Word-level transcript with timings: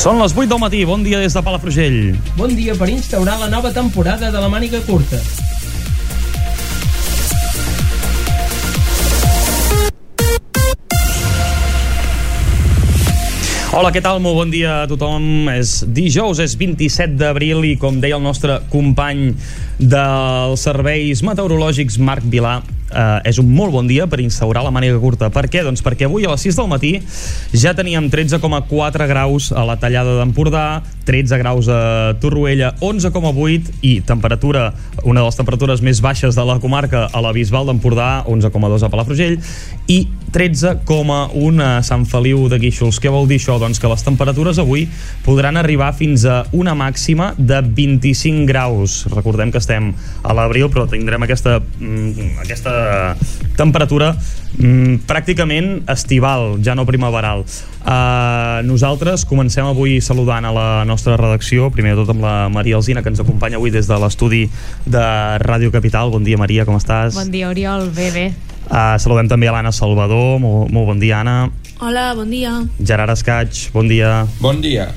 Són 0.00 0.16
les 0.16 0.32
8 0.32 0.48
del 0.48 0.60
matí, 0.62 0.78
bon 0.88 1.02
dia 1.04 1.18
des 1.20 1.34
de 1.36 1.40
Palafrugell. 1.44 2.14
Bon 2.32 2.48
dia 2.56 2.72
per 2.72 2.86
instaurar 2.88 3.34
la 3.36 3.50
nova 3.52 3.68
temporada 3.68 4.30
de 4.32 4.40
la 4.40 4.48
màniga 4.48 4.80
curta. 4.86 5.18
Hola, 13.76 13.92
què 13.92 14.00
tal? 14.00 14.22
Molt 14.24 14.40
bon 14.40 14.56
dia 14.56 14.80
a 14.86 14.88
tothom. 14.88 15.52
És 15.52 15.82
dijous, 15.84 16.40
és 16.40 16.56
27 16.56 17.20
d'abril 17.20 17.60
i 17.68 17.76
com 17.76 18.00
deia 18.00 18.16
el 18.16 18.24
nostre 18.24 18.56
company 18.72 19.34
dels 19.76 20.64
serveis 20.64 21.20
meteorològics, 21.28 22.00
Marc 22.00 22.24
Vilà, 22.24 22.62
eh, 22.90 23.30
és 23.30 23.38
un 23.42 23.50
molt 23.54 23.72
bon 23.74 23.88
dia 23.88 24.06
per 24.10 24.20
instaurar 24.22 24.64
la 24.66 24.72
màniga 24.74 24.98
curta. 25.00 25.30
Per 25.32 25.46
què? 25.50 25.64
Doncs 25.66 25.82
perquè 25.86 26.08
avui 26.08 26.26
a 26.26 26.34
les 26.34 26.46
6 26.46 26.58
del 26.60 26.70
matí 26.70 26.92
ja 27.56 27.74
teníem 27.76 28.10
13,4 28.10 29.08
graus 29.10 29.50
a 29.52 29.64
la 29.66 29.78
tallada 29.80 30.18
d'Empordà, 30.18 30.82
13 31.08 31.40
graus 31.42 31.68
a 31.70 32.14
Torroella, 32.22 32.74
11,8 32.80 33.80
i 33.82 34.00
temperatura, 34.06 34.70
una 35.04 35.20
de 35.20 35.26
les 35.26 35.38
temperatures 35.38 35.82
més 35.82 36.02
baixes 36.04 36.36
de 36.38 36.46
la 36.46 36.60
comarca 36.62 37.06
a 37.06 37.22
la 37.24 37.34
Bisbal 37.36 37.66
d'Empordà, 37.70 38.24
11,2 38.30 38.86
a 38.86 38.92
Palafrugell 38.92 39.38
i 39.90 40.04
13,1 40.30 41.62
a 41.64 41.70
Sant 41.82 42.04
Feliu 42.06 42.46
de 42.50 42.60
Guíxols. 42.62 43.00
Què 43.02 43.10
vol 43.10 43.26
dir 43.26 43.40
això? 43.40 43.56
Doncs 43.58 43.80
que 43.82 43.90
les 43.90 44.04
temperatures 44.06 44.60
avui 44.62 44.86
podran 45.26 45.58
arribar 45.58 45.90
fins 45.98 46.24
a 46.24 46.44
una 46.54 46.76
màxima 46.78 47.32
de 47.36 47.58
25 47.64 48.46
graus. 48.46 49.00
Recordem 49.10 49.50
que 49.50 49.58
estem 49.58 49.90
a 50.22 50.36
l'abril, 50.36 50.68
però 50.70 50.86
tindrem 50.90 51.26
aquesta, 51.26 51.58
mm, 51.58 52.38
aquesta 52.44 52.79
temperatura 53.58 54.14
mm, 54.58 55.02
pràcticament 55.08 55.82
estival, 55.90 56.58
ja 56.64 56.76
no 56.78 56.86
primaveral. 56.88 57.44
Uh, 57.80 58.60
nosaltres 58.68 59.24
comencem 59.28 59.66
avui 59.66 59.98
saludant 60.04 60.44
a 60.44 60.52
la 60.54 60.68
nostra 60.88 61.16
redacció, 61.20 61.70
primer 61.74 61.94
de 61.94 62.02
tot 62.02 62.14
amb 62.14 62.24
la 62.24 62.34
Maria 62.52 62.78
Alzina, 62.80 63.02
que 63.04 63.12
ens 63.12 63.20
acompanya 63.20 63.60
avui 63.60 63.72
des 63.74 63.88
de 63.88 64.00
l'estudi 64.00 64.46
de 64.86 65.04
Ràdio 65.44 65.72
Capital. 65.74 66.12
Bon 66.14 66.24
dia, 66.24 66.40
Maria, 66.40 66.68
com 66.68 66.78
estàs? 66.80 67.16
Bon 67.18 67.32
dia, 67.32 67.50
Oriol. 67.52 67.90
Bé, 67.96 68.10
bé. 68.14 68.26
Uh, 68.70 68.96
saludem 69.02 69.28
també 69.28 69.50
a 69.50 69.56
l'Anna 69.56 69.72
Salvador, 69.74 70.38
molt, 70.42 70.70
molt 70.70 70.92
bon 70.94 71.02
dia, 71.02 71.20
Anna. 71.24 71.50
Hola, 71.80 72.10
bon 72.14 72.28
dia. 72.30 72.60
Gerard 72.78 73.16
Escaig, 73.16 73.70
bon 73.74 73.88
dia. 73.88 74.20
Bon 74.40 74.60
dia. 74.60 74.90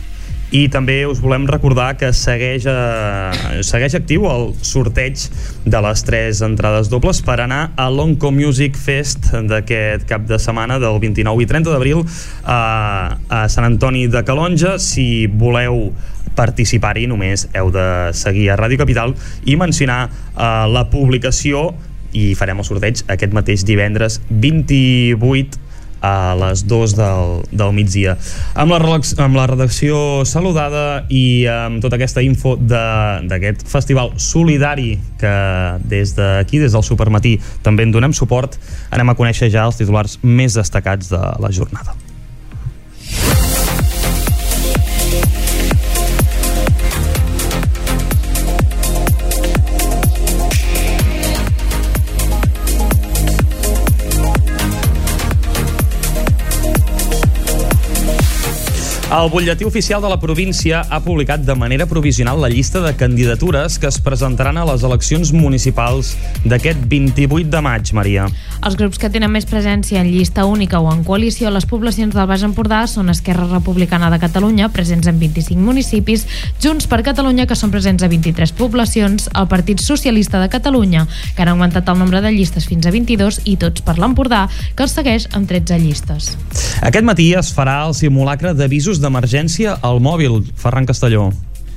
I 0.54 0.68
també 0.70 1.00
us 1.10 1.18
volem 1.18 1.48
recordar 1.50 1.96
que 1.98 2.12
segueix, 2.14 2.68
eh, 2.70 3.62
segueix 3.66 3.96
actiu 3.98 4.28
el 4.30 4.52
sorteig 4.62 5.18
de 5.66 5.80
les 5.82 6.04
tres 6.06 6.44
entrades 6.46 6.92
dobles 6.92 7.24
per 7.26 7.40
anar 7.42 7.72
a 7.76 7.88
l'Onco 7.90 8.30
Music 8.32 8.78
Fest 8.78 9.32
d'aquest 9.50 10.06
cap 10.06 10.28
de 10.30 10.38
setmana 10.38 10.78
del 10.78 11.00
29 11.02 11.42
i 11.42 11.50
30 11.50 11.74
d'abril 11.74 12.04
a, 12.46 12.60
a 13.34 13.40
Sant 13.50 13.66
Antoni 13.66 14.06
de 14.14 14.22
Calonja. 14.28 14.76
Si 14.78 15.26
voleu 15.26 15.88
participar-hi 16.38 17.08
només 17.10 17.48
heu 17.58 17.74
de 17.74 17.88
seguir 18.14 18.52
a 18.54 18.60
Ràdio 18.60 18.78
Capital 18.86 19.18
i 19.50 19.58
mencionar 19.58 20.06
eh, 20.06 20.46
la 20.70 20.86
publicació 20.94 21.72
i 22.14 22.36
farem 22.38 22.62
el 22.62 22.70
sorteig 22.70 23.02
aquest 23.10 23.34
mateix 23.34 23.66
divendres 23.66 24.22
28 24.30 25.73
a 26.04 26.36
les 26.36 26.66
2 26.68 26.96
del, 27.00 27.42
del 27.56 27.74
migdia. 27.74 28.18
Amb 28.60 28.76
la, 28.76 29.00
amb 29.24 29.40
la 29.40 29.48
redacció 29.48 29.98
saludada 30.28 31.04
i 31.10 31.48
amb 31.50 31.82
tota 31.84 31.98
aquesta 31.98 32.24
info 32.26 32.58
d'aquest 32.60 33.66
festival 33.72 34.14
solidari 34.20 34.98
que 35.22 35.36
des 35.88 36.16
d'aquí, 36.20 36.60
des 36.60 36.76
del 36.76 36.84
Supermatí, 36.84 37.38
també 37.64 37.88
en 37.88 37.96
donem 37.96 38.14
suport, 38.14 38.60
anem 38.92 39.14
a 39.14 39.18
conèixer 39.18 39.50
ja 39.54 39.68
els 39.70 39.80
titulars 39.80 40.20
més 40.24 40.60
destacats 40.60 41.14
de 41.14 41.24
la 41.40 41.54
jornada. 41.56 41.96
El 59.14 59.30
butlletí 59.30 59.64
oficial 59.64 60.02
de 60.02 60.10
la 60.10 60.18
província 60.18 60.80
ha 60.90 60.98
publicat 61.06 61.44
de 61.46 61.54
manera 61.54 61.86
provisional 61.86 62.40
la 62.42 62.48
llista 62.50 62.80
de 62.82 62.96
candidatures 62.98 63.76
que 63.78 63.86
es 63.86 64.00
presentaran 64.02 64.58
a 64.58 64.64
les 64.66 64.82
eleccions 64.82 65.30
municipals 65.30 66.16
d'aquest 66.42 66.88
28 66.90 67.52
de 67.54 67.62
maig, 67.62 67.92
Maria. 67.94 68.24
Els 68.66 68.74
grups 68.80 68.98
que 68.98 69.12
tenen 69.14 69.30
més 69.30 69.46
presència 69.46 70.02
en 70.02 70.10
llista 70.10 70.48
única 70.50 70.80
o 70.82 70.90
en 70.90 71.04
coalició 71.06 71.52
a 71.52 71.54
les 71.54 71.68
poblacions 71.70 72.16
del 72.16 72.26
Baix 72.26 72.42
Empordà 72.48 72.80
són 72.90 73.14
Esquerra 73.14 73.46
Republicana 73.52 74.10
de 74.10 74.18
Catalunya, 74.18 74.72
presents 74.74 75.06
en 75.06 75.22
25 75.22 75.62
municipis, 75.62 76.26
Junts 76.64 76.90
per 76.90 77.04
Catalunya, 77.06 77.46
que 77.46 77.60
són 77.60 77.70
presents 77.70 78.02
a 78.02 78.10
23 78.10 78.56
poblacions, 78.58 79.30
el 79.30 79.48
Partit 79.52 79.84
Socialista 79.84 80.42
de 80.42 80.50
Catalunya, 80.50 81.06
que 81.36 81.46
han 81.46 81.54
augmentat 81.54 81.94
el 81.94 82.02
nombre 82.02 82.24
de 82.26 82.34
llistes 82.34 82.66
fins 82.66 82.90
a 82.90 82.96
22, 82.98 83.44
i 83.46 83.60
Tots 83.62 83.86
per 83.86 84.00
l'Empordà, 84.02 84.48
que 84.74 84.88
els 84.88 84.98
segueix 84.98 85.30
amb 85.38 85.46
13 85.54 85.78
llistes. 85.86 86.34
Aquest 86.82 87.06
matí 87.06 87.30
es 87.38 87.54
farà 87.54 87.84
el 87.86 87.94
simulacre 87.94 88.58
d'avisos 88.58 89.03
d'emergència 89.04 89.80
al 89.84 90.00
mòbil, 90.02 90.42
Ferran 90.56 90.88
Castelló. 90.90 91.34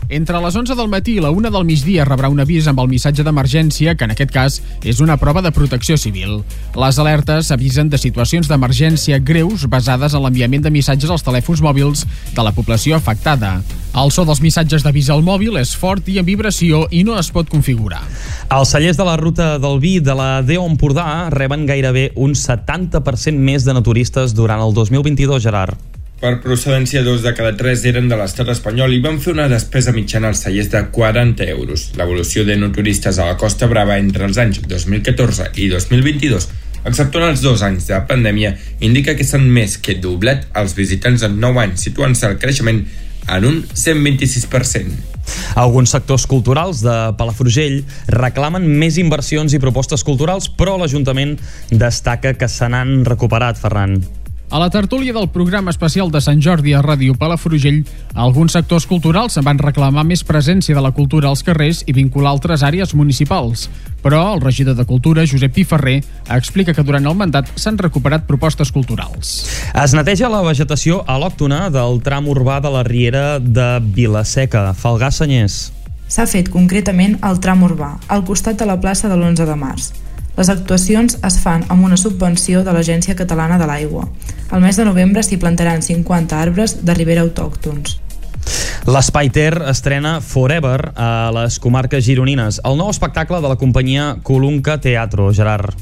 Entre 0.09 0.39
les 0.39 0.55
11 0.55 0.77
del 0.79 0.87
matí 0.87 1.17
i 1.19 1.23
la 1.23 1.33
1 1.35 1.51
del 1.51 1.65
migdia 1.67 2.05
rebrà 2.07 2.29
un 2.31 2.39
avís 2.39 2.69
amb 2.71 2.79
el 2.79 2.87
missatge 2.87 3.25
d'emergència, 3.27 3.97
que 3.99 4.07
en 4.07 4.13
aquest 4.15 4.31
cas 4.31 4.59
és 4.87 5.01
una 5.03 5.17
prova 5.19 5.43
de 5.43 5.51
protecció 5.51 5.97
civil. 5.99 6.45
Les 6.79 7.01
alertes 7.03 7.51
avisen 7.51 7.91
de 7.91 7.99
situacions 7.99 8.47
d'emergència 8.47 9.19
greus 9.19 9.65
basades 9.67 10.15
en 10.15 10.23
l'enviament 10.23 10.63
de 10.63 10.71
missatges 10.71 11.11
als 11.11 11.27
telèfons 11.27 11.63
mòbils 11.65 12.05
de 12.37 12.45
la 12.47 12.55
població 12.55 12.95
afectada. 13.01 13.57
El 13.99 14.15
so 14.15 14.23
dels 14.29 14.45
missatges 14.45 14.87
d'avís 14.87 15.11
al 15.11 15.27
mòbil 15.27 15.59
és 15.59 15.75
fort 15.75 16.07
i 16.07 16.21
en 16.23 16.29
vibració 16.29 16.85
i 16.95 17.03
no 17.03 17.19
es 17.19 17.33
pot 17.35 17.51
configurar. 17.51 18.05
Els 18.55 18.77
cellers 18.77 19.01
de 19.01 19.09
la 19.11 19.19
ruta 19.19 19.57
del 19.59 19.83
vi 19.83 19.99
de 19.99 20.15
la 20.15 20.31
Déu 20.47 20.63
Empordà 20.69 21.33
reben 21.35 21.67
gairebé 21.67 22.13
un 22.15 22.39
70% 22.39 23.43
més 23.43 23.67
de 23.67 23.75
naturistes 23.75 24.39
durant 24.39 24.63
el 24.63 24.77
2022, 24.77 25.43
Gerard. 25.43 25.96
Per 26.17 26.33
procedència, 26.41 27.03
dos 27.05 27.21
de 27.23 27.35
cada 27.37 27.53
tres 27.61 27.83
eren 27.85 28.07
de 28.09 28.17
l'estat 28.17 28.49
espanyol 28.49 28.95
i 28.97 29.03
van 29.05 29.19
fer 29.21 29.35
una 29.35 29.51
despesa 29.53 29.93
mitjana 29.93 30.31
als 30.33 30.47
cellers 30.47 30.71
de 30.73 30.81
40 30.93 31.45
euros. 31.53 31.91
L'evolució 31.99 32.45
de 32.49 32.57
no 32.57 32.71
turistes 32.73 33.19
a 33.19 33.27
la 33.29 33.37
Costa 33.37 33.69
Brava 33.69 33.99
entre 34.01 34.25
els 34.25 34.41
anys 34.41 34.63
2014 34.65 35.53
i 35.61 35.69
2022 35.75 36.49
exceptuant 36.87 37.27
els 37.33 37.43
dos 37.43 37.65
anys 37.67 37.89
de 37.91 37.99
pandèmia, 38.09 38.55
indica 38.87 39.17
que 39.19 39.27
s'han 39.27 39.49
més 39.51 39.77
que 39.83 39.97
doblat 39.99 40.47
els 40.57 40.77
visitants 40.79 41.25
en 41.27 41.41
9 41.43 41.63
anys, 41.65 41.83
situant-se 41.89 42.31
el 42.31 42.39
creixement 42.43 42.85
en 43.27 43.47
un 43.49 43.63
126%. 43.75 45.15
Alguns 45.59 45.91
sectors 45.91 46.29
culturals 46.31 46.85
de 46.87 46.95
Palafrugell 47.19 47.81
reclamen 48.15 48.69
més 48.79 49.01
inversions 49.03 49.57
i 49.57 49.63
propostes 49.63 50.07
culturals, 50.07 50.47
però 50.47 50.77
l'Ajuntament 50.79 51.35
destaca 51.73 52.37
que 52.39 52.49
se 52.49 52.71
n'han 52.71 53.03
recuperat, 53.09 53.59
Ferran. 53.59 53.99
A 54.49 54.61
la 54.61 54.71
tertúlia 54.71 55.13
del 55.13 55.29
programa 55.29 55.73
especial 55.73 56.13
de 56.15 56.21
Sant 56.23 56.39
Jordi 56.39 56.71
a 56.73 56.81
Ràdio 56.85 57.17
Palafrugell, 57.19 57.81
alguns 58.15 58.55
sectors 58.55 58.87
culturals 58.87 59.35
en 59.41 59.45
van 59.45 59.59
reclamar 59.59 60.05
més 60.07 60.23
presència 60.23 60.77
de 60.77 60.85
la 60.85 60.93
cultura 60.95 61.27
als 61.33 61.43
carrers 61.43 61.83
i 61.91 61.95
vincular 61.97 62.31
altres 62.31 62.63
àrees 62.63 62.95
municipals. 62.95 63.67
Però 64.07 64.21
el 64.37 64.41
regidor 64.41 64.77
de 64.79 64.87
Cultura, 64.87 65.27
Josep 65.27 65.51
Piferrer, 65.51 65.97
explica 66.31 66.77
que 66.77 66.87
durant 66.87 67.11
el 67.11 67.19
mandat 67.19 67.51
s'han 67.59 67.81
recuperat 67.83 68.29
propostes 68.31 68.71
culturals. 68.71 69.35
Es 69.75 69.99
neteja 69.99 70.31
la 70.31 70.45
vegetació 70.47 71.03
al·lòctona 71.11 71.67
del 71.75 71.99
tram 72.07 72.31
urbà 72.31 72.61
de 72.63 72.71
la 72.71 72.87
Riera 72.87 73.41
de 73.41 73.81
Vilaseca, 73.83 74.69
Falgà 74.79 75.11
Senyers. 75.11 75.73
S'ha 76.07 76.31
fet 76.31 76.53
concretament 76.55 77.19
al 77.27 77.43
tram 77.43 77.67
urbà, 77.67 77.97
al 78.07 78.23
costat 78.23 78.63
de 78.63 78.71
la 78.71 78.79
plaça 78.79 79.11
de 79.11 79.19
l'11 79.19 79.43
de 79.43 79.59
març. 79.59 79.91
Les 80.37 80.51
actuacions 80.53 81.17
es 81.25 81.39
fan 81.41 81.65
amb 81.73 81.87
una 81.87 81.97
subvenció 81.97 82.61
de 82.65 82.73
l'Agència 82.77 83.17
Catalana 83.17 83.57
de 83.57 83.69
l'Aigua. 83.69 84.05
Al 84.53 84.61
mes 84.61 84.77
de 84.77 84.85
novembre 84.85 85.23
s'hi 85.25 85.39
plantaran 85.41 85.81
50 85.83 86.37
arbres 86.37 86.77
de 86.85 86.95
ribera 86.95 87.25
autòctons. 87.25 87.97
L'Espai 88.87 89.31
Ter 89.33 89.57
estrena 89.73 90.21
Forever 90.21 90.93
a 90.95 91.33
les 91.35 91.57
comarques 91.59 92.05
gironines, 92.05 92.61
el 92.69 92.77
nou 92.79 92.93
espectacle 92.93 93.41
de 93.41 93.49
la 93.51 93.57
companyia 93.59 94.15
Colunca 94.23 94.77
Teatro, 94.79 95.33
Gerard. 95.35 95.73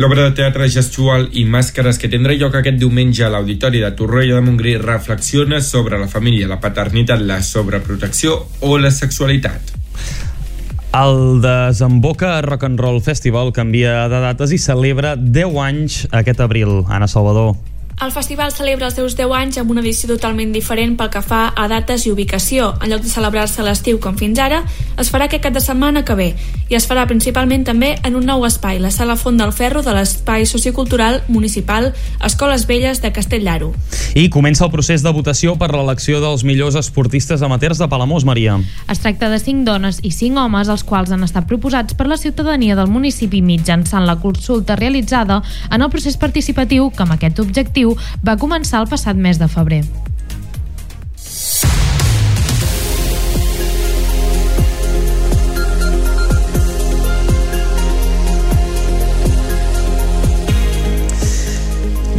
L'obra 0.00 0.24
de 0.24 0.32
teatre 0.32 0.66
gestual 0.72 1.28
i 1.36 1.44
màscares 1.44 2.00
que 2.00 2.08
tindrà 2.08 2.32
lloc 2.40 2.56
aquest 2.56 2.80
diumenge 2.80 3.26
a 3.26 3.30
l'Auditori 3.30 3.84
de 3.84 3.92
Torroella 3.92 4.40
de 4.40 4.46
Montgrí 4.48 4.78
reflexiona 4.80 5.60
sobre 5.60 6.00
la 6.00 6.08
família, 6.08 6.48
la 6.48 6.58
paternitat, 6.64 7.20
la 7.20 7.42
sobreprotecció 7.44 8.38
o 8.64 8.78
la 8.80 8.90
sexualitat. 8.90 9.76
El 10.92 11.40
Desemboca 11.40 12.42
Rock 12.42 12.64
and 12.64 12.78
Roll 12.78 13.00
Festival 13.00 13.48
canvia 13.56 14.10
de 14.12 14.18
dates 14.20 14.52
i 14.52 14.58
celebra 14.60 15.14
10 15.16 15.56
anys 15.64 16.02
aquest 16.12 16.42
abril. 16.44 16.82
Anna 16.84 17.08
Salvador. 17.08 17.54
El 18.02 18.10
festival 18.10 18.50
celebra 18.50 18.88
els 18.88 18.96
seus 18.98 19.14
10 19.14 19.30
anys 19.38 19.58
amb 19.60 19.70
una 19.70 19.78
edició 19.78 20.08
totalment 20.10 20.50
diferent 20.50 20.96
pel 20.98 21.10
que 21.14 21.20
fa 21.22 21.52
a 21.54 21.68
dates 21.70 22.02
i 22.02 22.10
ubicació. 22.10 22.72
En 22.82 22.90
lloc 22.90 23.04
de 23.04 23.10
celebrar-se 23.12 23.60
a 23.62 23.66
l'estiu 23.68 24.00
com 24.02 24.16
fins 24.18 24.40
ara, 24.42 24.64
es 24.98 25.12
farà 25.12 25.28
aquest 25.28 25.44
cap 25.44 25.54
de 25.54 25.62
setmana 25.62 26.02
que 26.02 26.16
ve 26.18 26.32
i 26.72 26.74
es 26.74 26.88
farà 26.88 27.04
principalment 27.06 27.62
també 27.68 27.92
en 28.02 28.16
un 28.18 28.26
nou 28.26 28.42
espai, 28.48 28.80
la 28.82 28.90
Sala 28.90 29.14
Font 29.20 29.38
del 29.38 29.52
Ferro 29.54 29.84
de 29.86 29.94
l'Espai 29.94 30.48
Sociocultural 30.50 31.20
Municipal 31.28 31.92
Escoles 32.24 32.64
Velles 32.66 33.02
de 33.04 33.12
Castellaro. 33.12 33.70
I 34.18 34.26
comença 34.34 34.64
el 34.66 34.72
procés 34.72 35.04
de 35.04 35.12
votació 35.14 35.54
per 35.60 35.70
l'elecció 35.70 36.18
dels 36.24 36.42
millors 36.48 36.74
esportistes 36.80 37.44
amateurs 37.46 37.78
de 37.78 37.86
Palamós, 37.92 38.26
Maria. 38.26 38.58
Es 38.90 38.98
tracta 39.04 39.30
de 39.30 39.38
5 39.38 39.62
dones 39.68 40.00
i 40.02 40.10
5 40.10 40.42
homes, 40.42 40.72
els 40.72 40.82
quals 40.82 41.12
han 41.14 41.22
estat 41.22 41.46
proposats 41.46 41.94
per 41.94 42.08
la 42.10 42.18
ciutadania 42.18 42.74
del 42.74 42.90
municipi 42.90 43.44
mitjançant 43.46 44.08
la 44.08 44.18
consulta 44.18 44.74
realitzada 44.74 45.42
en 45.70 45.86
el 45.86 45.92
procés 45.92 46.18
participatiu 46.18 46.90
que 46.90 47.06
amb 47.06 47.14
aquest 47.14 47.38
objectiu 47.44 47.91
va 48.24 48.38
començar 48.40 48.82
el 48.82 48.90
passat 48.90 49.16
mes 49.18 49.38
de 49.38 49.48
febrer. 49.50 49.82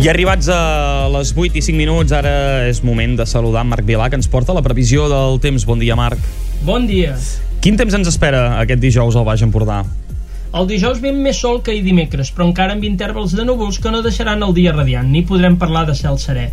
I 0.03 0.09
arribats 0.11 0.49
a 0.51 1.07
les 1.13 1.29
8 1.31 1.55
i 1.55 1.61
5 1.63 1.79
minuts, 1.79 2.11
ara 2.11 2.67
és 2.67 2.81
moment 2.83 3.13
de 3.15 3.23
saludar 3.23 3.61
Marc 3.63 3.85
Vilà, 3.87 4.09
que 4.11 4.19
ens 4.19 4.27
porta 4.27 4.51
la 4.51 4.59
previsió 4.65 5.05
del 5.07 5.39
temps. 5.39 5.63
Bon 5.63 5.79
dia, 5.79 5.95
Marc. 5.95 6.19
Bon 6.67 6.83
dia. 6.89 7.15
Quin 7.63 7.79
temps 7.79 7.95
ens 7.95 8.09
espera 8.11 8.57
aquest 8.59 8.83
dijous 8.83 9.15
al 9.15 9.23
Baix 9.23 9.45
Empordà? 9.47 9.85
El 10.59 10.67
dijous 10.69 10.99
ve 11.01 11.09
més 11.17 11.39
sol 11.41 11.55
que 11.65 11.71
ahir 11.73 11.81
dimecres, 11.81 12.29
però 12.33 12.45
encara 12.45 12.75
amb 12.75 12.83
intervals 12.85 13.31
de 13.33 13.45
núvols 13.47 13.79
que 13.81 13.89
no 13.93 14.03
deixaran 14.05 14.43
el 14.45 14.51
dia 14.53 14.73
radiant, 14.75 15.07
ni 15.09 15.23
podrem 15.25 15.55
parlar 15.57 15.87
de 15.87 15.95
cel 15.97 16.19
serè. 16.21 16.43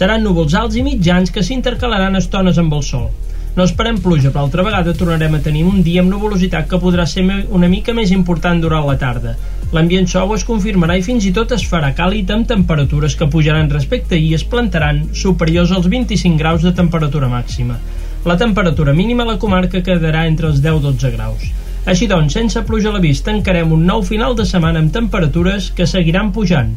Seran 0.00 0.22
núvols 0.22 0.54
alts 0.60 0.76
i 0.78 0.84
mitjans 0.86 1.34
que 1.34 1.42
s'intercalaran 1.42 2.20
estones 2.20 2.60
amb 2.62 2.76
el 2.78 2.84
sol. 2.86 3.08
No 3.56 3.66
esperem 3.66 3.98
pluja, 3.98 4.30
però 4.30 4.44
altra 4.46 4.62
vegada 4.62 4.94
tornarem 4.94 5.34
a 5.34 5.42
tenir 5.42 5.64
un 5.66 5.82
dia 5.82 6.04
amb 6.04 6.14
nuvolositat 6.14 6.70
que 6.70 6.78
podrà 6.78 7.08
ser 7.10 7.26
una 7.58 7.66
mica 7.74 7.96
més 7.98 8.14
important 8.14 8.62
durant 8.62 8.86
la 8.86 8.94
tarda. 9.02 9.34
L'ambient 9.74 10.06
suau 10.06 10.36
es 10.38 10.46
confirmarà 10.46 10.94
i 11.00 11.06
fins 11.10 11.26
i 11.26 11.34
tot 11.34 11.50
es 11.58 11.66
farà 11.66 11.90
càlid 11.98 12.30
amb 12.30 12.46
temperatures 12.46 13.18
que 13.18 13.26
pujaran 13.32 13.74
respecte 13.74 14.14
i 14.14 14.34
es 14.38 14.46
plantaran 14.46 15.08
superiors 15.26 15.74
als 15.74 15.90
25 15.90 16.38
graus 16.38 16.62
de 16.62 16.76
temperatura 16.78 17.26
màxima. 17.34 17.82
La 18.24 18.38
temperatura 18.38 18.94
mínima 18.94 19.26
a 19.26 19.34
la 19.34 19.40
comarca 19.42 19.82
quedarà 19.82 20.28
entre 20.30 20.46
els 20.52 20.62
10-12 20.62 21.18
graus. 21.18 21.50
Així 21.88 22.06
doncs, 22.10 22.34
sense 22.36 22.60
pluja 22.68 22.90
a 22.90 22.96
la 22.98 23.00
vista, 23.00 23.32
encarem 23.32 23.72
un 23.72 23.86
nou 23.88 24.02
final 24.04 24.36
de 24.36 24.44
setmana 24.48 24.82
amb 24.84 24.92
temperatures 24.92 25.70
que 25.76 25.88
seguiran 25.88 26.34
pujant. 26.36 26.74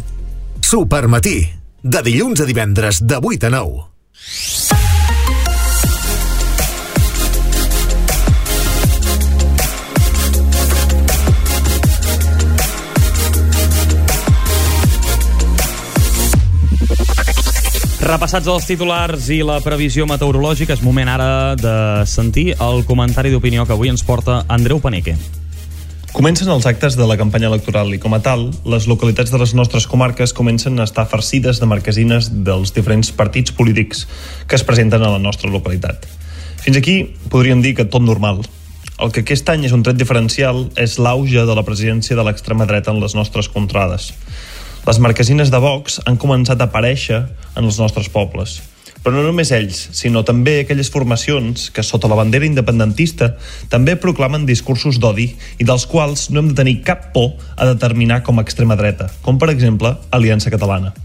Supermatí, 0.63 1.39
de 1.83 2.05
dilluns 2.07 2.39
a 2.39 2.47
divendres 2.47 3.03
de 3.03 3.19
8 3.19 3.51
a 3.51 3.55
9. 3.59 4.80
Repassats 18.01 18.47
els 18.49 18.65
titulars 18.65 19.27
i 19.29 19.43
la 19.45 19.59
previsió 19.61 20.07
meteorològica, 20.09 20.73
és 20.73 20.81
moment 20.81 21.05
ara 21.05 21.53
de 21.53 21.73
sentir 22.09 22.47
el 22.57 22.81
comentari 22.89 23.29
d'opinió 23.29 23.61
que 23.69 23.75
avui 23.75 23.91
ens 23.93 24.01
porta 24.01 24.39
Andreu 24.49 24.79
Paneque. 24.81 25.13
Comencen 26.09 26.49
els 26.49 26.65
actes 26.65 26.97
de 26.97 27.05
la 27.05 27.15
campanya 27.19 27.51
electoral 27.51 27.93
i, 27.93 27.99
com 28.01 28.15
a 28.17 28.19
tal, 28.25 28.47
les 28.65 28.87
localitats 28.89 29.29
de 29.29 29.37
les 29.37 29.53
nostres 29.53 29.85
comarques 29.85 30.33
comencen 30.33 30.81
a 30.81 30.87
estar 30.89 31.05
farcides 31.13 31.61
de 31.61 31.69
marquesines 31.69 32.31
dels 32.41 32.73
diferents 32.73 33.13
partits 33.13 33.53
polítics 33.53 34.07
que 34.49 34.57
es 34.57 34.65
presenten 34.65 35.05
a 35.05 35.13
la 35.13 35.21
nostra 35.21 35.53
localitat. 35.53 36.09
Fins 36.65 36.81
aquí 36.81 36.97
podríem 37.29 37.61
dir 37.61 37.75
que 37.77 37.85
tot 37.85 38.01
normal. 38.01 38.41
El 38.97 39.13
que 39.13 39.21
aquest 39.21 39.53
any 39.53 39.69
és 39.69 39.77
un 39.77 39.85
tret 39.85 40.01
diferencial 40.01 40.71
és 40.73 40.97
l'auge 40.97 41.45
de 41.45 41.53
la 41.53 41.63
presidència 41.69 42.17
de 42.17 42.25
l'extrema 42.25 42.65
dreta 42.65 42.89
en 42.89 42.99
les 43.05 43.13
nostres 43.13 43.45
contrades. 43.49 44.09
Les 44.81 44.97
marquesines 44.97 45.51
de 45.53 45.59
Vox 45.61 45.99
han 46.09 46.15
començat 46.17 46.57
a 46.57 46.65
aparèixer 46.65 47.19
en 47.53 47.67
els 47.67 47.77
nostres 47.77 48.07
pobles. 48.09 48.55
Però 49.01 49.13
no 49.13 49.21
només 49.21 49.51
ells, 49.53 49.77
sinó 49.97 50.23
també 50.25 50.55
aquelles 50.61 50.89
formacions 50.93 51.67
que, 51.73 51.85
sota 51.85 52.09
la 52.09 52.17
bandera 52.17 52.47
independentista, 52.49 53.35
també 53.69 53.93
proclamen 54.01 54.47
discursos 54.49 54.97
d'odi 54.97 55.27
i 55.61 55.69
dels 55.69 55.85
quals 55.89 56.29
no 56.33 56.41
hem 56.41 56.49
de 56.49 56.57
tenir 56.57 56.75
cap 56.85 57.11
por 57.13 57.35
a 57.57 57.69
determinar 57.69 58.23
com 58.25 58.41
a 58.41 58.45
extrema 58.45 58.77
dreta, 58.77 59.11
com 59.21 59.37
per 59.37 59.53
exemple 59.53 59.93
Aliança 60.09 60.53
Catalana. 60.53 60.95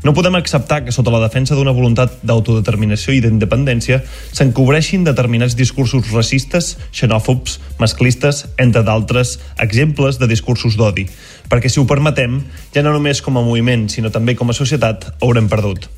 No 0.00 0.14
podem 0.16 0.38
acceptar 0.38 0.80
que 0.84 0.94
sota 0.96 1.12
la 1.12 1.20
defensa 1.20 1.52
d'una 1.56 1.74
voluntat 1.76 2.22
d'autodeterminació 2.24 3.12
i 3.12 3.20
d'independència 3.20 4.00
s'encobreixin 4.32 5.04
determinats 5.04 5.58
discursos 5.58 6.08
racistes, 6.14 6.72
xenòfobs, 6.96 7.58
masclistes, 7.82 8.46
entre 8.56 8.80
d'altres 8.86 9.36
exemples 9.60 10.16
de 10.16 10.30
discursos 10.30 10.80
d'odi, 10.80 11.04
perquè 11.52 11.68
si 11.68 11.84
ho 11.84 11.88
permetem, 11.90 12.40
ja 12.72 12.84
no 12.86 12.96
només 12.96 13.20
com 13.20 13.36
a 13.36 13.44
moviment, 13.44 13.90
sinó 13.92 14.08
també 14.08 14.38
com 14.40 14.48
a 14.48 14.56
societat, 14.56 15.10
haurem 15.20 15.52
perdut. 15.52 15.90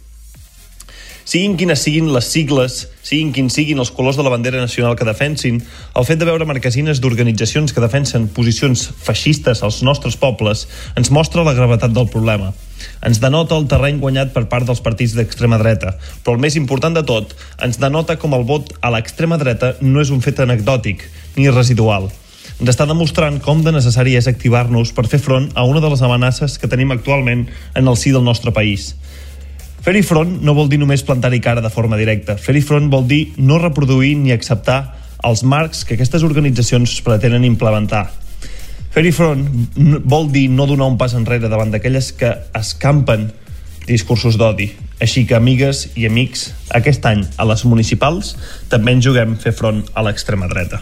Siguin 1.32 1.54
quines 1.56 1.80
siguin 1.80 2.10
les 2.12 2.26
sigles, 2.28 2.74
siguin 3.00 3.30
quins 3.32 3.54
siguin 3.56 3.78
els 3.80 3.88
colors 3.96 4.18
de 4.18 4.24
la 4.26 4.28
bandera 4.34 4.60
nacional 4.60 4.98
que 5.00 5.06
defensin, 5.08 5.62
el 5.96 6.04
fet 6.04 6.18
de 6.20 6.26
veure 6.28 6.44
marquesines 6.44 6.98
d'organitzacions 7.00 7.72
que 7.72 7.80
defensen 7.80 8.26
posicions 8.36 8.82
feixistes 9.06 9.62
als 9.64 9.78
nostres 9.80 10.18
pobles 10.20 10.66
ens 10.92 11.08
mostra 11.08 11.46
la 11.46 11.54
gravetat 11.56 11.94
del 11.96 12.10
problema. 12.12 12.50
Ens 13.00 13.22
denota 13.24 13.56
el 13.56 13.64
terreny 13.70 14.02
guanyat 14.02 14.34
per 14.34 14.44
part 14.52 14.68
dels 14.68 14.84
partits 14.84 15.16
d'extrema 15.16 15.56
dreta, 15.62 15.94
però 16.20 16.36
el 16.36 16.44
més 16.44 16.58
important 16.60 17.00
de 17.00 17.06
tot, 17.08 17.32
ens 17.64 17.80
denota 17.80 18.18
com 18.20 18.36
el 18.36 18.44
vot 18.44 18.74
a 18.84 18.92
l'extrema 18.92 19.40
dreta 19.40 19.78
no 19.80 20.04
és 20.04 20.12
un 20.12 20.20
fet 20.20 20.44
anecdòtic 20.44 21.06
ni 21.38 21.48
residual, 21.48 22.10
ens 22.60 22.74
està 22.74 22.84
demostrant 22.84 23.40
com 23.40 23.64
de 23.64 23.72
necessari 23.72 24.18
és 24.20 24.28
activar-nos 24.28 24.92
per 24.92 25.08
fer 25.08 25.18
front 25.22 25.48
a 25.56 25.64
una 25.64 25.80
de 25.80 25.88
les 25.94 26.04
amenaces 26.04 26.60
que 26.60 26.68
tenim 26.68 26.92
actualment 26.92 27.48
en 27.72 27.88
el 27.88 27.96
si 27.96 28.12
del 28.12 28.28
nostre 28.28 28.52
país. 28.52 28.92
Fer-hi 29.82 30.04
front 30.06 30.36
no 30.46 30.52
vol 30.54 30.68
dir 30.70 30.78
només 30.78 31.02
plantar-hi 31.02 31.40
cara 31.42 31.62
de 31.62 31.70
forma 31.74 31.96
directa. 31.98 32.36
Fer-hi 32.38 32.60
front 32.62 32.84
vol 32.90 33.02
dir 33.10 33.32
no 33.42 33.56
reproduir 33.58 34.12
ni 34.14 34.30
acceptar 34.30 34.76
els 35.26 35.42
marcs 35.42 35.82
que 35.82 35.96
aquestes 35.96 36.22
organitzacions 36.22 37.00
pretenen 37.02 37.42
implementar. 37.48 38.04
Fer-hi 38.94 39.10
front 39.16 39.42
vol 40.06 40.30
dir 40.30 40.46
no 40.54 40.68
donar 40.70 40.86
un 40.92 41.00
pas 41.00 41.16
enrere 41.18 41.50
davant 41.50 41.74
d'aquelles 41.74 42.12
que 42.14 42.30
escampen 42.54 43.32
discursos 43.88 44.38
d'odi. 44.38 44.70
Així 45.02 45.26
que, 45.26 45.34
amigues 45.34 45.88
i 45.98 46.06
amics, 46.06 46.52
aquest 46.70 47.02
any 47.10 47.26
a 47.34 47.50
les 47.50 47.66
municipals 47.66 48.36
també 48.70 48.94
ens 48.94 49.02
juguem 49.10 49.34
fer 49.34 49.50
front 49.50 49.82
a 49.98 50.06
l'extrema 50.06 50.46
dreta. 50.46 50.78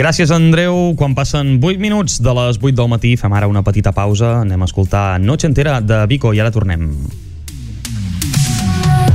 Gràcies, 0.00 0.32
Andreu. 0.32 0.94
Quan 0.96 1.12
passen 1.18 1.58
8 1.60 1.76
minuts 1.76 2.22
de 2.24 2.38
les 2.40 2.56
8 2.56 2.72
del 2.72 2.88
matí, 2.88 3.16
fem 3.20 3.36
ara 3.36 3.52
una 3.52 3.66
petita 3.66 3.92
pausa. 3.92 4.38
Anem 4.48 4.64
a 4.64 4.72
escoltar 4.72 5.08
Noche 5.20 5.50
Entera 5.50 5.82
de 5.84 6.06
Vico 6.08 6.32
i 6.32 6.40
ara 6.40 6.54
tornem. 6.54 6.94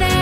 noche 0.00 0.21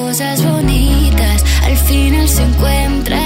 cosas 0.00 0.42
bonitas 0.42 1.44
al 1.62 1.76
final 1.76 2.26
se 2.28 2.42
encuentran. 2.42 3.19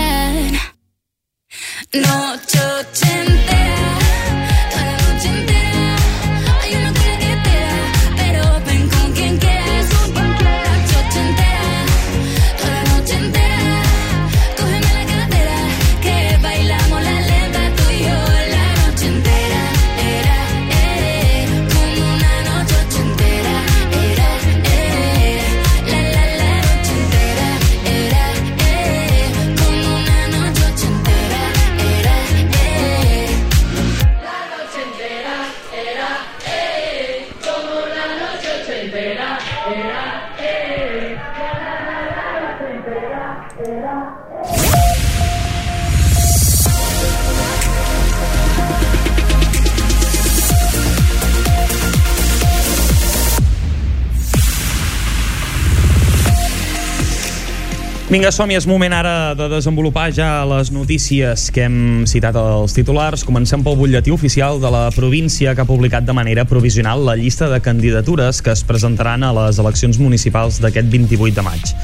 Vinga, 58.25 58.33
som 58.33 58.49
és 58.49 58.65
moment 58.65 58.95
ara 58.97 59.35
de 59.37 59.51
desenvolupar 59.53 60.07
ja 60.17 60.47
les 60.49 60.71
notícies 60.73 61.43
que 61.53 61.67
hem 61.67 62.07
citat 62.09 62.39
als 62.41 62.73
titulars. 62.73 63.21
Comencem 63.29 63.61
pel 63.61 63.77
butlletí 63.77 64.15
oficial 64.15 64.57
de 64.63 64.71
la 64.73 64.87
província 64.97 65.53
que 65.53 65.61
ha 65.61 65.69
publicat 65.69 66.07
de 66.09 66.15
manera 66.17 66.47
provisional 66.49 67.05
la 67.05 67.19
llista 67.21 67.51
de 67.53 67.61
candidatures 67.61 68.41
que 68.41 68.55
es 68.57 68.65
presentaran 68.65 69.29
a 69.29 69.35
les 69.43 69.61
eleccions 69.61 70.01
municipals 70.01 70.57
d'aquest 70.65 70.89
28 70.89 71.37
de 71.37 71.45
maig. 71.45 71.75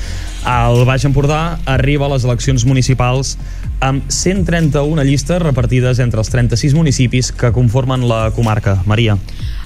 El 0.48 0.86
Baix 0.88 1.04
Empordà 1.04 1.58
arriba 1.68 2.08
a 2.08 2.14
les 2.14 2.24
eleccions 2.24 2.64
municipals 2.64 3.36
amb 3.80 4.04
131 4.12 5.04
llistes 5.08 5.40
repartides 5.42 5.98
entre 6.04 6.20
els 6.20 6.30
36 6.30 6.76
municipis 6.76 7.32
que 7.32 7.52
conformen 7.52 8.06
la 8.08 8.28
comarca. 8.36 8.78
Maria. 8.86 9.16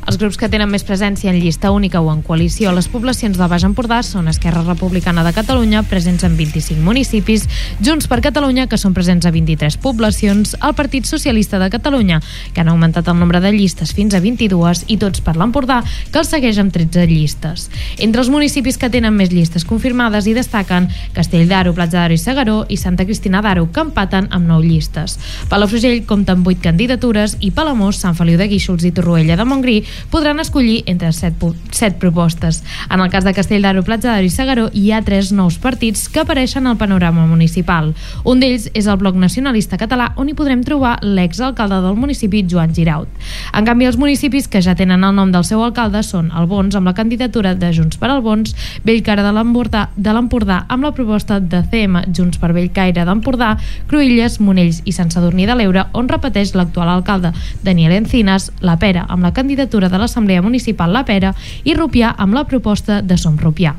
Els 0.04 0.18
grups 0.20 0.36
que 0.36 0.50
tenen 0.52 0.68
més 0.68 0.82
presència 0.84 1.30
en 1.32 1.38
llista 1.40 1.70
única 1.72 2.02
o 2.04 2.10
en 2.12 2.20
coalició 2.20 2.68
a 2.68 2.74
les 2.76 2.90
poblacions 2.92 3.38
del 3.40 3.48
Baix 3.48 3.62
Empordà 3.64 4.02
són 4.04 4.28
Esquerra 4.28 4.60
Republicana 4.66 5.22
de 5.24 5.32
Catalunya, 5.32 5.80
presents 5.88 6.26
en 6.28 6.34
25 6.36 6.84
municipis, 6.84 7.46
Junts 7.80 8.10
per 8.10 8.20
Catalunya, 8.26 8.66
que 8.68 8.76
són 8.76 8.92
presents 8.92 9.24
a 9.24 9.32
23 9.32 9.78
poblacions, 9.80 10.52
el 10.60 10.74
Partit 10.76 11.08
Socialista 11.08 11.58
de 11.62 11.70
Catalunya, 11.72 12.20
que 12.52 12.60
han 12.60 12.68
augmentat 12.68 13.08
el 13.08 13.16
nombre 13.16 13.40
de 13.40 13.54
llistes 13.56 13.94
fins 13.96 14.12
a 14.12 14.20
22, 14.20 14.84
i 14.92 14.98
Tots 15.00 15.24
per 15.24 15.38
l'Empordà, 15.40 15.80
que 16.12 16.20
els 16.20 16.28
segueix 16.28 16.60
amb 16.60 16.74
13 16.74 17.08
llistes. 17.08 17.70
Entre 17.96 18.20
els 18.20 18.28
municipis 18.28 18.76
que 18.76 18.92
tenen 18.92 19.16
més 19.16 19.32
llistes 19.32 19.64
confirmades 19.64 20.28
hi 20.28 20.36
destaquen 20.36 20.90
Castell 21.16 21.48
d'Aro, 21.48 21.72
Platja 21.72 22.02
d'Aro 22.02 22.18
i 22.18 22.20
Segaró 22.20 22.58
i 22.68 22.76
Santa 22.76 23.08
Cristina 23.08 23.40
d'Aro, 23.40 23.70
que 23.72 23.88
empaten 24.04 24.28
amb 24.30 24.46
9 24.48 24.66
llistes. 24.68 25.16
Palafrugell 25.48 26.04
compta 26.06 26.34
amb 26.34 26.46
8 26.46 26.60
candidatures 26.62 27.36
i 27.40 27.50
Palamós, 27.54 27.98
Sant 28.00 28.16
Feliu 28.16 28.38
de 28.38 28.48
Guíxols 28.48 28.84
i 28.84 28.92
Torroella 28.92 29.36
de 29.36 29.44
Montgrí 29.48 29.76
podran 30.12 30.40
escollir 30.40 30.82
entre 30.86 31.12
7, 31.12 31.52
7 31.70 31.98
propostes. 31.98 32.62
En 32.90 33.00
el 33.00 33.10
cas 33.10 33.24
de 33.24 33.34
Castell 33.34 33.64
d'Aro, 33.64 33.84
Platja 33.84 34.12
d'Aro 34.12 34.26
i 34.26 34.32
Segaró 34.32 34.68
hi 34.72 34.90
ha 34.92 35.02
tres 35.04 35.32
nous 35.32 35.56
partits 35.58 36.08
que 36.08 36.20
apareixen 36.20 36.66
al 36.66 36.76
panorama 36.76 37.26
municipal. 37.26 37.94
Un 38.24 38.40
d'ells 38.40 38.68
és 38.74 38.86
el 38.86 39.00
Bloc 39.00 39.16
Nacionalista 39.16 39.78
Català, 39.80 40.12
on 40.16 40.28
hi 40.28 40.36
podrem 40.36 40.64
trobar 40.64 40.98
l'exalcalde 41.02 41.80
del 41.84 41.96
municipi, 41.96 42.44
Joan 42.50 42.74
Giraut. 42.74 43.08
En 43.54 43.64
canvi, 43.64 43.88
els 43.88 43.98
municipis 43.98 44.48
que 44.48 44.62
ja 44.62 44.76
tenen 44.76 45.04
el 45.04 45.16
nom 45.16 45.32
del 45.32 45.46
seu 45.48 45.62
alcalde 45.64 46.02
són 46.04 46.30
Albons, 46.32 46.76
amb 46.76 46.90
la 46.90 46.96
candidatura 46.96 47.54
de 47.54 47.72
Junts 47.72 47.98
per 48.00 48.10
Albons, 48.12 48.54
Bellcara 48.84 49.24
de 49.24 49.32
l'Empordà 49.32 49.88
de 49.96 50.12
l'Empordà 50.12 50.64
amb 50.68 50.84
la 50.84 50.92
proposta 50.92 51.38
de 51.40 51.62
CM 51.70 52.02
Junts 52.12 52.40
per 52.42 52.52
Bellcaire 52.54 53.04
d'Empordà, 53.06 53.54
Cruïlles, 53.94 54.40
Monells 54.42 54.80
i 54.82 54.90
Sant 54.90 55.12
Sadurní 55.14 55.44
de 55.46 55.54
l'Eure, 55.54 55.84
on 55.94 56.08
repeteix 56.10 56.50
l'actual 56.58 56.88
alcalde 56.90 57.30
Daniel 57.62 57.92
Encinas, 57.94 58.48
La 58.58 58.74
Pera 58.82 59.04
amb 59.06 59.22
la 59.22 59.30
candidatura 59.32 59.86
de 59.88 60.00
l'Assemblea 60.02 60.42
Municipal 60.42 60.90
La 60.90 61.04
Pera 61.06 61.30
i 61.62 61.76
Rupià 61.78 62.10
amb 62.18 62.34
la 62.34 62.42
proposta 62.42 62.96
de 63.06 63.14
Som 63.14 63.36
Rupià. 63.38 63.76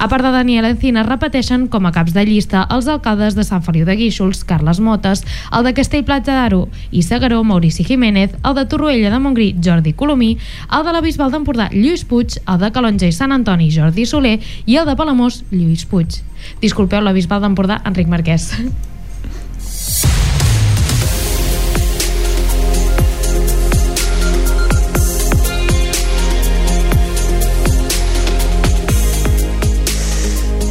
A 0.00 0.08
part 0.08 0.24
de 0.24 0.30
Daniel 0.32 0.64
Encinas, 0.64 1.04
repeteixen 1.04 1.66
com 1.68 1.84
a 1.84 1.92
caps 1.92 2.14
de 2.16 2.24
llista 2.24 2.62
els 2.72 2.88
alcaldes 2.88 3.36
de 3.36 3.44
Sant 3.44 3.60
Feliu 3.66 3.84
de 3.84 3.98
Guíxols, 4.00 4.46
Carles 4.48 4.80
Motes, 4.80 5.26
el 5.52 5.68
de 5.68 5.74
Castell-Platja 5.76 6.38
d'Aro 6.38 6.62
i 6.90 7.04
Segaró, 7.04 7.42
Maurici 7.44 7.84
Jiménez, 7.84 8.32
el 8.40 8.56
de 8.56 8.64
Torroella 8.64 9.12
de 9.12 9.18
Montgrí, 9.20 9.50
Jordi 9.60 9.92
Colomí, 9.92 10.38
el 10.72 10.86
de 10.88 10.94
la 10.96 11.04
Bisbal 11.04 11.36
d'Empordà, 11.36 11.68
Lluís 11.74 12.06
Puig, 12.08 12.40
el 12.46 12.64
de 12.64 12.72
Calonja 12.72 13.12
i 13.12 13.12
Sant 13.12 13.36
Antoni, 13.36 13.68
Jordi 13.76 14.08
Soler 14.08 14.38
i 14.64 14.80
el 14.80 14.88
de 14.88 14.96
Palamós, 14.96 15.42
Lluís 15.52 15.84
Puig. 15.84 16.22
Disculpeu, 16.64 17.04
la 17.04 17.12
Bisbal 17.12 17.44
d'Empordà, 17.44 17.82
Enric 17.84 18.08
Marquès. 18.08 18.54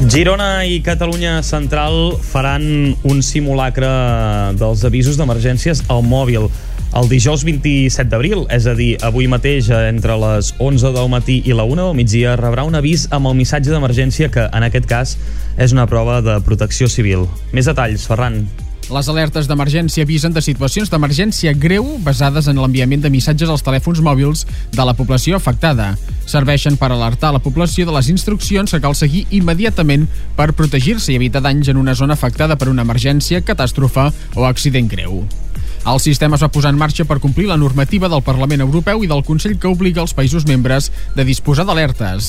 Girona 0.10 0.66
i 0.66 0.80
Catalunya 0.82 1.44
Central 1.46 2.16
faran 2.18 2.96
un 3.06 3.20
simulacre 3.22 3.90
dels 4.58 4.82
avisos 4.88 5.20
d'emergències 5.20 5.84
al 5.94 6.02
mòbil 6.02 6.48
el 6.98 7.10
dijous 7.12 7.44
27 7.46 8.10
d'abril, 8.10 8.48
és 8.50 8.66
a 8.66 8.74
dir, 8.74 8.96
avui 9.06 9.28
mateix 9.30 9.70
entre 9.70 10.16
les 10.18 10.50
11 10.58 10.96
del 10.96 11.12
matí 11.14 11.36
i 11.46 11.54
la 11.54 11.68
1 11.70 11.84
del 11.84 11.94
migdia 12.00 12.34
rebrà 12.42 12.66
un 12.66 12.80
avís 12.80 13.06
amb 13.14 13.30
el 13.30 13.38
missatge 13.38 13.70
d'emergència 13.70 14.32
que, 14.34 14.48
en 14.50 14.66
aquest 14.66 14.90
cas, 14.90 15.14
és 15.62 15.78
una 15.78 15.86
prova 15.86 16.24
de 16.26 16.40
protecció 16.42 16.90
civil. 16.90 17.28
Més 17.54 17.70
detalls, 17.70 18.10
Ferran. 18.10 18.42
Les 18.90 19.06
alertes 19.12 19.46
d'emergència 19.46 20.02
avisen 20.02 20.34
de 20.34 20.42
situacions 20.42 20.90
d'emergència 20.90 21.52
greu 21.54 21.86
basades 22.02 22.48
en 22.50 22.58
l'enviament 22.58 23.04
de 23.04 23.12
missatges 23.14 23.52
als 23.54 23.62
telèfons 23.62 24.02
mòbils 24.02 24.48
de 24.74 24.86
la 24.88 24.96
població 24.98 25.38
afectada. 25.38 25.92
Serveixen 26.26 26.78
per 26.78 26.90
alertar 26.90 27.30
la 27.36 27.42
població 27.44 27.86
de 27.86 27.94
les 27.94 28.10
instruccions 28.10 28.74
que 28.74 28.82
cal 28.82 28.98
seguir 28.98 29.28
immediatament 29.30 30.08
per 30.40 30.56
protegir-se 30.58 31.14
i 31.14 31.20
evitar 31.20 31.44
danys 31.46 31.70
en 31.70 31.78
una 31.78 31.94
zona 31.94 32.18
afectada 32.18 32.58
per 32.58 32.72
una 32.74 32.88
emergència, 32.88 33.46
catàstrofe 33.46 34.10
o 34.34 34.50
accident 34.50 34.90
greu. 34.90 35.22
El 35.90 36.00
sistema 36.00 36.36
es 36.36 36.44
va 36.44 36.52
posar 36.54 36.70
en 36.70 36.78
marxa 36.78 37.02
per 37.10 37.16
complir 37.24 37.48
la 37.50 37.56
normativa 37.58 38.10
del 38.12 38.22
Parlament 38.22 38.62
Europeu 38.62 39.00
i 39.02 39.08
del 39.10 39.24
Consell 39.26 39.56
que 39.58 39.72
obliga 39.72 40.04
els 40.04 40.12
països 40.14 40.46
membres 40.46 40.92
de 41.16 41.26
disposar 41.26 41.66
d'alertes. 41.66 42.28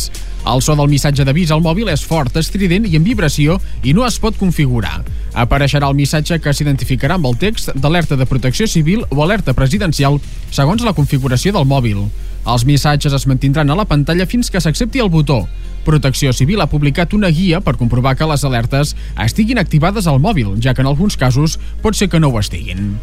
El 0.49 0.63
so 0.65 0.77
del 0.79 0.89
missatge 0.89 1.27
d'avís 1.29 1.53
al 1.53 1.61
mòbil 1.61 1.91
és 1.93 2.07
fort, 2.09 2.39
estrident 2.41 2.87
i 2.89 2.97
en 2.97 3.05
vibració 3.05 3.59
i 3.85 3.93
no 3.93 4.07
es 4.07 4.17
pot 4.23 4.39
configurar. 4.41 5.03
Apareixerà 5.45 5.91
el 5.93 5.99
missatge 5.99 6.41
que 6.41 6.55
s'identificarà 6.57 7.21
amb 7.21 7.29
el 7.29 7.37
text 7.43 7.75
d'alerta 7.77 8.17
de 8.17 8.31
protecció 8.31 8.65
civil 8.65 9.05
o 9.11 9.21
alerta 9.27 9.53
presidencial 9.53 10.17
segons 10.49 10.87
la 10.87 10.97
configuració 10.97 11.53
del 11.53 11.69
mòbil. 11.69 12.07
Els 12.49 12.65
missatges 12.65 13.13
es 13.13 13.29
mantindran 13.29 13.69
a 13.69 13.77
la 13.77 13.85
pantalla 13.85 14.25
fins 14.25 14.49
que 14.49 14.65
s'accepti 14.65 15.05
el 15.05 15.13
botó. 15.13 15.43
Protecció 15.85 16.33
Civil 16.33 16.61
ha 16.61 16.69
publicat 16.69 17.13
una 17.17 17.29
guia 17.29 17.61
per 17.61 17.77
comprovar 17.77 18.17
que 18.17 18.29
les 18.29 18.45
alertes 18.45 18.97
estiguin 19.21 19.61
activades 19.61 20.09
al 20.09 20.21
mòbil, 20.21 20.57
ja 20.61 20.73
que 20.73 20.81
en 20.81 20.89
alguns 20.89 21.21
casos 21.21 21.59
pot 21.85 21.97
ser 21.97 22.09
que 22.09 22.21
no 22.21 22.33
ho 22.33 22.41
estiguin. 22.41 22.95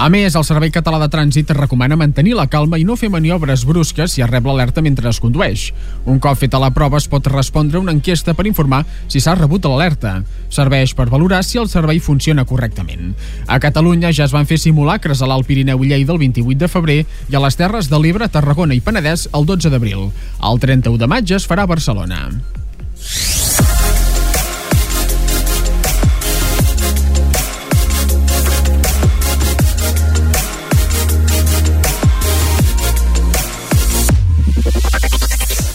A 0.00 0.08
més, 0.08 0.34
el 0.34 0.44
Servei 0.44 0.70
Català 0.72 0.98
de 1.02 1.06
Trànsit 1.12 1.50
recomana 1.54 1.98
mantenir 2.00 2.32
la 2.34 2.46
calma 2.50 2.78
i 2.80 2.84
no 2.84 2.96
fer 2.96 3.10
maniobres 3.12 3.66
brusques 3.68 4.14
si 4.14 4.22
es 4.24 4.30
rep 4.30 4.46
l'alerta 4.48 4.82
mentre 4.82 5.10
es 5.10 5.20
condueix. 5.20 5.66
Un 6.08 6.18
cop 6.18 6.40
feta 6.40 6.60
la 6.62 6.72
prova 6.74 6.98
es 6.98 7.06
pot 7.12 7.28
respondre 7.28 7.78
una 7.78 7.92
enquesta 7.92 8.34
per 8.34 8.48
informar 8.48 8.82
si 9.06 9.20
s'ha 9.20 9.36
rebut 9.38 9.68
l'alerta. 9.68 10.14
Serveix 10.48 10.96
per 10.98 11.10
valorar 11.12 11.42
si 11.44 11.60
el 11.60 11.68
servei 11.68 12.00
funciona 12.00 12.46
correctament. 12.48 13.12
A 13.46 13.60
Catalunya 13.60 14.14
ja 14.16 14.24
es 14.24 14.34
van 14.34 14.48
fer 14.48 14.58
simulacres 14.58 15.22
a 15.22 15.28
l'Alt 15.28 15.46
Pirineu 15.46 15.84
i 15.84 15.92
Lleida 15.92 16.16
el 16.16 16.22
28 16.24 16.58
de 16.64 16.72
febrer 16.72 16.98
i 17.04 17.36
a 17.36 17.44
les 17.44 17.60
Terres 17.60 17.92
de 17.92 18.00
l'Ebre, 18.00 18.30
Tarragona 18.32 18.74
i 18.74 18.80
Penedès 18.80 19.28
el 19.32 19.46
12 19.46 19.70
d'abril. 19.70 20.08
El 20.40 20.66
31 20.66 20.98
de 20.98 21.10
maig 21.14 21.36
es 21.36 21.46
farà 21.46 21.68
a 21.68 21.72
Barcelona. 21.76 22.26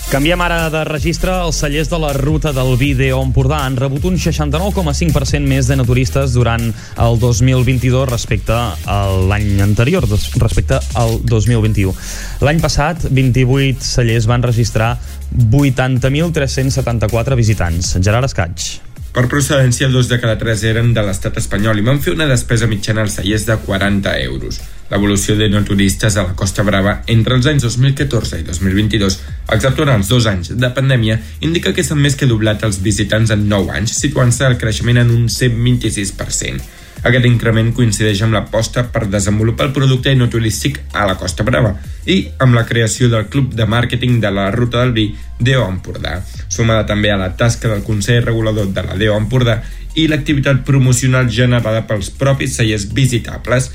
Canviem 0.07 0.39
ara 0.39 0.69
de 0.71 0.85
registre. 0.87 1.33
Els 1.43 1.57
cellers 1.59 1.89
de 1.91 1.97
la 1.99 2.13
ruta 2.15 2.53
del 2.55 2.77
Vídeo 2.79 3.17
Empordà 3.19 3.57
han 3.65 3.75
rebut 3.75 4.05
un 4.07 4.15
69,5% 4.15 5.43
més 5.43 5.67
de 5.67 5.75
naturistes 5.75 6.31
durant 6.31 6.63
el 7.03 7.19
2022 7.19 8.07
respecte 8.07 8.55
a 8.55 8.97
l'any 9.27 9.59
anterior, 9.65 10.07
respecte 10.07 10.79
al 10.95 11.19
2021. 11.27 11.91
L'any 12.39 12.63
passat, 12.63 13.03
28 13.11 13.83
cellers 13.83 14.31
van 14.31 14.47
registrar 14.47 14.95
80.374 15.35 17.35
visitants. 17.35 17.97
Gerard 17.99 18.31
Escaig. 18.31 18.79
Per 19.13 19.25
procedència, 19.31 19.89
dos 19.89 20.09
de 20.11 20.19
cada 20.21 20.37
tres 20.37 20.63
eren 20.67 20.91
de 20.93 21.03
l'estat 21.05 21.37
espanyol 21.41 21.79
i 21.79 21.85
van 21.85 22.01
fer 22.03 22.13
una 22.13 22.27
despesa 22.29 22.67
mitjana 22.69 23.05
als 23.05 23.15
cellers 23.17 23.47
de 23.47 23.55
40 23.65 24.13
euros. 24.27 24.59
L'evolució 24.91 25.35
de 25.35 25.49
no 25.51 25.63
turistes 25.67 26.15
a 26.15 26.23
la 26.23 26.35
Costa 26.37 26.63
Brava 26.63 27.01
entre 27.11 27.35
els 27.35 27.47
anys 27.49 27.65
2014 27.65 28.39
i 28.39 28.45
2022, 28.47 29.19
exceptuant 29.55 29.91
els 29.97 30.11
dos 30.13 30.27
anys 30.31 30.53
de 30.55 30.71
pandèmia, 30.75 31.19
indica 31.41 31.73
que 31.73 31.83
s'han 31.83 31.99
més 32.03 32.15
que 32.15 32.29
doblat 32.29 32.63
els 32.67 32.79
visitants 32.83 33.33
en 33.35 33.47
9 33.49 33.73
anys, 33.81 33.97
situant-se 33.99 34.47
el 34.47 34.59
creixement 34.61 35.01
en 35.03 35.11
un 35.15 35.27
126%. 35.27 36.86
Aquest 37.05 37.25
increment 37.29 37.69
coincideix 37.77 38.23
amb 38.25 38.33
l'aposta 38.33 38.83
per 38.91 39.05
desenvolupar 39.05 39.67
el 39.67 39.73
producte 39.75 40.13
no 40.17 40.29
turístic 40.33 40.79
a 40.93 41.05
la 41.05 41.17
Costa 41.19 41.45
Brava 41.45 41.75
i 42.09 42.17
amb 42.41 42.57
la 42.57 42.65
creació 42.65 43.09
del 43.11 43.27
Club 43.29 43.53
de 43.53 43.67
Màrqueting 43.69 44.17
de 44.23 44.31
la 44.33 44.49
Ruta 44.51 44.81
del 44.81 44.95
Vi 44.95 45.07
DEO 45.39 45.67
Empordà, 45.69 46.21
sumada 46.49 46.87
també 46.89 47.11
a 47.13 47.19
la 47.19 47.33
tasca 47.37 47.69
del 47.69 47.83
Consell 47.85 48.23
Regulador 48.25 48.71
de 48.73 48.83
la 48.87 48.97
DEO 48.97 49.17
Empordà 49.19 49.59
i 49.95 50.07
l'activitat 50.09 50.63
promocional 50.65 51.29
generada 51.29 51.85
pels 51.89 52.09
propis 52.09 52.57
cellers 52.57 52.87
visitables, 52.93 53.69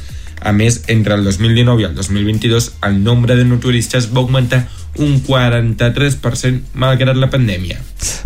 a 0.45 0.53
més, 0.53 0.83
entre 0.93 1.15
el 1.15 1.25
2019 1.25 1.83
i 1.83 1.89
el 1.89 1.95
2022, 1.95 2.73
el 2.89 3.03
nombre 3.05 3.37
de 3.37 3.45
no 3.45 3.59
turistes 3.63 4.11
va 4.13 4.23
augmentar 4.23 4.67
un 4.99 5.23
43% 5.25 6.77
malgrat 6.77 7.17
la 7.17 7.31
pandèmia. 7.33 7.79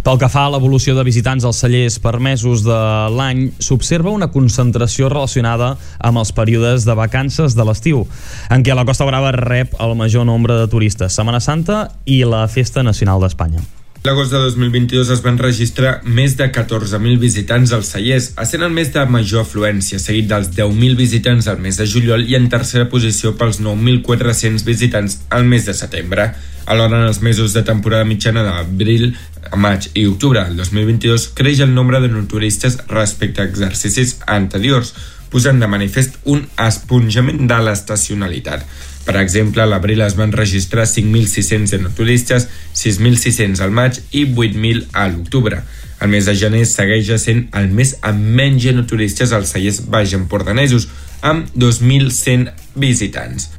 Pel 0.07 0.19
que 0.19 0.31
fa 0.31 0.47
a 0.47 0.51
l'evolució 0.55 0.97
de 0.97 1.05
visitants 1.07 1.47
als 1.47 1.61
cellers 1.63 2.01
per 2.03 2.17
mesos 2.23 2.65
de 2.67 2.81
l'any, 3.15 3.47
s'observa 3.63 4.15
una 4.15 4.31
concentració 4.35 5.11
relacionada 5.13 5.75
amb 5.99 6.23
els 6.23 6.35
períodes 6.35 6.87
de 6.89 6.99
vacances 6.99 7.55
de 7.59 7.67
l'estiu, 7.67 8.05
en 8.51 8.67
què 8.67 8.75
la 8.75 8.87
Costa 8.89 9.07
Brava 9.07 9.35
rep 9.37 9.79
el 9.79 9.97
major 9.99 10.27
nombre 10.27 10.59
de 10.59 10.69
turistes, 10.71 11.15
Setmana 11.15 11.41
Santa 11.41 11.87
i 12.05 12.23
la 12.25 12.47
Festa 12.51 12.83
Nacional 12.87 13.23
d'Espanya. 13.23 13.76
L'agost 14.07 14.31
de 14.31 14.39
2022 14.39 15.09
es 15.11 15.21
van 15.25 15.39
registrar 15.41 15.97
més 16.07 16.37
de 16.39 16.47
14.000 16.55 17.19
visitants 17.19 17.73
als 17.75 17.89
cellers, 17.91 18.29
essent 18.39 18.63
el 18.63 18.71
mes 18.71 18.93
de 18.95 19.03
major 19.11 19.43
afluència, 19.43 19.99
seguit 19.99 20.29
dels 20.31 20.53
10.000 20.55 20.95
visitants 21.01 21.49
al 21.51 21.59
mes 21.65 21.81
de 21.81 21.89
juliol 21.91 22.23
i 22.23 22.37
en 22.39 22.47
tercera 22.53 22.87
posició 22.93 23.33
pels 23.41 23.59
9.400 23.65 24.63
visitants 24.69 25.19
al 25.35 25.49
mes 25.51 25.67
de 25.67 25.75
setembre. 25.75 26.29
Alhora, 26.71 27.01
en 27.01 27.09
els 27.09 27.19
mesos 27.19 27.57
de 27.57 27.65
temporada 27.67 28.07
mitjana 28.07 28.47
d'abril, 28.47 29.09
maig 29.59 29.91
i 29.99 30.07
octubre 30.07 30.45
del 30.45 30.63
2022 30.63 31.27
creix 31.35 31.65
el 31.67 31.75
nombre 31.75 31.99
de 32.05 32.23
turistes 32.31 32.79
respecte 32.87 33.43
a 33.43 33.51
exercicis 33.51 34.21
anteriors, 34.27 34.95
posant 35.37 35.61
de 35.61 35.69
manifest 35.69 36.17
un 36.33 36.47
esponjament 36.65 37.43
de 37.45 37.57
l'estacionalitat. 37.61 38.65
Per 39.07 39.15
exemple, 39.21 39.61
a 39.63 39.69
l'abril 39.69 40.01
es 40.03 40.17
van 40.19 40.33
registrar 40.33 40.87
5.600 40.89 41.77
enoturistes, 41.77 42.49
6.600 42.75 43.61
al 43.67 43.75
maig 43.77 44.01
i 44.17 44.25
8.000 44.25 44.89
a 44.97 45.05
l'octubre. 45.13 45.61
El 46.01 46.11
mes 46.13 46.27
de 46.29 46.35
gener 46.41 46.65
segueix 46.69 47.13
sent 47.21 47.47
el 47.61 47.69
mes 47.77 47.95
amb 48.01 48.33
menys 48.41 48.67
enoturistes 48.73 49.37
als 49.37 49.53
cellers 49.55 49.85
baix 49.93 50.17
empordanesos, 50.17 50.89
amb 51.21 51.53
2.100 51.55 52.51
visitants. 52.89 53.51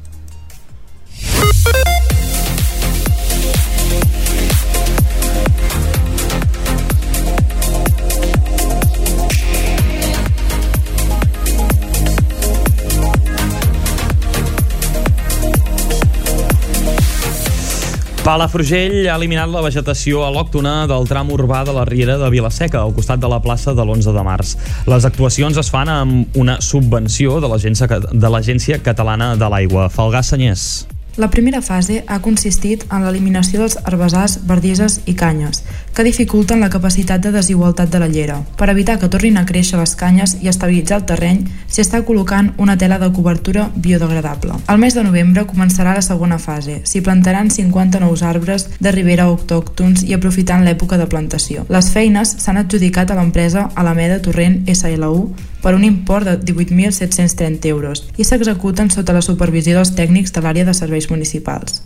Palafrugell 18.28 19.06
ha 19.08 19.14
eliminat 19.16 19.48
la 19.48 19.62
vegetació 19.64 20.20
al·lòctona 20.26 20.82
del 20.90 21.06
tram 21.08 21.30
urbà 21.32 21.62
de 21.64 21.72
la 21.72 21.86
Riera 21.88 22.18
de 22.20 22.28
Vilaseca, 22.28 22.82
al 22.82 22.92
costat 22.92 23.22
de 23.22 23.30
la 23.32 23.38
plaça 23.40 23.72
de 23.72 23.80
l'11 23.80 24.12
de 24.12 24.24
març. 24.26 24.50
Les 24.84 25.06
actuacions 25.08 25.56
es 25.56 25.72
fan 25.72 25.88
amb 25.88 26.36
una 26.36 26.58
subvenció 26.60 27.40
de 27.40 27.48
l'Agència 27.48 28.82
Catalana 28.84 29.32
de 29.40 29.48
l'Aigua. 29.48 29.88
Falgà 29.88 30.20
Senyers. 30.20 30.68
La 31.18 31.30
primera 31.30 31.60
fase 31.60 32.04
ha 32.06 32.20
consistit 32.22 32.84
en 32.94 33.02
l'eliminació 33.02 33.58
dels 33.58 33.74
herbassars, 33.82 34.36
verdisses 34.46 35.00
i 35.10 35.16
canyes, 35.18 35.64
que 35.90 36.04
dificulten 36.06 36.60
la 36.62 36.68
capacitat 36.70 37.24
de 37.24 37.32
desigualtat 37.34 37.90
de 37.90 37.98
la 37.98 38.06
llera. 38.06 38.36
Per 38.54 38.68
evitar 38.70 39.00
que 39.02 39.08
tornin 39.10 39.40
a 39.40 39.42
créixer 39.48 39.80
les 39.80 39.96
canyes 39.98 40.36
i 40.38 40.46
estabilitzar 40.46 41.00
el 41.00 41.08
terreny, 41.10 41.40
s'hi 41.66 41.82
està 41.82 42.04
col·locant 42.06 42.52
una 42.62 42.78
tela 42.78 43.00
de 43.02 43.10
cobertura 43.10 43.66
biodegradable. 43.74 44.60
Al 44.70 44.78
mes 44.78 44.94
de 44.94 45.02
novembre 45.02 45.42
començarà 45.50 45.96
la 45.98 46.06
segona 46.06 46.38
fase. 46.38 46.78
S'hi 46.86 47.02
plantaran 47.02 47.50
50 47.50 47.98
nous 47.98 48.22
arbres 48.22 48.68
de 48.78 48.94
ribera 48.94 49.26
autòctons 49.26 50.06
i 50.06 50.14
aprofitant 50.14 50.62
l'època 50.62 51.02
de 51.02 51.10
plantació. 51.10 51.66
Les 51.68 51.90
feines 51.90 52.36
s'han 52.38 52.62
adjudicat 52.62 53.10
a 53.10 53.18
l'empresa 53.18 53.72
Alameda 53.74 54.22
Torrent 54.22 54.62
SLU 54.70 55.32
per 55.62 55.74
un 55.74 55.84
import 55.84 56.26
de 56.26 56.38
18.730 56.40 57.66
euros 57.74 58.06
i 58.16 58.24
s'executen 58.24 58.90
sota 58.94 59.16
la 59.16 59.24
supervisió 59.24 59.76
dels 59.78 59.94
tècnics 59.98 60.34
de 60.34 60.44
l'àrea 60.44 60.68
de 60.68 60.74
serveis 60.74 61.10
municipals. 61.10 61.82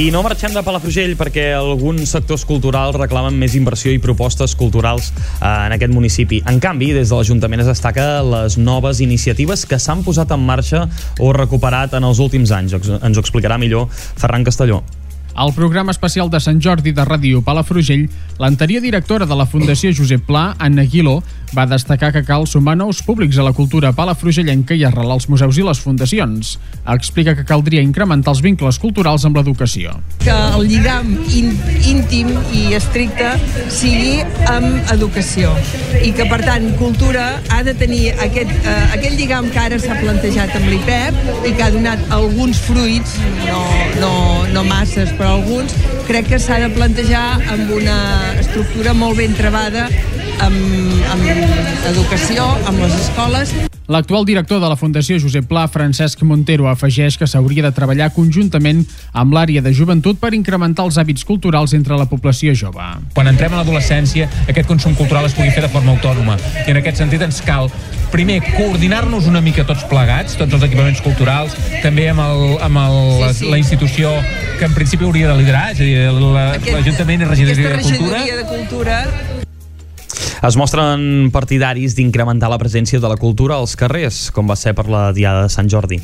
I 0.00 0.06
no 0.08 0.22
marxem 0.24 0.54
de 0.56 0.60
Palafrugell 0.64 1.10
perquè 1.12 1.50
alguns 1.52 2.14
sectors 2.14 2.46
culturals 2.48 2.96
reclamen 2.96 3.34
més 3.36 3.52
inversió 3.58 3.92
i 3.92 3.98
propostes 4.00 4.54
culturals 4.56 5.10
eh, 5.12 5.42
en 5.44 5.74
aquest 5.76 5.92
municipi. 5.92 6.38
En 6.48 6.56
canvi, 6.56 6.88
des 6.96 7.10
de 7.10 7.18
l'Ajuntament 7.18 7.60
es 7.60 7.68
destaca 7.68 8.06
les 8.24 8.56
noves 8.56 9.02
iniciatives 9.04 9.66
que 9.68 9.76
s'han 9.76 10.00
posat 10.06 10.32
en 10.32 10.40
marxa 10.46 10.86
o 11.20 11.34
recuperat 11.36 11.98
en 11.98 12.08
els 12.08 12.22
últims 12.24 12.48
anys. 12.48 12.78
Ens 12.80 13.20
ho 13.20 13.26
explicarà 13.26 13.60
millor 13.60 13.92
Ferran 13.92 14.48
Castelló. 14.48 14.80
Al 15.34 15.52
programa 15.52 15.92
especial 15.92 16.30
de 16.30 16.40
Sant 16.40 16.58
Jordi 16.64 16.90
de 16.96 17.04
Ràdio 17.04 17.44
Palafrugell, 17.44 18.08
l'anterior 18.40 18.82
directora 18.82 19.28
de 19.28 19.36
la 19.36 19.46
Fundació 19.46 19.92
Josep 19.92 20.24
Pla, 20.26 20.54
Anna 20.58 20.82
Guiló, 20.88 21.20
va 21.56 21.66
destacar 21.66 22.12
que 22.14 22.22
cal 22.26 22.46
sumar 22.46 22.76
nous 22.78 23.00
públics 23.02 23.38
a 23.38 23.44
la 23.46 23.52
cultura 23.52 23.90
palafrugellenca 23.96 24.76
i 24.78 24.84
arrelar 24.86 25.16
els 25.18 25.26
museus 25.30 25.58
i 25.58 25.64
les 25.66 25.80
fundacions. 25.82 26.52
Explica 26.94 27.34
que 27.34 27.44
caldria 27.46 27.82
incrementar 27.82 28.34
els 28.34 28.42
vincles 28.44 28.78
culturals 28.78 29.24
amb 29.26 29.40
l'educació. 29.40 29.96
Que 30.22 30.34
el 30.34 30.68
lligam 30.70 31.10
íntim 31.34 32.30
i 32.54 32.70
estricte 32.78 33.32
sigui 33.72 34.20
amb 34.50 34.92
educació 34.94 35.52
i 36.04 36.12
que, 36.14 36.26
per 36.30 36.40
tant, 36.44 36.68
cultura 36.78 37.26
ha 37.50 37.62
de 37.66 37.74
tenir 37.74 38.14
aquest, 38.22 38.52
eh, 38.62 38.76
aquest 38.98 39.18
lligam 39.18 39.50
que 39.50 39.62
ara 39.64 39.80
s'ha 39.82 39.98
plantejat 40.00 40.54
amb 40.58 40.70
l'IPEP 40.70 41.48
i 41.50 41.54
que 41.56 41.66
ha 41.66 41.70
donat 41.74 42.06
alguns 42.14 42.62
fruits, 42.68 43.18
no, 43.48 43.64
no, 43.98 44.14
no 44.54 44.64
masses, 44.70 45.10
però 45.18 45.34
alguns, 45.40 45.74
crec 46.06 46.30
que 46.30 46.40
s'ha 46.42 46.60
de 46.62 46.70
plantejar 46.74 47.26
amb 47.52 47.74
una 47.74 47.98
estructura 48.38 48.94
molt 48.94 49.18
ben 49.18 49.34
trebada 49.38 49.88
amb, 50.40 50.56
amb 51.12 51.26
educació, 51.90 52.46
amb 52.68 52.78
les 52.82 52.94
escoles. 52.94 53.52
L'actual 53.90 54.22
director 54.22 54.60
de 54.62 54.68
la 54.70 54.76
Fundació 54.78 55.16
Josep 55.18 55.48
Pla, 55.50 55.64
Francesc 55.66 56.20
Montero, 56.22 56.68
afegeix 56.70 57.16
que 57.18 57.26
s'hauria 57.26 57.64
de 57.64 57.72
treballar 57.74 58.12
conjuntament 58.14 58.84
amb 59.10 59.34
l'àrea 59.34 59.62
de 59.64 59.72
joventut 59.74 60.20
per 60.22 60.30
incrementar 60.36 60.84
els 60.86 61.00
hàbits 61.00 61.26
culturals 61.26 61.74
entre 61.74 61.98
la 61.98 62.06
població 62.06 62.54
jove. 62.54 62.86
Quan 63.16 63.30
entrem 63.32 63.56
a 63.56 63.64
l'adolescència, 63.64 64.28
aquest 64.46 64.70
consum 64.70 64.94
cultural 64.94 65.26
es 65.26 65.34
pugui 65.34 65.50
fer 65.50 65.64
de 65.66 65.72
forma 65.72 65.96
autònoma. 65.96 66.38
I 66.62 66.70
en 66.70 66.78
aquest 66.78 67.02
sentit 67.02 67.26
ens 67.26 67.42
cal 67.42 67.66
primer, 68.14 68.38
coordinar-nos 68.54 69.26
una 69.30 69.42
mica 69.42 69.66
tots 69.66 69.82
plegats, 69.90 70.38
tots 70.38 70.54
els 70.54 70.68
equipaments 70.70 71.02
culturals, 71.02 71.58
també 71.82 72.08
amb, 72.14 72.22
el, 72.22 72.56
amb 72.62 72.84
el, 72.84 72.96
sí, 73.32 73.42
sí. 73.42 73.50
la 73.50 73.58
institució 73.58 74.14
que 74.60 74.70
en 74.70 74.78
principi 74.78 75.06
hauria 75.08 75.34
de 75.34 75.42
liderar, 75.42 75.66
és 75.74 75.82
a 75.82 75.90
dir, 75.90 75.98
l'Ajuntament 76.70 77.26
i 77.26 77.30
Regidoria 77.34 77.76
de 77.76 77.84
Cultura. 77.90 78.24
de 78.24 78.48
Cultura 78.54 79.39
es 80.46 80.56
mostren 80.60 81.30
partidaris 81.34 81.96
d'incrementar 81.98 82.50
la 82.50 82.60
presència 82.60 83.00
de 83.00 83.10
la 83.10 83.18
cultura 83.20 83.60
als 83.60 83.76
carrers, 83.76 84.28
com 84.34 84.50
va 84.50 84.58
ser 84.58 84.74
per 84.74 84.88
la 84.90 85.10
Diada 85.12 85.46
de 85.46 85.52
Sant 85.52 85.70
Jordi. 85.70 86.00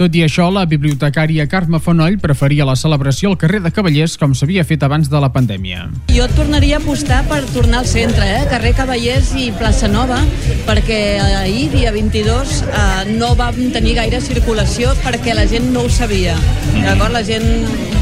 Tot 0.00 0.14
i 0.16 0.22
això, 0.24 0.46
la 0.48 0.62
bibliotecària 0.64 1.44
Carme 1.44 1.76
Fonoll 1.84 2.14
preferia 2.22 2.64
la 2.64 2.72
celebració 2.82 3.28
al 3.28 3.36
carrer 3.36 3.58
de 3.60 3.68
Cavallers 3.76 4.14
com 4.16 4.32
s'havia 4.32 4.64
fet 4.64 4.80
abans 4.86 5.10
de 5.12 5.20
la 5.20 5.28
pandèmia. 5.34 5.82
Jo 6.16 6.24
tornaria 6.38 6.78
a 6.78 6.80
apostar 6.80 7.18
per 7.28 7.42
tornar 7.52 7.82
al 7.82 7.90
centre, 7.90 8.24
eh? 8.24 8.46
carrer 8.48 8.72
Cavallers 8.78 9.34
i 9.36 9.50
plaça 9.60 9.90
Nova, 9.92 10.22
perquè 10.64 11.02
ahir, 11.42 11.66
dia 11.74 11.92
22, 11.92 12.56
eh, 12.64 13.12
no 13.20 13.34
vam 13.36 13.60
tenir 13.76 13.98
gaire 14.00 14.22
circulació 14.24 14.96
perquè 15.04 15.36
la 15.36 15.44
gent 15.50 15.68
no 15.74 15.84
ho 15.84 15.92
sabia. 15.92 16.38
Llavors 16.78 17.18
la 17.18 17.26
gent 17.28 17.50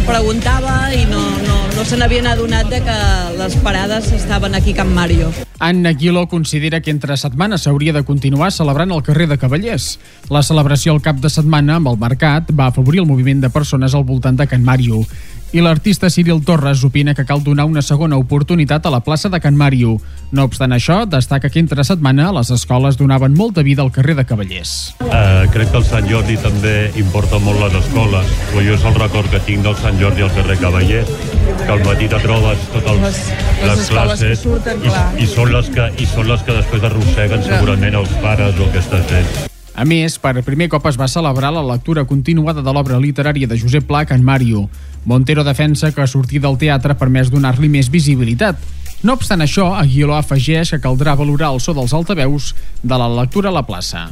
preguntava 0.07 0.93
i 0.95 1.03
no, 1.11 1.25
no, 1.79 1.85
se 1.85 1.97
n'havien 1.97 2.27
adonat 2.27 2.67
de 2.73 2.81
que 2.83 2.95
les 3.39 3.55
parades 3.63 4.11
estaven 4.11 4.55
aquí 4.57 4.73
a 4.73 4.83
Can 4.83 4.93
Mario. 4.95 5.31
Anna 5.61 5.93
Guiló 5.93 6.27
considera 6.27 6.81
que 6.81 6.91
entre 6.91 7.17
setmanes 7.17 7.63
s'hauria 7.63 7.93
de 7.93 8.03
continuar 8.03 8.51
celebrant 8.51 8.91
el 8.91 9.03
carrer 9.07 9.29
de 9.31 9.39
Cavallers. 9.39 9.99
La 10.29 10.43
celebració 10.43 10.93
al 10.93 11.03
cap 11.03 11.23
de 11.23 11.31
setmana 11.31 11.77
amb 11.79 11.93
el 11.93 11.99
mercat 11.99 12.51
va 12.51 12.67
afavorir 12.73 13.05
el 13.05 13.07
moviment 13.07 13.41
de 13.45 13.51
persones 13.51 13.95
al 13.95 14.03
voltant 14.05 14.39
de 14.39 14.49
Can 14.51 14.67
Màrio. 14.67 15.05
I 15.51 15.63
l'artista 15.65 16.11
Cyril 16.13 16.43
Torres 16.45 16.83
opina 16.85 17.15
que 17.17 17.25
cal 17.25 17.41
donar 17.41 17.65
una 17.65 17.81
segona 17.81 18.19
oportunitat 18.21 18.85
a 18.85 18.91
la 18.93 19.01
plaça 19.01 19.31
de 19.33 19.41
Can 19.41 19.57
Màrio. 19.57 19.95
No 20.29 20.45
obstant 20.45 20.75
això, 20.77 21.07
destaca 21.09 21.49
que 21.49 21.63
entre 21.63 21.87
setmana 21.89 22.27
les 22.37 22.51
escoles 22.53 22.99
donaven 23.01 23.33
molta 23.33 23.65
vida 23.65 23.81
al 23.81 23.89
carrer 23.91 24.19
de 24.19 24.27
Cavallers. 24.29 24.93
Uh, 25.01 25.49
crec 25.55 25.73
que 25.73 25.81
el 25.81 25.89
Sant 25.89 26.11
Jordi 26.11 26.37
també 26.45 26.93
importa 27.01 27.41
molt 27.41 27.65
les 27.65 27.81
escoles, 27.81 28.37
però 28.51 28.67
jo 28.69 28.77
és 28.77 28.87
el 28.93 29.01
record 29.01 29.33
que 29.33 29.41
tinc 29.49 29.65
del 29.65 29.81
Sant 29.81 29.97
Jordi 29.97 30.29
al 30.29 30.37
carrer 30.37 30.61
Cavallers, 30.61 31.17
que 31.65 31.73
al 31.73 31.85
matí 31.89 32.13
te 32.13 32.23
trobes 32.29 32.71
totes 32.77 33.05
les, 33.09 33.27
les, 33.33 33.69
les 33.73 33.93
classes 33.97 34.45
surten, 34.45 34.85
i, 34.85 34.97
i, 35.25 35.33
són 35.33 35.57
les 35.57 35.73
que, 35.73 35.93
i 35.97 36.13
són 36.13 36.29
les 36.29 36.45
que 36.45 36.61
després 36.61 36.91
arrosseguen 36.93 37.47
segurament 37.49 38.03
els 38.05 38.19
pares 38.21 38.53
o 38.53 38.69
el 38.69 38.75
que 38.77 38.85
estàs 38.85 39.09
fent. 39.09 39.49
A 39.79 39.85
més, 39.87 40.17
per 40.19 40.35
primer 40.43 40.67
cop 40.67 40.89
es 40.91 40.97
va 40.99 41.07
celebrar 41.07 41.53
la 41.55 41.63
lectura 41.63 42.03
continuada 42.03 42.65
de 42.67 42.73
l'obra 42.75 42.97
literària 42.99 43.47
de 43.47 43.57
Josep 43.61 43.85
Pla, 43.87 44.01
Can 44.11 44.25
Mario. 44.27 44.65
Montero 45.09 45.41
defensa 45.41 45.89
que 45.97 46.05
sortir 46.05 46.43
del 46.45 46.59
teatre 46.61 46.93
permès 47.01 47.31
donar-li 47.33 47.71
més 47.73 47.87
visibilitat. 47.89 48.59
No 49.01 49.15
obstant 49.17 49.41
això, 49.41 49.71
Aguiló 49.81 50.13
afegeix 50.19 50.75
que 50.75 50.83
caldrà 50.85 51.15
valorar 51.17 51.49
el 51.55 51.63
so 51.65 51.73
dels 51.73 51.95
altaveus 51.97 52.51
de 52.83 52.99
la 53.01 53.07
lectura 53.09 53.49
a 53.49 53.55
la 53.57 53.63
plaça. 53.65 54.05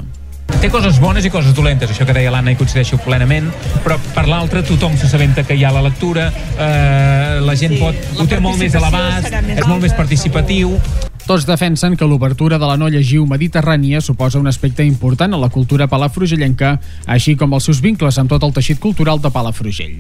Té 0.63 0.71
coses 0.73 0.97
bones 1.03 1.27
i 1.29 1.31
coses 1.31 1.53
dolentes, 1.53 1.91
això 1.93 2.07
que 2.09 2.15
deia 2.17 2.33
l'Anna 2.33 2.55
i 2.55 2.57
coincideixo 2.57 2.97
plenament, 3.05 3.51
però 3.85 3.99
per 4.15 4.25
l'altra 4.25 4.63
tothom 4.65 4.97
s'assabenta 4.97 5.45
que 5.45 5.59
hi 5.59 5.67
ha 5.69 5.75
la 5.75 5.85
lectura, 5.85 6.31
eh, 6.57 7.43
la 7.45 7.59
gent 7.61 7.77
sí, 7.77 7.83
pot, 7.83 8.01
ho 8.17 8.27
té 8.31 8.41
molt 8.41 8.57
més 8.63 8.79
a 8.79 8.81
l'abast, 8.87 9.29
és 9.53 9.67
molt 9.67 9.85
més 9.85 9.93
participatiu, 10.01 10.79
tots 11.27 11.43
defensen 11.47 11.97
que 11.99 12.07
l'obertura 12.07 12.55
de 12.59 12.67
la 12.69 12.77
no 12.79 12.87
llegiu 12.87 13.25
mediterrània 13.27 13.99
suposa 14.01 14.39
un 14.39 14.47
aspecte 14.47 14.85
important 14.87 15.35
a 15.35 15.41
la 15.43 15.49
cultura 15.51 15.89
palafrugellenca, 15.91 16.77
així 17.11 17.35
com 17.35 17.57
els 17.59 17.67
seus 17.67 17.81
vincles 17.83 18.19
amb 18.23 18.31
tot 18.31 18.47
el 18.47 18.55
teixit 18.55 18.79
cultural 18.79 19.19
de 19.19 19.33
Palafrugell. 19.35 19.99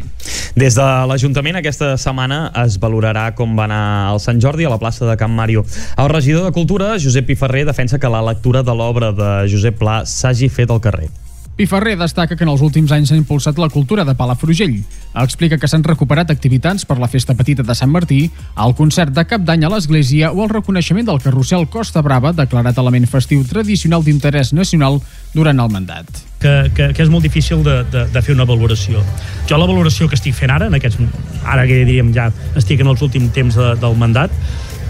Des 0.54 0.78
de 0.78 0.86
l'Ajuntament 1.10 1.58
aquesta 1.58 1.96
setmana 1.98 2.52
es 2.62 2.78
valorarà 2.78 3.32
com 3.34 3.58
va 3.58 3.66
anar 3.66 3.82
el 4.14 4.22
Sant 4.22 4.38
Jordi 4.40 4.64
a 4.64 4.72
la 4.72 4.78
plaça 4.78 5.08
de 5.08 5.18
Can 5.18 5.34
Mario. 5.34 5.66
El 5.98 6.14
regidor 6.14 6.46
de 6.46 6.54
Cultura, 6.54 6.94
Josep 7.02 7.26
Piferrer, 7.26 7.66
defensa 7.66 7.98
que 7.98 8.12
la 8.12 8.22
lectura 8.22 8.62
de 8.62 8.74
l'obra 8.74 9.10
de 9.10 9.36
Josep 9.50 9.82
Pla 9.82 10.04
s'hagi 10.06 10.48
fet 10.48 10.70
al 10.70 10.80
carrer. 10.80 11.10
Piferrer 11.56 11.96
destaca 11.96 12.36
que 12.36 12.44
en 12.44 12.50
els 12.52 12.60
últims 12.60 12.90
anys 12.92 13.08
s'ha 13.08 13.16
impulsat 13.16 13.56
la 13.56 13.70
cultura 13.72 14.04
de 14.04 14.12
Palafrugell. 14.14 14.74
Explica 15.22 15.56
que 15.56 15.68
s'han 15.72 15.86
recuperat 15.86 16.28
activitats 16.28 16.84
per 16.84 16.98
la 17.00 17.08
Festa 17.08 17.32
Petita 17.38 17.64
de 17.64 17.74
Sant 17.74 17.88
Martí, 17.88 18.26
el 18.60 18.74
concert 18.76 19.14
de 19.16 19.24
cap 19.24 19.40
d'any 19.40 19.64
a 19.64 19.70
l'Església 19.72 20.34
o 20.34 20.44
el 20.44 20.52
reconeixement 20.52 21.08
del 21.08 21.22
carrusel 21.24 21.64
Costa 21.72 22.04
Brava, 22.04 22.34
declarat 22.36 22.76
element 22.76 23.08
festiu 23.08 23.40
tradicional 23.48 24.04
d'interès 24.04 24.52
nacional 24.52 25.00
durant 25.32 25.64
el 25.64 25.72
mandat. 25.72 26.12
Que, 26.44 26.68
que, 26.76 26.90
que 26.92 27.06
és 27.06 27.08
molt 27.08 27.24
difícil 27.24 27.64
de, 27.64 27.80
de, 27.88 28.04
de 28.12 28.26
fer 28.26 28.36
una 28.36 28.44
valoració. 28.44 29.00
Jo 29.48 29.56
la 29.56 29.72
valoració 29.72 30.12
que 30.12 30.20
estic 30.20 30.36
fent 30.36 30.52
ara, 30.52 30.68
en 30.68 30.76
aquests, 30.76 31.00
ara 31.40 31.64
que 31.64 31.80
diríem 31.86 32.12
ja 32.12 32.28
estic 32.60 32.84
en 32.84 32.92
els 32.92 33.00
últims 33.00 33.32
temps 33.32 33.56
de, 33.56 33.72
del 33.80 33.96
mandat, 33.96 34.34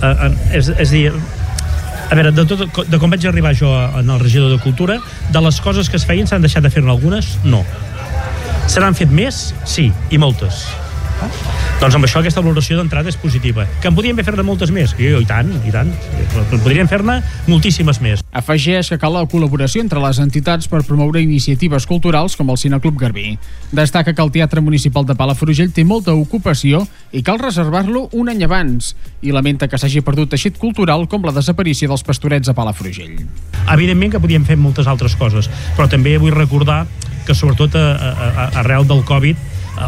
eh, 0.03 0.11
eh 0.11 0.59
és, 0.59 0.75
és 0.83 0.99
dir, 0.99 1.13
a 2.11 2.15
veure, 2.15 2.33
de, 2.33 2.45
tot, 2.47 2.65
de 2.87 2.99
com 3.03 3.11
vaig 3.11 3.27
arribar 3.27 3.55
jo 3.59 3.71
en 3.99 4.11
el 4.11 4.21
regidor 4.23 4.53
de 4.53 4.59
Cultura, 4.63 5.01
de 5.33 5.43
les 5.43 5.61
coses 5.61 5.91
que 5.91 5.99
es 5.99 6.07
feien 6.07 6.29
s'han 6.31 6.45
deixat 6.45 6.67
de 6.67 6.71
fer 6.71 6.85
algunes? 6.87 7.37
No. 7.45 7.65
Se 8.67 8.83
n'han 8.83 8.99
fet 8.99 9.11
més? 9.11 9.49
Sí, 9.67 9.91
i 10.11 10.19
moltes. 10.23 10.67
Doncs 11.77 11.93
amb 11.93 12.07
això 12.07 12.23
aquesta 12.23 12.41
valoració 12.41 12.79
d'entrada 12.79 13.11
és 13.13 13.19
positiva. 13.21 13.67
Que 13.83 13.91
en 13.91 13.97
podríem 13.97 14.17
fer-ne 14.25 14.41
moltes 14.49 14.71
més? 14.73 14.95
I, 14.97 15.11
I 15.13 15.27
tant, 15.29 15.51
i 15.69 15.73
tant. 15.75 15.91
Podríem 16.55 16.89
fer-ne 16.89 17.19
moltíssimes 17.51 17.99
més. 18.01 18.23
Afegeix 18.33 18.89
que 18.89 18.97
cal 19.01 19.13
la 19.13 19.27
col·laboració 19.29 19.83
entre 19.85 20.01
les 20.01 20.17
entitats 20.23 20.71
per 20.73 20.81
promoure 20.89 21.21
iniciatives 21.21 21.85
culturals 21.87 22.39
com 22.41 22.49
el 22.49 22.57
Cineclub 22.57 22.97
Garbí. 23.03 23.35
Destaca 23.77 24.15
que 24.17 24.25
el 24.25 24.33
Teatre 24.33 24.65
Municipal 24.65 25.05
de 25.05 25.19
Palafrugell 25.19 25.75
té 25.77 25.85
molta 25.85 26.15
ocupació 26.17 26.81
i 27.13 27.21
cal 27.27 27.43
reservar-lo 27.43 28.07
un 28.17 28.33
any 28.33 28.41
abans 28.49 28.95
i 29.21 29.35
lamenta 29.37 29.69
que 29.69 29.77
s'hagi 29.77 30.01
perdut 30.07 30.33
teixit 30.33 30.57
cultural 30.57 31.05
com 31.13 31.29
la 31.29 31.35
desaparició 31.37 31.91
dels 31.93 32.07
pastorets 32.09 32.49
a 32.49 32.57
Palafrugell. 32.57 33.21
Evidentment 33.67 34.17
que 34.17 34.23
podíem 34.25 34.49
fer 34.49 34.57
moltes 34.57 34.89
altres 34.89 35.19
coses, 35.21 35.53
però 35.77 35.91
també 35.93 36.17
vull 36.17 36.33
recordar 36.33 36.87
que 37.27 37.37
sobretot 37.37 37.77
a, 37.77 37.85
a, 37.93 38.09
a, 38.31 38.49
arrel 38.63 38.89
del 38.89 39.05
Covid 39.05 39.37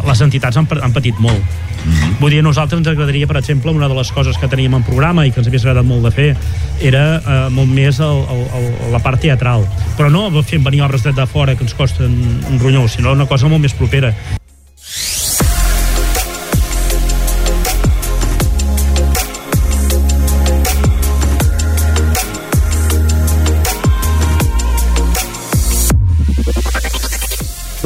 les 0.07 0.21
entitats 0.21 0.57
han, 0.57 0.69
han 0.83 0.93
patit 0.93 1.19
molt. 1.19 1.39
Mm 1.39 1.93
-hmm. 1.93 2.17
Vull 2.21 2.31
dir, 2.31 2.41
a 2.41 2.43
nosaltres 2.43 2.79
ens 2.79 2.89
agradaria, 2.89 3.27
per 3.27 3.37
exemple, 3.37 3.71
una 3.71 3.89
de 3.89 3.95
les 3.95 4.13
coses 4.13 4.39
que 4.39 4.49
teníem 4.49 4.75
en 4.75 4.83
programa 4.83 5.27
i 5.27 5.31
que 5.31 5.41
ens 5.41 5.47
havia 5.47 5.61
agradat 5.61 5.85
molt 5.85 6.03
de 6.03 6.11
fer 6.11 6.37
era 6.81 7.17
eh, 7.17 7.51
molt 7.51 7.69
més 7.69 8.01
el, 8.01 8.25
el, 8.35 8.43
el, 8.57 8.93
la 8.93 8.99
part 8.99 9.21
teatral. 9.21 9.67
Però 9.97 10.11
no 10.11 10.43
fent 10.43 10.65
venir 10.65 10.83
obres 10.83 11.03
de 11.03 11.27
fora 11.27 11.55
que 11.55 11.63
ens 11.63 11.75
costen 11.75 12.41
un 12.51 12.59
ronyó, 12.59 12.89
sinó 12.89 13.13
una 13.13 13.27
cosa 13.27 13.49
molt 13.49 13.63
més 13.63 13.75
propera. 13.75 14.15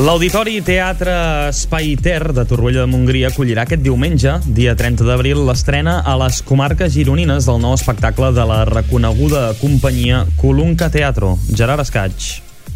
L'Auditori 0.01 0.63
Teatre 0.65 1.13
Espai 1.51 1.99
Ter 2.01 2.33
de 2.33 2.47
Torroella 2.49 2.87
de 2.87 2.89
Montgrí 2.89 3.27
acollirà 3.29 3.67
aquest 3.67 3.83
diumenge, 3.85 4.39
dia 4.57 4.73
30 4.73 5.05
d'abril, 5.05 5.43
l'estrena 5.45 5.99
a 6.09 6.15
les 6.17 6.39
comarques 6.49 6.95
gironines 6.95 7.45
del 7.45 7.61
nou 7.61 7.77
espectacle 7.77 8.31
de 8.33 8.47
la 8.49 8.63
reconeguda 8.65 9.51
companyia 9.61 10.23
Colunca 10.41 10.89
Teatro. 10.89 11.35
Gerard 11.53 11.85
Escaig. 11.85 12.31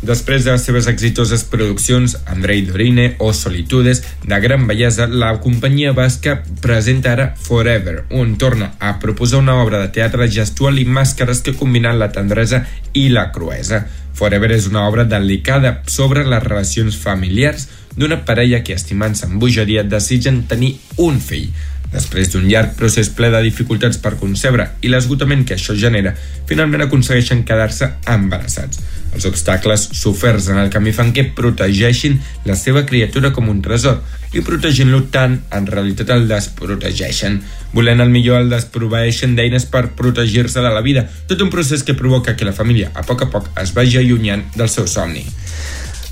Després 0.05 0.44
de 0.44 0.52
les 0.52 0.64
seves 0.68 0.87
exitoses 0.92 1.40
produccions 1.48 2.18
Andrei 2.29 2.61
Dorine 2.68 3.14
o 3.18 3.33
Solitudes 3.33 4.02
de 4.29 4.38
gran 4.44 4.66
bellesa, 4.68 5.09
la 5.09 5.33
companyia 5.40 5.96
basca 5.96 6.42
presenta 6.61 7.14
ara 7.16 7.31
Forever, 7.48 8.02
on 8.12 8.37
torna 8.37 8.74
a 8.79 8.98
proposar 9.00 9.40
una 9.40 9.57
obra 9.62 9.81
de 9.81 9.94
teatre 9.96 10.29
gestual 10.29 10.76
i 10.79 10.85
màscares 10.85 11.40
que 11.40 11.57
combinen 11.57 11.96
la 11.98 12.12
tendresa 12.12 12.66
i 12.92 13.09
la 13.09 13.31
cruesa. 13.33 13.87
Forever 14.16 14.48
és 14.55 14.66
una 14.70 14.87
obra 14.88 15.05
delicada 15.05 15.83
sobre 15.92 16.22
les 16.24 16.42
relacions 16.42 16.96
familiars 16.96 17.68
d'una 17.96 18.22
parella 18.24 18.62
que, 18.64 18.76
estimant-se 18.76 19.26
amb 19.29 19.40
bogeria, 19.40 19.85
desitgen 19.85 20.46
tenir 20.48 20.76
un 21.05 21.20
fill. 21.20 21.50
Després 21.92 22.33
d'un 22.33 22.46
llarg 22.51 22.75
procés 22.79 23.09
ple 23.14 23.31
de 23.33 23.40
dificultats 23.44 24.01
per 24.03 24.16
concebre 24.20 24.66
i 24.83 24.90
l'esgotament 24.90 25.44
que 25.46 25.55
això 25.57 25.77
genera, 25.79 26.12
finalment 26.49 26.85
aconsegueixen 26.85 27.44
quedar-se 27.46 27.88
embarassats. 28.12 28.83
Els 29.16 29.25
obstacles 29.29 29.87
soferts 29.96 30.51
en 30.53 30.59
el 30.61 30.68
camí 30.72 30.92
fan 30.92 31.12
que 31.16 31.25
protegeixin 31.37 32.18
la 32.44 32.57
seva 32.59 32.85
criatura 32.88 33.33
com 33.33 33.49
un 33.49 33.62
tresor 33.64 34.03
i 34.37 34.42
protegint-lo 34.44 35.07
tant, 35.14 35.38
en 35.55 35.68
realitat 35.70 36.11
el 36.12 36.27
desprotegeixen. 36.29 37.38
Volent 37.72 38.03
el 38.05 38.12
millor 38.12 38.42
el 38.42 38.53
desproveeixen 38.53 39.37
d'eines 39.38 39.64
per 39.72 39.87
protegir-se 39.96 40.61
de 40.61 40.75
la 40.75 40.85
vida, 40.85 41.07
tot 41.31 41.40
un 41.40 41.53
procés 41.55 41.87
que 41.87 41.96
provoca 41.96 42.37
que 42.37 42.49
la 42.49 42.57
família 42.57 42.90
a 42.94 43.07
poc 43.07 43.25
a 43.25 43.31
poc 43.33 43.49
es 43.62 43.72
vagi 43.77 44.03
allunyant 44.03 44.44
del 44.57 44.68
seu 44.72 44.90
somni. 44.90 45.25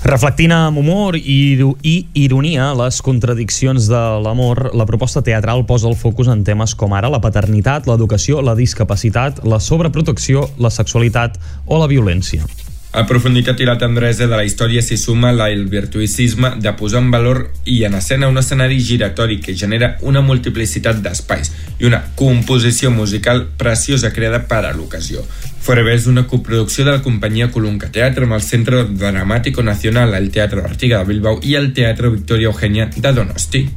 Reflectint 0.05 0.51
amb 0.53 0.77
humor 0.77 1.15
i, 1.17 1.57
i 1.81 1.93
ironia 2.21 2.67
les 2.77 2.99
contradiccions 3.01 3.87
de 3.89 4.01
l'amor, 4.21 4.67
la 4.77 4.85
proposta 4.85 5.23
teatral 5.25 5.63
posa 5.65 5.89
el 5.89 5.97
focus 5.97 6.29
en 6.29 6.43
temes 6.45 6.75
com 6.77 6.93
ara 6.93 7.09
la 7.09 7.21
paternitat, 7.23 7.89
l'educació, 7.89 8.43
la 8.45 8.53
discapacitat, 8.53 9.41
la 9.49 9.57
sobreprotecció, 9.57 10.45
la 10.61 10.69
sexualitat 10.69 11.41
o 11.65 11.81
la 11.81 11.89
violència. 11.89 12.45
A 12.95 13.01
profunditat 13.03 13.59
i 13.59 13.65
la 13.67 13.73
tendresa 13.75 14.23
de 14.23 14.37
la 14.39 14.45
història 14.47 14.79
s'hi 14.79 14.95
suma 14.95 15.33
el 15.49 15.65
virtuïcisme 15.67 16.53
de 16.63 16.71
posar 16.79 17.01
en 17.03 17.09
valor 17.11 17.41
i 17.67 17.81
en 17.83 17.97
escena 17.99 18.29
un 18.31 18.39
escenari 18.39 18.79
giratori 18.79 19.41
que 19.43 19.55
genera 19.59 19.97
una 19.99 20.21
multiplicitat 20.23 21.03
d'espais 21.03 21.51
i 21.81 21.89
una 21.91 21.99
composició 22.15 22.91
musical 22.95 23.49
preciosa 23.59 24.13
creada 24.15 24.45
per 24.47 24.63
a 24.63 24.71
l'ocasió. 24.71 25.27
Forever 25.59 25.99
és 25.99 26.07
una 26.07 26.23
coproducció 26.23 26.85
de 26.85 26.93
la 26.95 27.03
companyia 27.03 27.51
Colunca 27.51 27.91
Teatre 27.91 28.23
amb 28.23 28.39
el 28.39 28.47
Centre 28.47 28.85
Dramático 28.85 29.61
Nacional, 29.61 30.15
el 30.15 30.31
Teatre 30.31 30.63
Artiga 30.63 31.03
de 31.03 31.11
Bilbao 31.11 31.41
i 31.43 31.59
el 31.59 31.73
Teatre 31.73 32.15
Victoria 32.15 32.47
Eugenia 32.47 32.87
de 32.95 33.11
Donosti. 33.11 33.67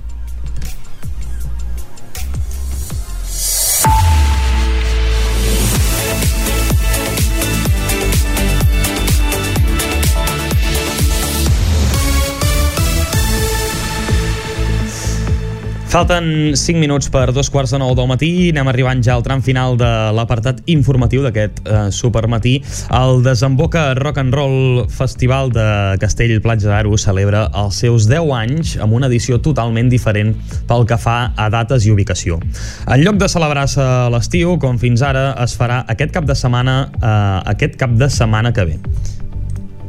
Falten 15.89 16.53
5 16.53 16.77
minuts 16.77 17.09
per 17.09 17.31
dos 17.33 17.49
quarts 17.49 17.71
de 17.73 17.79
nou 17.81 17.95
del 17.97 18.05
matí. 18.11 18.29
Anem 18.53 18.69
arribant 18.69 19.01
ja 19.01 19.15
al 19.17 19.23
tram 19.25 19.41
final 19.41 19.79
de 19.81 19.89
l'apartat 20.13 20.59
informatiu 20.69 21.23
d'aquest 21.25 21.63
eh, 21.65 21.79
supermatí. 21.97 22.59
El 22.93 23.23
Desemboca 23.25 23.95
Rock 23.97 24.21
and 24.21 24.37
Roll 24.37 24.83
Festival 24.93 25.49
de 25.55 25.65
Castell 26.03 26.43
Platja 26.45 26.69
d'Aro 26.69 26.93
celebra 27.01 27.47
els 27.57 27.81
seus 27.81 28.05
10 28.11 28.33
anys 28.37 28.75
amb 28.85 28.99
una 28.99 29.09
edició 29.09 29.41
totalment 29.41 29.89
diferent 29.89 30.35
pel 30.69 30.85
que 30.85 31.01
fa 31.01 31.33
a 31.33 31.49
dates 31.49 31.89
i 31.89 31.95
ubicació. 31.97 32.37
En 32.85 33.01
lloc 33.01 33.17
de 33.17 33.31
celebrar-se 33.33 33.87
l'estiu, 34.13 34.59
com 34.61 34.77
fins 34.77 35.01
ara, 35.01 35.31
es 35.41 35.57
farà 35.57 35.87
aquest 35.89 36.13
cap 36.13 36.29
de 36.29 36.37
setmana 36.37 36.83
eh, 37.01 37.55
aquest 37.57 37.81
cap 37.81 37.97
de 37.97 38.13
setmana 38.13 38.53
que 38.53 38.69
ve. 38.69 39.17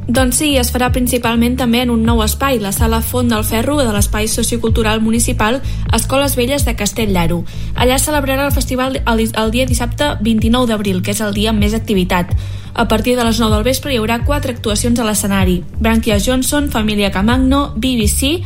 Doncs 0.09 0.39
sí, 0.41 0.47
es 0.57 0.71
farà 0.73 0.87
principalment 0.89 1.53
també 1.53 1.83
en 1.83 1.91
un 1.93 2.01
nou 2.01 2.23
espai, 2.23 2.57
la 2.57 2.71
Sala 2.73 2.97
Font 3.05 3.27
del 3.29 3.43
Ferro 3.45 3.75
de 3.77 3.91
l'Espai 3.93 4.25
Sociocultural 4.25 5.03
Municipal 5.05 5.59
Escoles 5.93 6.33
Velles 6.33 6.63
de 6.65 6.73
Castell 6.73 7.13
d'Aro. 7.13 7.43
Allà 7.75 7.99
celebrarà 8.01 8.47
el 8.47 8.55
festival 8.55 8.97
el, 9.03 9.19
el 9.29 9.51
dia 9.53 9.67
dissabte 9.69 10.15
29 10.25 10.65
d'abril, 10.71 11.03
que 11.05 11.13
és 11.13 11.21
el 11.21 11.35
dia 11.37 11.51
amb 11.53 11.61
més 11.61 11.75
activitat. 11.77 12.33
A 12.73 12.87
partir 12.89 13.13
de 13.19 13.27
les 13.27 13.37
9 13.37 13.53
del 13.53 13.67
vespre 13.67 13.93
hi 13.93 13.99
haurà 14.01 14.23
quatre 14.25 14.55
actuacions 14.57 14.97
a 14.97 15.05
l'escenari. 15.05 15.59
Branquia 15.77 16.17
Johnson, 16.17 16.71
Família 16.73 17.11
Camagno, 17.13 17.75
BBC 17.77 18.39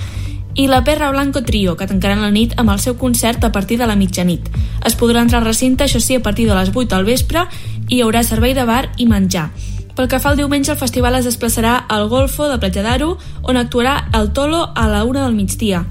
i 0.59 0.67
la 0.67 0.83
Perra 0.83 1.13
Blanco 1.15 1.45
Trio, 1.47 1.77
que 1.79 1.87
tancaran 1.87 2.25
la 2.25 2.33
nit 2.33 2.57
amb 2.59 2.75
el 2.75 2.81
seu 2.83 2.97
concert 2.99 3.47
a 3.47 3.53
partir 3.55 3.79
de 3.79 3.87
la 3.87 3.95
mitjanit. 3.95 4.51
Es 4.83 4.99
podrà 4.99 5.23
entrar 5.23 5.39
al 5.39 5.47
recinte, 5.47 5.87
això 5.87 6.03
sí, 6.03 6.19
a 6.19 6.25
partir 6.27 6.49
de 6.49 6.59
les 6.59 6.75
8 6.75 6.89
del 6.91 7.07
vespre 7.07 7.47
i 7.87 8.01
hi 8.01 8.03
haurà 8.03 8.27
servei 8.27 8.51
de 8.51 8.67
bar 8.67 8.89
i 8.97 9.07
menjar. 9.07 9.53
Pel 9.93 10.07
que 10.09 10.17
fa 10.17 10.31
al 10.31 10.39
diumenge, 10.39 10.71
el 10.73 10.79
festival 10.79 11.19
es 11.19 11.27
desplaçarà 11.27 11.75
al 11.77 12.07
Golfo 12.09 12.47
de 12.49 12.57
Platja 12.57 12.81
d'Aro, 12.81 13.11
on 13.45 13.59
actuarà 13.61 14.07
el 14.17 14.31
Tolo 14.33 14.65
a 14.73 14.87
la 14.89 15.03
una 15.05 15.27
del 15.27 15.37
migdia. 15.37 15.83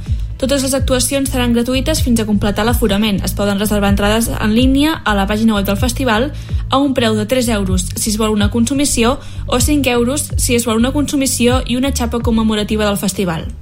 Totes 0.43 0.65
les 0.67 0.75
actuacions 0.75 1.31
seran 1.31 1.55
gratuïtes 1.55 2.03
fins 2.03 2.19
a 2.19 2.27
completar 2.27 2.65
l'aforament. 2.67 3.21
Es 3.23 3.37
poden 3.38 3.62
reservar 3.62 3.93
entrades 3.95 4.27
en 4.27 4.57
línia 4.59 4.97
a 5.07 5.15
la 5.15 5.29
pàgina 5.31 5.55
web 5.55 5.71
del 5.71 5.79
festival 5.79 6.33
a 6.69 6.83
un 6.83 6.99
preu 6.99 7.15
de 7.15 7.29
3 7.31 7.55
euros 7.61 7.87
si 7.95 8.11
es 8.11 8.19
vol 8.19 8.35
una 8.35 8.51
consumició 8.51 9.21
o 9.47 9.61
5 9.61 9.95
euros 9.95 10.33
si 10.37 10.57
es 10.57 10.67
vol 10.67 10.83
una 10.83 10.91
consumició 10.91 11.62
i 11.65 11.79
una 11.79 11.95
xapa 11.95 12.19
commemorativa 12.19 12.85
del 12.85 12.99
festival. 12.99 13.53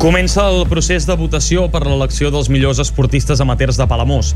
Comença 0.00 0.46
el 0.48 0.62
procés 0.64 1.04
de 1.04 1.12
votació 1.12 1.66
per 1.68 1.82
l'elecció 1.84 2.30
dels 2.32 2.46
millors 2.48 2.78
esportistes 2.80 3.42
amateurs 3.44 3.76
de 3.76 3.84
Palamós. 3.84 4.30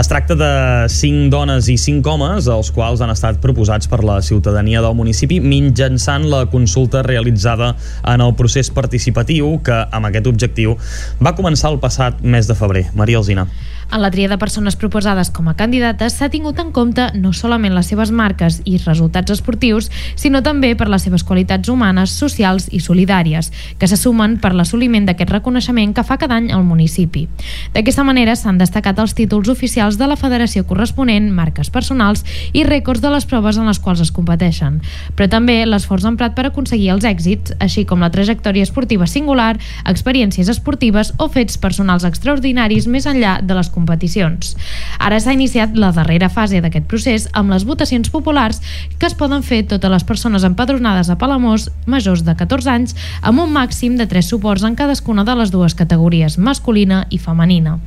Es 0.00 0.08
tracta 0.08 0.32
de 0.40 0.48
5 0.88 1.28
dones 1.28 1.68
i 1.68 1.74
5 1.76 2.08
homes, 2.08 2.48
els 2.48 2.70
quals 2.72 3.02
han 3.04 3.12
estat 3.12 3.36
proposats 3.42 3.90
per 3.92 3.98
la 4.08 4.22
ciutadania 4.24 4.80
del 4.80 4.96
municipi 4.96 5.36
mitjançant 5.44 6.24
la 6.32 6.46
consulta 6.48 7.02
realitzada 7.04 7.74
en 8.08 8.24
el 8.24 8.32
procés 8.40 8.72
participatiu 8.72 9.58
que, 9.60 9.82
amb 9.92 10.08
aquest 10.08 10.32
objectiu, 10.32 10.78
va 11.20 11.36
començar 11.36 11.74
el 11.74 11.78
passat 11.84 12.24
mes 12.24 12.48
de 12.48 12.56
febrer. 12.56 12.86
Maria 12.96 13.20
Alzina. 13.20 13.44
En 13.92 14.00
la 14.00 14.10
tria 14.10 14.28
de 14.28 14.38
persones 14.40 14.72
proposades 14.80 15.28
com 15.28 15.50
a 15.50 15.52
candidates 15.52 16.14
s'ha 16.16 16.30
tingut 16.32 16.56
en 16.62 16.70
compte 16.72 17.10
no 17.12 17.34
solament 17.36 17.74
les 17.76 17.90
seves 17.90 18.08
marques 18.08 18.62
i 18.64 18.78
resultats 18.80 19.34
esportius, 19.34 19.90
sinó 20.16 20.40
també 20.40 20.70
per 20.80 20.86
les 20.88 21.04
seves 21.04 21.20
qualitats 21.28 21.68
humanes, 21.68 22.14
socials 22.16 22.70
i 22.72 22.80
solidàries, 22.80 23.50
que 23.76 23.88
se 23.90 23.98
sumen 24.00 24.38
per 24.40 24.54
l'assoliment 24.56 25.04
d'aquest 25.04 25.34
reconeixement 25.34 25.92
que 25.92 26.04
fa 26.08 26.16
cada 26.16 26.38
any 26.40 26.48
al 26.56 26.64
municipi. 26.64 27.26
D'aquesta 27.74 28.06
manera 28.08 28.32
s'han 28.32 28.62
destacat 28.62 28.96
els 28.96 29.12
títols 29.12 29.50
oficials 29.52 30.00
de 30.00 30.08
la 30.08 30.16
federació 30.16 30.64
corresponent, 30.64 31.28
marques 31.28 31.68
personals 31.68 32.24
i 32.56 32.64
rècords 32.64 33.04
de 33.04 33.12
les 33.12 33.28
proves 33.28 33.60
en 33.60 33.68
les 33.68 33.82
quals 33.82 34.00
es 34.00 34.14
competeixen, 34.16 34.80
però 35.18 35.28
també 35.28 35.58
l'esforç 35.68 36.08
emprat 36.08 36.32
per 36.32 36.46
aconseguir 36.48 36.94
els 36.96 37.04
èxits, 37.04 37.58
així 37.60 37.84
com 37.84 38.00
la 38.00 38.12
trajectòria 38.14 38.64
esportiva 38.64 39.04
singular, 39.04 39.58
experiències 39.84 40.48
esportives 40.48 41.12
o 41.20 41.28
fets 41.28 41.60
personals 41.60 42.08
extraordinaris 42.08 42.88
més 42.88 43.04
enllà 43.04 43.36
de 43.44 43.52
les 43.52 43.68
competències 43.68 43.81
competicions. 43.82 44.54
Ara 45.02 45.18
s'ha 45.20 45.34
iniciat 45.34 45.74
la 45.76 45.90
darrera 45.92 46.30
fase 46.30 46.60
d'aquest 46.62 46.86
procés 46.86 47.26
amb 47.34 47.50
les 47.52 47.66
votacions 47.66 48.08
populars 48.12 48.60
que 48.98 49.08
es 49.08 49.16
poden 49.18 49.42
fer 49.42 49.64
totes 49.66 49.90
les 49.90 50.04
persones 50.06 50.46
empadronades 50.46 51.10
a 51.10 51.18
Palamós 51.18 51.68
majors 51.86 52.22
de 52.22 52.34
14 52.38 52.70
anys 52.70 52.94
amb 53.22 53.42
un 53.42 53.50
màxim 53.52 53.96
de 53.98 54.06
3 54.06 54.26
suports 54.26 54.62
en 54.62 54.76
cadascuna 54.78 55.24
de 55.26 55.34
les 55.38 55.50
dues 55.50 55.74
categories, 55.74 56.38
masculina 56.38 57.02
i 57.10 57.18
femenina. 57.18 57.78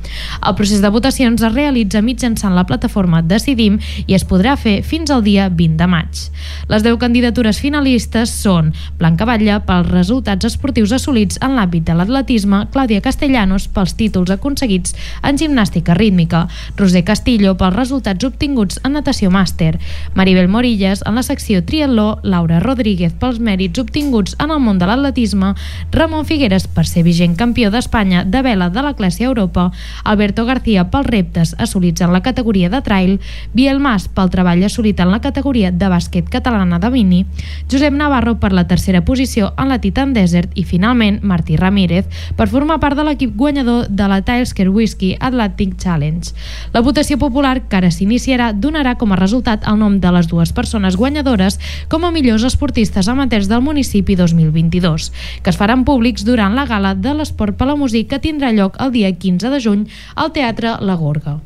El 0.42 0.56
procés 0.58 0.82
de 0.84 0.92
votacions 0.92 1.42
es 1.42 1.54
realitza 1.54 2.02
mitjançant 2.02 2.54
la 2.54 2.66
plataforma 2.68 3.22
Decidim 3.22 3.78
i 4.06 4.16
es 4.16 4.26
podrà 4.28 4.56
fer 4.60 4.82
fins 4.84 5.10
al 5.10 5.24
dia 5.24 5.48
20 5.48 5.80
de 5.80 5.88
maig. 5.90 6.22
Les 6.68 6.84
10 6.84 6.98
candidatures 7.00 7.60
finalistes 7.62 8.32
són 8.42 8.72
Blanca 8.98 9.26
Batlle 9.28 9.60
pels 9.66 9.90
resultats 9.90 10.48
esportius 10.48 10.92
assolits 10.96 11.40
en 11.42 11.56
l'àmbit 11.56 11.86
de 11.86 11.96
l'atletisme, 11.96 12.64
Clàudia 12.74 13.02
Castellanos 13.04 13.68
pels 13.72 13.94
títols 13.96 14.32
aconseguits 14.34 14.96
en 15.22 15.38
gimnàstica 15.38 15.85
gimnàstica 15.86 15.94
rítmica, 15.94 16.48
Roser 16.76 17.04
Castillo 17.04 17.56
pels 17.56 17.76
resultats 17.76 18.24
obtinguts 18.24 18.80
en 18.84 18.92
natació 18.96 19.30
màster, 19.30 19.78
Maribel 20.14 20.48
Morillas 20.48 21.02
en 21.06 21.14
la 21.14 21.22
secció 21.22 21.62
triatló, 21.64 22.18
Laura 22.22 22.60
Rodríguez 22.60 23.12
pels 23.14 23.38
mèrits 23.38 23.78
obtinguts 23.78 24.36
en 24.40 24.50
el 24.50 24.60
món 24.60 24.78
de 24.78 24.86
l'atletisme, 24.86 25.54
Ramon 25.92 26.26
Figueres 26.26 26.66
per 26.66 26.86
ser 26.86 27.04
vigent 27.04 27.36
campió 27.36 27.70
d'Espanya 27.70 28.24
de 28.24 28.42
vela 28.42 28.70
de 28.70 28.82
la 28.82 28.94
classe 28.94 29.24
Europa, 29.24 29.70
Alberto 30.04 30.44
García 30.44 30.90
pels 30.90 31.06
reptes 31.06 31.54
assolits 31.58 32.00
en 32.00 32.12
la 32.12 32.22
categoria 32.22 32.68
de 32.70 32.82
trail, 32.82 33.20
Biel 33.52 33.80
Mas 33.80 34.08
pel 34.08 34.30
treball 34.30 34.64
assolit 34.64 35.00
en 35.00 35.10
la 35.10 35.20
categoria 35.20 35.70
de 35.70 35.88
bàsquet 35.88 36.28
catalana 36.28 36.78
de 36.78 36.90
mini, 36.90 37.24
Josep 37.70 37.92
Navarro 37.94 38.38
per 38.40 38.52
la 38.52 38.66
tercera 38.66 39.04
posició 39.04 39.52
en 39.58 39.68
la 39.68 39.80
Titan 39.80 40.12
Desert. 40.12 40.50
I 40.56 40.64
finalment 40.64 41.18
Martí 41.22 41.56
Ramírez 41.56 42.06
per 42.36 42.46
formar 42.48 42.78
part 42.80 42.96
de 42.96 43.04
l'equip 43.04 43.34
guanyador 43.36 43.88
de 43.88 44.06
la 44.08 44.22
Tilsker 44.24 44.68
Whisky 44.70 45.16
Atlantic 45.20 45.75
Challenge. 45.76 46.32
La 46.72 46.82
votació 46.82 47.18
popular, 47.20 47.68
que 47.68 47.78
ara 47.78 47.92
s'iniciarà, 47.94 48.50
donarà 48.52 48.96
com 48.98 49.12
a 49.12 49.20
resultat 49.20 49.68
el 49.68 49.78
nom 49.78 50.00
de 50.00 50.12
les 50.16 50.26
dues 50.26 50.52
persones 50.56 50.96
guanyadores 50.96 51.60
com 51.92 52.04
a 52.04 52.12
millors 52.14 52.46
esportistes 52.48 53.08
amateurs 53.08 53.46
del 53.48 53.62
municipi 53.62 54.16
2022, 54.16 55.12
que 55.42 55.50
es 55.52 55.60
faran 55.60 55.84
públics 55.84 56.24
durant 56.26 56.56
la 56.58 56.66
gala 56.66 56.94
de 56.94 57.14
l'esport 57.14 57.56
per 57.56 57.68
la 57.70 57.76
música 57.76 58.16
que 58.16 58.22
tindrà 58.22 58.52
lloc 58.54 58.78
el 58.80 58.92
dia 58.94 59.10
15 59.12 59.50
de 59.50 59.60
juny 59.60 59.84
al 60.14 60.32
Teatre 60.32 60.76
La 60.80 60.94
Gorga. 60.96 61.40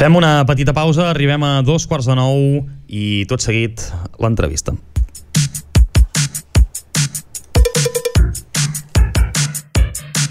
Fem 0.00 0.16
una 0.16 0.44
petita 0.48 0.72
pausa, 0.72 1.10
arribem 1.10 1.42
a 1.44 1.60
dos 1.62 1.86
quarts 1.86 2.08
de 2.08 2.16
nou 2.16 2.64
i 2.88 3.24
tot 3.28 3.44
seguit 3.44 3.84
l'entrevista. 4.20 4.74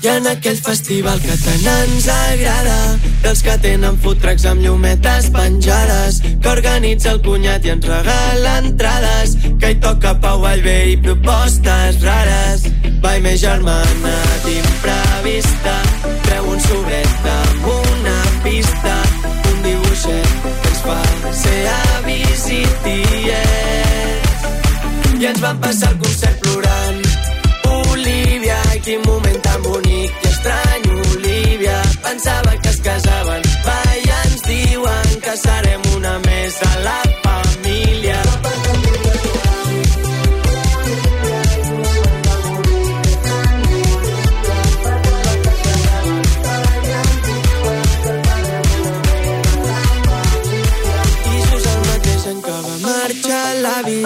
I 0.01 0.07
en 0.07 0.27
aquell 0.31 0.55
festival 0.63 1.19
que 1.19 1.33
tant 1.43 1.65
ens 1.67 2.05
agrada 2.13 2.75
dels 3.19 3.41
que 3.43 3.55
tenen 3.59 3.97
food 3.99 4.21
trucks 4.23 4.45
amb 4.47 4.63
llumetes 4.63 5.27
penjades 5.35 6.21
que 6.23 6.51
organitza 6.53 7.11
el 7.11 7.19
cunyat 7.25 7.67
i 7.67 7.73
ens 7.73 7.87
regala 7.89 8.53
entrades 8.61 9.35
que 9.59 9.73
hi 9.73 9.77
toca 9.83 10.13
Pau 10.23 10.39
Vallvé 10.45 10.77
i 10.93 10.95
propostes 11.03 11.99
rares. 12.05 12.63
Vai 13.03 13.19
més 13.25 13.41
germana 13.43 14.15
d'imprevista 14.45 15.75
treu 16.29 16.47
un 16.53 16.63
sobret 16.69 17.29
amb 17.35 17.69
una 17.75 18.17
pista 18.47 18.95
un 19.51 19.61
dibuixet 19.67 20.31
que 20.47 20.71
ens 20.71 20.81
fa 20.87 20.99
ser 21.43 21.61
avis 21.75 22.47
i 22.55 22.63
tiets 22.87 24.47
i 25.19 25.31
ens 25.33 25.43
van 25.43 25.59
passar 25.59 25.91
el 25.91 25.99
concert 26.05 26.39
plorant 26.47 27.08
Quin 28.89 29.01
moment 29.05 29.35
tan 29.45 29.61
bonic 29.61 30.23
i 30.25 30.29
estrany, 30.29 30.87
Olivia. 31.11 31.75
Pensava 32.01 32.55
que 32.57 32.69
es 32.73 32.79
casaven, 32.87 33.45
va 33.67 33.77
ens 34.23 34.41
diuen 34.47 35.21
que 35.27 35.37
serem 35.45 35.85
una 35.93 36.17
més 36.25 36.57
de 36.63 36.73
la 36.87 36.97
família. 37.03 37.48
L'avi. 53.61 54.01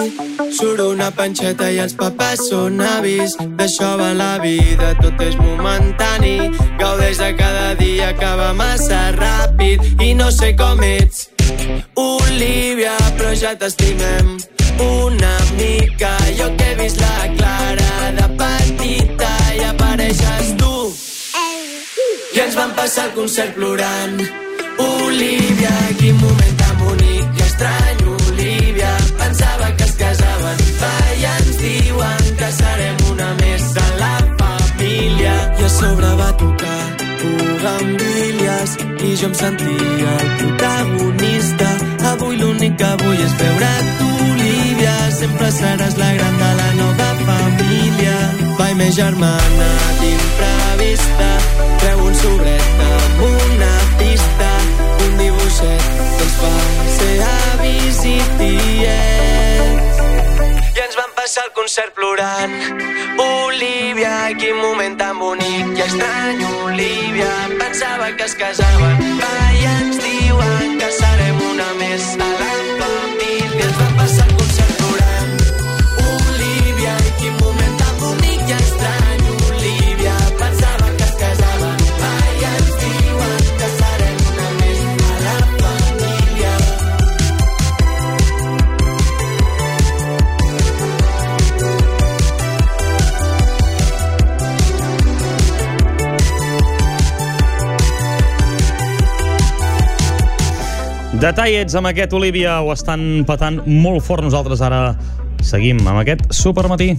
Surt 0.58 0.80
una 0.84 1.10
panxeta 1.10 1.70
i 1.70 1.78
els 1.82 1.94
papes 1.98 2.42
són 2.50 2.80
avis. 2.80 3.36
D'això 3.58 3.94
va 4.00 4.12
la 4.16 4.38
vida, 4.42 4.94
tot 5.00 5.20
és 5.24 5.36
momentani. 5.40 6.36
Gaudeix 6.80 7.20
de 7.22 7.30
cada 7.38 7.74
dia 7.80 8.12
va 8.40 8.52
massa 8.52 9.12
ràpid 9.16 10.02
i 10.02 10.14
no 10.14 10.30
sé 10.30 10.54
com 10.56 10.82
ets. 10.82 11.28
Olivia, 11.94 12.96
però 13.16 13.34
ja 13.34 13.54
t'estimem 13.54 14.36
una 14.80 15.36
mica. 15.58 16.16
Jo 16.38 16.50
que 16.56 16.70
he 16.72 16.74
vist 16.82 17.00
la 17.00 17.28
Clara 17.36 18.12
de 18.18 18.28
petita 18.40 19.32
i 19.56 19.64
apareixes 19.70 20.54
tu. 20.58 20.74
I 22.34 22.40
ens 22.46 22.56
vam 22.56 22.72
passar 22.74 23.10
el 23.10 23.14
concert 23.14 23.54
plorant. 23.54 24.18
Olivia, 24.78 25.74
quin 25.98 26.16
moment 26.18 26.56
tan 26.58 26.74
bonic 26.80 27.38
i 27.38 27.42
estrany, 27.46 27.93
que 32.44 32.52
serem 32.52 32.96
una 33.10 33.28
més 33.40 33.62
de 33.72 33.84
la 34.00 34.14
família. 34.40 35.34
I 35.60 35.64
a 35.64 35.68
sobre 35.72 36.10
va 36.20 36.30
tocar 36.40 36.80
Bugambilias 37.22 38.74
i 39.06 39.12
jo 39.20 39.30
em 39.30 39.36
sentia 39.38 40.10
el 40.24 40.32
protagonista. 40.40 41.70
Avui 42.10 42.36
l'únic 42.40 42.76
que 42.82 42.90
vull 43.02 43.22
és 43.26 43.36
veure't, 43.40 43.88
Olivia. 44.28 44.96
Sempre 45.20 45.48
seràs 45.56 45.96
la 46.02 46.10
gran 46.18 46.36
de 46.42 46.50
la 46.60 46.70
nova 46.82 47.08
família. 47.22 48.16
Vai, 48.58 48.74
més 48.80 48.92
germana 48.98 49.70
d'imprevista, 50.02 51.30
treu 51.80 52.04
un 52.10 52.18
sobret 52.24 52.84
amb 52.90 53.24
una 53.30 53.72
pista, 54.02 54.50
un 55.06 55.16
dibuixet 55.22 55.88
que 55.94 56.28
ens 56.28 56.36
fa 56.42 56.56
ser 56.98 57.16
avis. 57.30 57.84
Passar 61.34 61.48
el 61.48 61.52
concert 61.52 61.94
plorant. 61.94 62.52
Olivia, 63.18 64.12
quin 64.38 64.54
moment 64.54 64.94
tan 65.00 65.18
bonic 65.18 65.80
i 65.80 65.82
estrany, 65.82 66.44
Olivia. 66.62 67.32
Pensava 67.58 68.12
que 68.14 68.28
es 68.28 68.38
casaven, 68.38 69.02
va 69.18 69.34
i 69.58 69.66
ens 69.72 69.98
diuen 70.06 70.78
que 70.78 70.94
serem 71.00 71.44
una 71.50 71.68
més 71.82 72.08
a 72.22 72.32
la 72.38 72.54
família. 72.54 73.23
Detallets 101.24 101.72
amb 101.78 101.88
aquest 101.88 102.12
Olivia 102.12 102.58
ho 102.60 102.68
estan 102.74 103.22
patant 103.24 103.62
molt 103.64 104.04
fort. 104.04 104.20
Nosaltres 104.26 104.60
ara 104.60 104.90
seguim 105.40 105.80
amb 105.88 106.02
aquest 106.02 106.26
supermatí. 106.36 106.90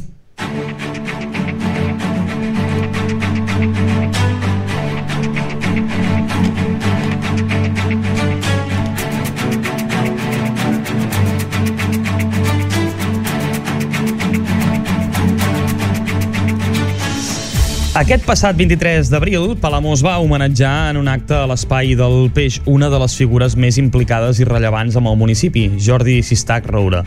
Aquest 17.95 18.25
passat 18.27 18.57
23 18.59 19.07
d'abril, 19.07 19.53
Palamós 19.55 20.01
va 20.03 20.17
homenatjar 20.19 20.89
en 20.91 20.97
un 20.99 21.07
acte 21.07 21.31
a 21.31 21.45
l'Espai 21.47 21.93
del 21.95 22.25
Peix 22.35 22.57
una 22.67 22.89
de 22.91 22.97
les 22.99 23.13
figures 23.15 23.55
més 23.55 23.77
implicades 23.79 24.41
i 24.43 24.47
rellevants 24.49 24.97
amb 24.99 25.07
el 25.07 25.15
municipi, 25.15 25.69
Jordi 25.79 26.17
Sistac 26.19 26.67
Roura. 26.67 27.05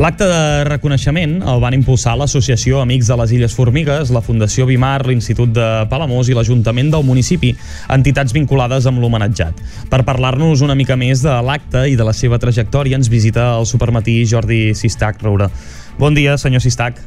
L'acte 0.00 0.24
de 0.24 0.40
reconeixement 0.70 1.36
el 1.44 1.60
van 1.60 1.76
impulsar 1.76 2.16
l'Associació 2.16 2.80
Amics 2.80 3.12
de 3.12 3.20
les 3.20 3.36
Illes 3.36 3.58
Formigues, 3.60 4.08
la 4.08 4.24
Fundació 4.24 4.64
Bimar, 4.64 5.04
l'Institut 5.04 5.52
de 5.52 5.68
Palamós 5.92 6.32
i 6.32 6.38
l'Ajuntament 6.40 6.96
del 6.96 7.04
municipi, 7.04 7.52
entitats 7.92 8.32
vinculades 8.32 8.88
amb 8.88 9.04
l'homenatjat. 9.04 9.60
Per 9.92 10.00
parlar-nos 10.08 10.64
una 10.64 10.80
mica 10.80 10.96
més 10.96 11.28
de 11.28 11.36
l'acte 11.44 11.84
i 11.92 12.00
de 12.00 12.08
la 12.08 12.16
seva 12.16 12.40
trajectòria 12.40 12.96
ens 12.96 13.12
visita 13.12 13.50
el 13.60 13.68
supermatí 13.68 14.22
Jordi 14.24 14.70
Sistac 14.72 15.20
Roura. 15.28 15.52
Bon 16.00 16.16
dia, 16.16 16.40
senyor 16.40 16.64
Sistac. 16.64 17.04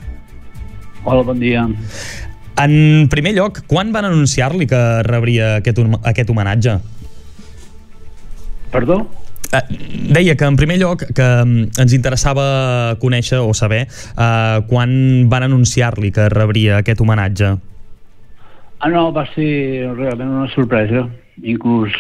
Hola, 1.06 1.24
bon 1.26 1.42
dia. 1.42 1.66
En 2.60 3.08
primer 3.08 3.32
lloc, 3.38 3.62
quan 3.72 3.94
van 3.96 4.10
anunciar-li 4.10 4.68
que 4.68 4.80
rebria 5.08 5.56
aquest, 5.62 5.80
aquest 6.04 6.32
homenatge? 6.34 6.76
Perdó? 8.74 9.00
Eh, 9.50 9.62
deia 10.14 10.36
que 10.38 10.46
en 10.46 10.58
primer 10.60 10.78
lloc 10.78 11.08
que 11.16 11.26
mm, 11.26 11.80
ens 11.82 11.94
interessava 11.96 12.98
conèixer 13.02 13.40
o 13.42 13.54
saber 13.58 13.86
eh, 13.88 14.58
quan 14.70 14.92
van 15.32 15.48
anunciar-li 15.48 16.12
que 16.14 16.28
rebria 16.30 16.82
aquest 16.84 17.02
homenatge. 17.02 17.56
Ah, 18.80 18.90
no, 18.92 19.10
va 19.16 19.26
ser 19.34 19.90
realment 19.96 20.30
una 20.30 20.50
sorpresa. 20.54 21.08
Inclús 21.42 21.96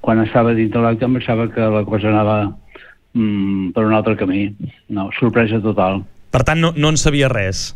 quan 0.00 0.22
estava 0.22 0.54
dins 0.54 0.72
de 0.72 0.82
l'acte 0.82 1.04
em 1.04 1.18
pensava 1.18 1.48
que 1.52 1.66
la 1.74 1.82
cosa 1.86 2.08
anava 2.14 2.38
mm, 2.46 3.74
per 3.74 3.84
un 3.84 3.96
altre 3.98 4.16
camí. 4.16 4.48
No, 4.88 5.10
sorpresa 5.18 5.60
total. 5.60 6.00
Per 6.30 6.42
tant, 6.46 6.62
no, 6.62 6.72
no 6.76 6.94
en 6.94 6.98
sabia 7.00 7.28
res. 7.32 7.68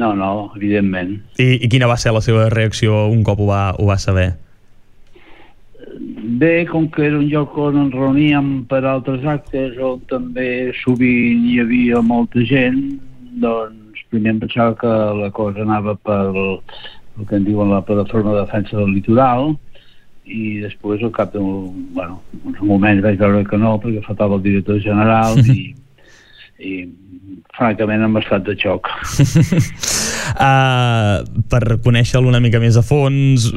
No, 0.00 0.14
no, 0.16 0.52
evidentment. 0.56 1.18
I, 1.38 1.58
I 1.60 1.68
quina 1.72 1.88
va 1.90 1.98
ser 2.00 2.14
la 2.16 2.22
seva 2.24 2.48
reacció 2.52 3.06
un 3.12 3.22
cop 3.26 3.42
ho 3.42 3.48
va, 3.50 3.62
ho 3.76 3.88
va 3.90 3.98
saber? 4.00 4.32
Bé, 6.40 6.64
com 6.70 6.86
que 6.88 7.04
era 7.06 7.18
un 7.18 7.26
lloc 7.28 7.56
on 7.60 7.76
ens 7.84 7.94
reuníem 7.94 8.52
per 8.70 8.82
altres 8.88 9.26
actes, 9.28 9.76
on 9.76 10.00
també 10.10 10.72
sovint 10.80 11.44
hi 11.50 11.58
havia 11.60 12.00
molta 12.02 12.44
gent, 12.48 12.80
doncs 13.42 14.00
primer 14.12 14.34
em 14.34 14.40
pensava 14.42 14.76
que 14.80 14.92
la 15.20 15.28
cosa 15.34 15.66
anava 15.66 15.94
per 16.08 16.22
el 16.32 17.26
que 17.28 17.36
en 17.36 17.44
diuen 17.44 17.70
la 17.70 17.82
plataforma 17.84 18.32
de 18.32 18.46
defensa 18.46 18.78
del 18.78 18.94
litoral, 18.96 19.52
i 20.24 20.62
després 20.62 21.02
al 21.02 21.12
cap 21.12 21.32
d'un 21.34 21.72
bueno, 21.96 22.20
uns 22.46 22.60
moments 22.62 23.02
vaig 23.04 23.18
veure 23.20 23.44
que 23.48 23.58
no 23.58 23.74
perquè 23.82 24.04
faltava 24.06 24.38
el 24.38 24.44
director 24.44 24.78
general 24.80 25.38
i, 25.52 25.72
i 26.60 26.86
francament 27.56 28.04
amb 28.04 28.20
estat 28.22 28.46
de 28.48 28.56
xoc 28.58 28.88
Uh, 30.32 31.18
per 31.52 31.60
conèixer-lo 31.84 32.30
una 32.30 32.40
mica 32.40 32.60
més 32.62 32.78
a 32.78 32.82
fons, 32.86 33.48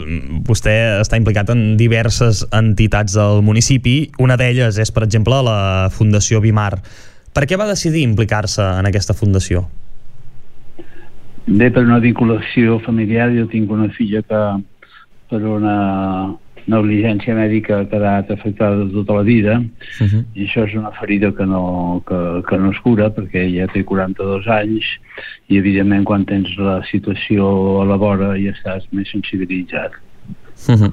vostè 0.47 0.73
està 0.99 1.15
implicat 1.19 1.51
en 1.53 1.77
diverses 1.79 2.41
entitats 2.57 3.15
del 3.15 3.39
municipi. 3.45 4.09
Una 4.19 4.35
d'elles 4.35 4.79
és, 4.81 4.91
per 4.91 5.05
exemple, 5.05 5.37
la 5.45 5.87
Fundació 5.93 6.41
Bimar. 6.43 6.73
Per 7.37 7.45
què 7.47 7.55
va 7.61 7.69
decidir 7.69 8.03
implicar-se 8.03 8.65
en 8.81 8.89
aquesta 8.89 9.15
fundació? 9.15 9.63
bé 11.45 11.69
per 11.69 11.83
una 11.85 11.99
vinculació 12.01 12.79
familiar 12.81 13.29
jo 13.35 13.45
tinc 13.51 13.69
una 13.71 13.89
filla 13.93 14.21
que 14.25 14.41
per 15.29 15.41
una 15.45 16.33
negligència 16.71 17.35
mèdica 17.37 17.79
ha 17.79 17.87
quedat 17.89 18.31
afectada 18.33 18.87
tota 18.93 19.19
la 19.19 19.23
vida 19.23 19.61
Uh 20.01 20.07
-huh. 20.07 20.25
i 20.33 20.45
això 20.45 20.65
és 20.67 20.73
una 20.75 20.91
ferida 20.91 21.31
que 21.31 21.45
no, 21.45 22.01
que, 22.07 22.41
que 22.49 22.57
no 22.57 22.71
es 22.71 22.79
cura 22.79 23.09
perquè 23.09 23.45
ella 23.45 23.67
té 23.67 23.83
42 23.83 24.47
anys 24.47 24.83
i 25.47 25.57
evidentment 25.57 26.03
quan 26.03 26.25
tens 26.25 26.49
la 26.57 26.81
situació 26.91 27.81
a 27.81 27.85
la 27.85 27.95
vora 27.95 28.35
ja 28.37 28.51
estàs 28.51 28.83
més 28.91 29.09
sensibilitzat 29.11 29.91
Uh 30.67 30.75
-huh. 30.75 30.91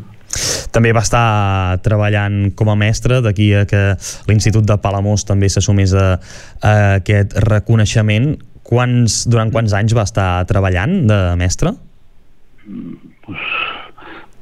També 0.73 0.93
va 0.93 1.01
estar 1.01 1.79
treballant 1.83 2.55
com 2.55 2.69
a 2.69 2.75
mestre 2.75 3.21
d'aquí 3.21 3.55
a 3.55 3.67
que 3.67 3.97
l'Institut 4.29 4.65
de 4.65 4.77
Palamós 4.79 5.25
també 5.25 5.49
s'assumés 5.49 5.95
a, 5.95 6.19
a 6.61 6.95
aquest 6.95 7.37
reconeixement. 7.37 8.39
Quants, 8.63 9.29
durant 9.29 9.51
quants 9.51 9.73
anys 9.73 9.95
va 9.95 10.03
estar 10.03 10.47
treballant 10.47 11.07
de 11.07 11.37
mestre? 11.37 11.71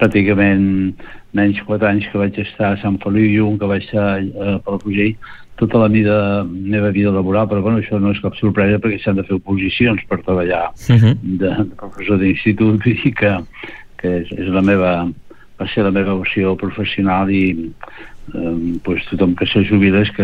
pràcticament 0.01 0.95
menys 1.33 1.61
4 1.67 1.87
anys 1.89 2.09
que 2.11 2.19
vaig 2.19 2.39
estar 2.43 2.73
a 2.73 2.81
Sant 2.83 2.99
Feliu, 3.03 3.47
un 3.49 3.59
que 3.59 3.67
vaig 3.71 3.85
estar 3.85 4.19
a 4.19 4.59
Palafrugell, 4.65 5.15
tota 5.61 5.79
la 5.79 5.89
vida, 5.89 6.45
meva 6.49 6.91
vida 6.91 7.11
laboral, 7.13 7.47
però 7.49 7.61
bueno, 7.63 7.79
això 7.79 7.99
no 8.01 8.11
és 8.15 8.21
cap 8.21 8.35
sorpresa 8.39 8.79
perquè 8.81 8.99
s'han 9.03 9.17
de 9.21 9.25
fer 9.29 9.37
oposicions 9.37 10.01
per 10.09 10.23
treballar 10.25 10.71
Uh 10.89 10.97
-huh. 10.97 11.15
de, 11.23 11.51
de 11.69 11.75
professor 11.77 12.19
d'institut, 12.19 12.81
vull 12.85 12.97
dir 13.03 13.15
que, 13.15 13.33
que 13.99 14.09
és, 14.23 14.33
és 14.33 14.49
la 14.49 14.63
meva, 14.63 15.09
va 15.61 15.67
ser 15.69 15.85
la 15.85 15.91
meva 15.91 16.15
opció 16.15 16.57
professional 16.57 17.31
i 17.31 17.71
eh, 18.35 18.79
pues, 18.83 19.05
tothom 19.11 19.35
que 19.35 19.47
se 19.47 19.65
jubila 19.65 20.01
és 20.01 20.11
que 20.11 20.23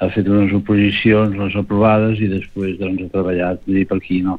ha 0.00 0.08
fet 0.08 0.26
unes 0.28 0.52
oposicions, 0.52 1.36
les 1.36 1.54
aprovades 1.56 2.18
i 2.20 2.28
després 2.28 2.78
doncs, 2.78 3.02
ha 3.02 3.08
treballat 3.08 3.60
i 3.68 3.84
per 3.84 3.96
aquí 3.98 4.22
no, 4.22 4.38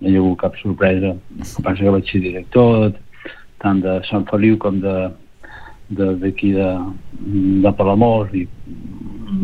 no 0.00 0.08
hi 0.08 0.16
ha 0.16 0.18
hagut 0.18 0.38
cap 0.40 0.56
sorpresa. 0.56 1.06
El 1.06 1.18
que 1.56 1.62
passa 1.62 1.82
que 1.84 1.90
vaig 1.90 2.04
ser 2.10 2.20
director 2.20 2.92
tant 3.62 3.80
de 3.80 4.00
Sant 4.10 4.26
Feliu 4.28 4.58
com 4.58 4.80
de- 4.80 5.10
d'aquí 5.90 6.52
de, 6.52 6.70
de, 7.62 7.72
Palamós 7.78 8.32
i 8.34 8.46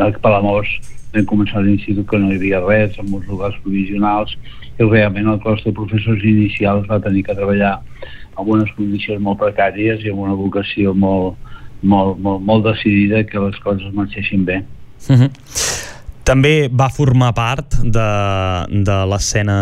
a 0.00 0.10
Palamós 0.22 0.68
vam 1.12 1.26
començar 1.28 1.62
l'institut 1.62 2.08
que 2.08 2.18
no 2.18 2.32
hi 2.32 2.38
havia 2.40 2.62
res, 2.64 2.98
amb 2.98 3.14
uns 3.14 3.28
locals 3.28 3.58
provisionals, 3.62 4.34
i 4.78 4.86
realment 4.88 5.28
el 5.28 5.40
cos 5.44 5.62
de 5.64 5.74
professors 5.76 6.24
inicials 6.24 6.88
va 6.88 7.00
tenir 7.04 7.24
que 7.26 7.36
treballar 7.36 7.78
en 8.38 8.48
unes 8.48 8.70
condicions 8.78 9.20
molt 9.20 9.42
precàries 9.42 10.04
i 10.04 10.12
amb 10.12 10.24
una 10.24 10.38
vocació 10.38 10.94
molt, 10.94 11.36
molt, 11.82 12.18
molt, 12.18 12.40
molt 12.48 12.64
decidida 12.70 13.22
que 13.28 13.44
les 13.44 13.58
coses 13.64 13.92
marxessin 13.92 14.44
bé. 14.48 14.62
Uh 15.08 15.16
-huh. 15.20 15.71
També 16.22 16.68
va 16.70 16.86
formar 16.94 17.32
part 17.34 17.80
de, 17.82 18.08
de 18.86 18.98
l'escena 19.10 19.56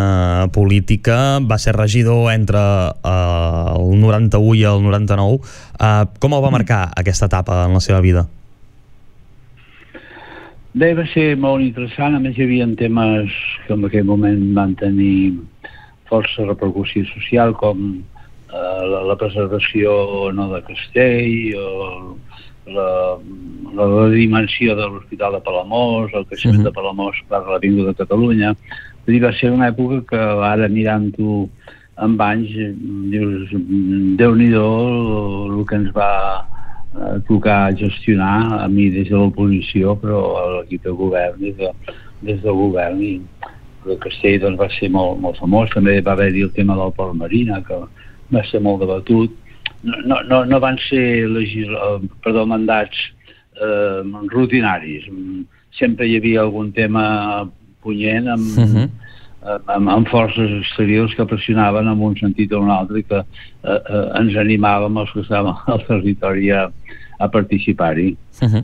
política, 0.53 1.39
va 1.41 1.57
ser 1.57 1.73
regidor 1.73 2.29
entre 2.35 2.61
eh, 2.61 3.71
el 3.73 3.95
91 3.97 4.53
i 4.59 4.61
el 4.69 4.83
99. 4.85 5.39
Eh, 5.41 6.05
com 6.21 6.37
el 6.37 6.43
va 6.45 6.53
marcar 6.53 6.83
aquesta 7.01 7.25
etapa 7.31 7.63
en 7.65 7.73
la 7.73 7.81
seva 7.81 8.03
vida? 8.05 8.27
Bé, 10.71 10.93
va 10.95 11.07
ser 11.11 11.33
molt 11.35 11.65
interessant, 11.65 12.13
a 12.15 12.21
més 12.21 12.37
hi 12.37 12.45
havia 12.45 12.69
temes 12.79 13.33
que 13.65 13.73
en 13.73 13.89
aquell 13.89 14.05
moment 14.07 14.45
van 14.55 14.77
tenir 14.79 15.33
força 16.07 16.45
repercussió 16.45 17.03
social, 17.09 17.57
com 17.57 17.89
eh, 17.97 18.83
la, 18.93 19.01
la 19.09 19.17
preservació 19.17 20.29
no, 20.37 20.45
de 20.53 20.61
Castell, 20.69 21.57
o 21.57 22.13
la, 22.67 23.17
la 23.73 24.09
dimensió 24.09 24.75
de 24.75 24.87
l'Hospital 24.87 25.37
de 25.37 25.41
Palamós, 25.45 26.11
el 26.13 26.25
creixement 26.25 26.59
uh 26.59 26.61
-huh. 26.61 26.69
de 26.69 26.71
Palamós 26.71 27.15
per 27.29 27.41
l'Avinguda 27.47 27.89
de 27.89 27.97
Catalunya. 28.03 28.55
Vull 29.05 29.13
dir, 29.15 29.23
va 29.23 29.33
ser 29.33 29.51
una 29.51 29.69
època 29.69 30.05
que 30.09 30.21
ara 30.53 30.67
mirant-ho 30.67 31.49
amb 31.95 32.21
anys, 32.21 32.49
dius, 33.11 33.49
Déu-n'hi-do 34.17 35.57
el 35.59 35.65
que 35.65 35.75
ens 35.75 35.91
va 35.93 36.45
eh, 36.95 37.19
tocar 37.27 37.73
gestionar 37.75 38.63
a 38.63 38.67
mi 38.67 38.89
des 38.89 39.09
de 39.09 39.15
l'oposició, 39.15 39.95
però 39.95 40.37
a 40.37 40.45
l'equip 40.57 40.83
de 40.83 40.91
govern, 40.91 41.39
des, 41.39 41.55
de, 41.57 41.71
des 42.21 42.41
del 42.41 42.53
govern 42.53 43.01
i 43.01 43.21
el 43.85 43.97
Castell 43.97 44.39
doncs, 44.39 44.59
va 44.59 44.69
ser 44.69 44.89
molt, 44.89 45.19
molt 45.19 45.37
famós. 45.37 45.69
També 45.73 46.01
va 46.01 46.13
haver-hi 46.13 46.43
el 46.43 46.51
tema 46.51 46.75
del 46.75 46.93
Port 46.93 47.15
Marina, 47.15 47.61
que 47.61 47.77
va 48.31 48.43
ser 48.51 48.61
molt 48.61 48.79
debatut 48.79 49.31
no, 49.83 50.21
no, 50.23 50.43
no 50.45 50.59
van 50.59 50.77
ser 50.89 51.27
legisl... 51.29 51.75
Eh, 51.75 52.09
perdó, 52.23 52.45
mandats 52.45 52.97
eh, 53.57 54.01
rutinaris. 54.31 55.07
Sempre 55.77 56.07
hi 56.07 56.17
havia 56.19 56.41
algun 56.45 56.71
tema 56.75 57.47
punyent 57.81 58.27
amb, 58.29 58.57
uh 58.57 58.65
-huh. 58.65 58.89
amb, 59.75 59.89
amb 59.89 60.09
forces 60.09 60.51
exteriors 60.61 61.15
que 61.15 61.25
pressionaven 61.25 61.87
en 61.87 62.01
un 62.01 62.17
sentit 62.17 62.51
o 62.53 62.59
un 62.59 62.69
altre 62.69 62.99
i 62.99 63.03
que 63.03 63.17
eh, 63.17 63.79
eh, 63.89 64.19
ens 64.19 64.35
animàvem 64.35 64.97
els 64.97 65.11
que 65.13 65.21
estàvem 65.21 65.55
al 65.65 65.85
territori 65.87 66.51
a, 66.51 66.69
a 67.19 67.27
participar-hi. 67.27 68.15
Uh 68.41 68.49
-huh. 68.49 68.63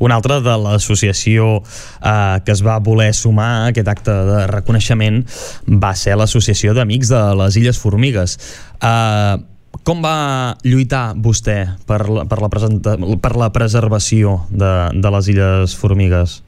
Una 0.00 0.14
altra 0.14 0.40
de 0.40 0.56
l'associació 0.56 1.60
eh, 2.02 2.40
que 2.44 2.52
es 2.52 2.62
va 2.64 2.78
voler 2.78 3.12
sumar 3.14 3.50
a 3.64 3.66
aquest 3.66 3.88
acte 3.88 4.10
de 4.10 4.46
reconeixement 4.46 5.24
va 5.66 5.94
ser 5.94 6.16
l'Associació 6.16 6.72
d'Amics 6.74 7.08
de 7.08 7.34
les 7.36 7.56
Illes 7.56 7.78
Formigues. 7.78 8.38
Eh, 8.80 9.36
com 9.84 10.02
va 10.04 10.56
lluitar 10.64 11.14
vostè 11.16 11.56
per 11.88 12.02
la, 12.08 12.24
per 12.28 12.40
la, 12.42 12.48
presenta, 12.52 12.96
per 12.96 13.34
la 13.40 13.50
preservació 13.54 14.40
de, 14.50 14.72
de 14.94 15.12
les 15.16 15.28
Illes 15.32 15.74
Formigues? 15.78 16.40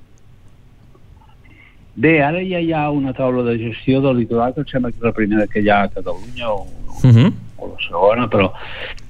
Bé, 1.94 2.18
ara 2.24 2.40
ja 2.40 2.60
hi 2.62 2.70
ha 2.72 2.86
una 2.90 3.12
taula 3.12 3.42
de 3.50 3.58
gestió 3.60 4.00
del 4.00 4.22
litoral 4.22 4.54
que 4.54 4.62
em 4.64 4.68
sembla 4.70 4.90
que 4.92 4.96
és 5.00 5.04
la 5.04 5.12
primera 5.16 5.46
que 5.46 5.60
hi 5.60 5.68
ha 5.68 5.82
a 5.84 5.90
Catalunya 5.92 6.48
o, 6.48 6.62
uh 6.64 7.06
Mhm. 7.06 7.16
-huh. 7.16 7.32
o 7.58 7.66
la 7.68 7.78
segona, 7.88 8.28
però 8.30 8.52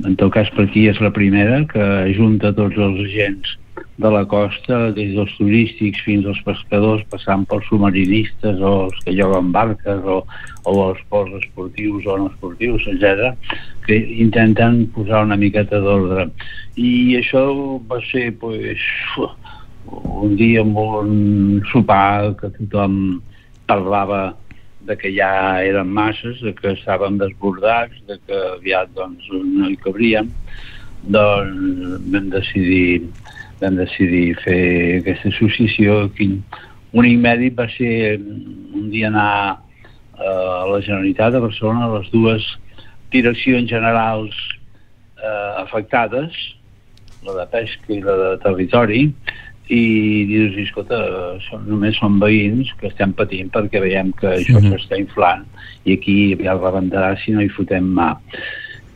en 0.04 0.16
tot 0.16 0.32
cas 0.32 0.48
per 0.50 0.64
aquí 0.64 0.88
és 0.88 1.00
la 1.00 1.10
primera 1.12 1.64
que 1.66 2.14
junta 2.16 2.52
tots 2.52 2.76
els 2.76 2.98
agents 3.00 3.58
de 4.02 4.10
la 4.12 4.24
costa, 4.28 4.90
des 4.96 5.14
dels 5.16 5.32
turístics 5.38 6.02
fins 6.06 6.26
als 6.26 6.40
pescadors, 6.46 7.04
passant 7.12 7.46
pels 7.48 7.66
submarinistes 7.70 8.60
o 8.60 8.72
els 8.86 8.98
que 9.04 9.14
lloguen 9.14 9.52
barques 9.54 10.02
o, 10.04 10.22
o 10.66 10.74
els 10.88 11.02
ports 11.12 11.38
esportius 11.40 12.06
o 12.06 12.18
no 12.18 12.30
esportius, 12.32 12.88
etc 12.92 13.32
que 13.86 13.96
intenten 13.96 14.86
posar 14.94 15.24
una 15.26 15.36
miqueta 15.36 15.80
d'ordre. 15.82 16.28
I 16.78 17.18
això 17.18 17.42
va 17.88 17.98
ser, 18.10 18.30
pues, 18.40 18.82
un 19.86 20.36
dia 20.38 20.62
amb 20.62 20.78
un 20.78 21.10
sopar 21.72 22.34
que 22.38 22.52
tothom 22.58 23.20
parlava 23.66 24.36
de 24.86 24.96
que 24.98 25.12
ja 25.14 25.62
eren 25.62 25.90
masses, 25.94 26.40
de 26.42 26.54
que 26.54 26.74
estàvem 26.76 27.18
desbordats, 27.18 27.98
de 28.06 28.18
que 28.26 28.38
aviat 28.56 28.90
doncs, 28.96 29.26
no 29.30 29.70
hi 29.70 29.78
cabríem, 29.82 30.30
doncs 31.02 31.98
vam 32.14 32.30
decidir, 32.30 33.02
vam 33.62 33.78
decidir 33.78 34.34
fer 34.44 34.62
aquesta 35.00 35.30
associació. 35.32 36.08
Quin 36.16 36.40
únic 36.92 37.20
mèrit 37.22 37.56
va 37.58 37.68
ser 37.76 38.18
un 38.20 38.90
dia 38.92 39.08
anar 39.08 39.58
eh, 40.18 40.24
a 40.26 40.66
la 40.68 40.80
Generalitat 40.80 41.32
de 41.36 41.44
Barcelona 41.44 41.86
a 41.86 41.94
les 41.98 42.10
dues 42.12 42.48
direccions 43.12 43.70
generals 43.70 44.34
eh, 45.22 45.52
afectades, 45.62 46.36
la 47.22 47.38
de 47.38 47.46
pesca 47.52 47.94
i 47.94 48.00
la 48.02 48.16
de 48.18 48.30
territori, 48.42 49.06
i 49.72 50.24
dius, 50.28 50.56
escolta, 50.58 50.98
som, 51.46 51.62
només 51.68 51.96
som 51.96 52.18
veïns 52.20 52.72
que 52.80 52.90
estem 52.90 53.12
patint 53.16 53.48
perquè 53.54 53.80
veiem 53.80 54.10
que 54.18 54.26
això 54.34 54.58
Mhm. 54.58 54.72
s'està 54.72 54.98
inflant 54.98 55.46
i 55.86 55.94
aquí 55.94 56.36
ja 56.42 56.52
el 56.52 56.60
rebentarà 56.60 57.14
si 57.22 57.32
no 57.32 57.40
hi 57.40 57.48
fotem 57.48 57.86
mà. 57.94 58.16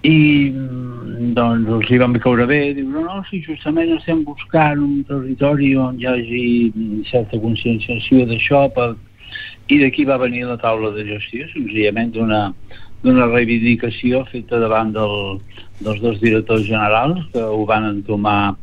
I 0.07 0.19
mm, 0.53 1.33
doncs 1.37 1.73
els 1.79 1.91
hi 1.91 1.99
vam 2.03 2.15
caure 2.23 2.47
bé, 2.47 2.61
diu, 2.77 2.89
no, 2.93 3.03
no, 3.09 3.21
si 3.31 3.43
justament 3.45 3.91
estem 3.97 4.23
buscant 4.29 4.83
un 4.85 5.03
territori 5.09 5.75
on 5.81 5.99
hi 6.01 6.09
hagi 6.11 6.47
mm, 6.71 7.05
certa 7.11 7.41
conscienciació 7.43 8.27
d'això 8.31 8.67
per... 8.77 8.95
i 9.67 9.81
d'aquí 9.83 10.05
va 10.07 10.21
venir 10.23 10.45
la 10.47 10.59
taula 10.63 10.93
de 10.95 11.07
gestió, 11.09 11.49
senzillament 11.53 12.13
d'una 12.15 12.43
d'una 13.05 13.27
reivindicació 13.29 14.25
feta 14.31 14.59
davant 14.59 14.93
del, 14.95 15.39
dels 15.85 16.01
dos 16.03 16.19
directors 16.23 16.65
generals 16.67 17.21
que 17.33 17.43
ho 17.43 17.65
van 17.69 17.85
entomar 17.91 18.57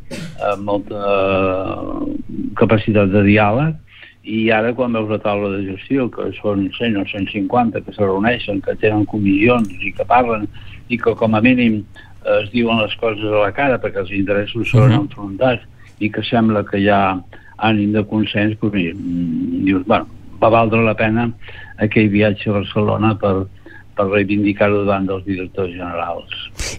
amb 0.50 0.66
molta 0.68 1.04
eh, 1.14 2.16
capacitat 2.60 3.14
de 3.14 3.24
diàleg 3.28 3.78
i 4.24 4.49
ara 4.55 4.74
quan 4.74 4.93
veus 4.95 5.09
la 5.09 5.19
taula 5.19 5.49
de 5.57 5.65
gestió 5.74 6.07
que 6.11 6.30
són 6.41 6.69
100 6.78 6.97
o 7.01 7.03
150 7.05 7.82
que 7.84 7.91
se 7.93 8.01
reuneixen, 8.01 8.61
que 8.61 8.76
tenen 8.80 9.05
comissions 9.05 9.67
i 9.84 9.91
que 9.91 10.05
parlen 10.07 10.47
i 10.89 10.97
que 10.97 11.13
com 11.15 11.36
a 11.36 11.41
mínim 11.41 11.84
eh, 12.26 12.39
es 12.43 12.49
diuen 12.51 12.80
les 12.80 12.95
coses 13.01 13.24
a 13.26 13.43
la 13.43 13.51
cara 13.51 13.80
perquè 13.84 13.99
els 13.99 14.11
interessos 14.11 14.69
són 14.69 14.82
uh 14.82 14.88
Mhm. 14.88 14.93
-huh. 14.95 15.01
enfrontats 15.03 15.63
i 15.99 16.09
que 16.09 16.24
sembla 16.24 16.63
que 16.65 16.78
hi 16.80 16.88
ha 16.89 17.19
ànim 17.57 17.91
de 17.93 18.03
consens 18.03 18.57
doncs, 18.59 18.74
mira, 18.74 18.93
mm, 18.95 19.65
dius, 19.65 19.86
bueno, 19.86 20.07
va 20.41 20.49
valdre 20.49 20.84
la 20.84 20.95
pena 20.95 21.32
aquell 21.78 22.09
viatge 22.09 22.49
a 22.49 22.53
Barcelona 22.53 23.15
per, 23.19 23.45
per 23.95 24.05
reivindicar-ho 24.07 24.84
davant 24.86 25.05
dels 25.07 25.24
directors 25.26 25.71
generals. 25.71 26.30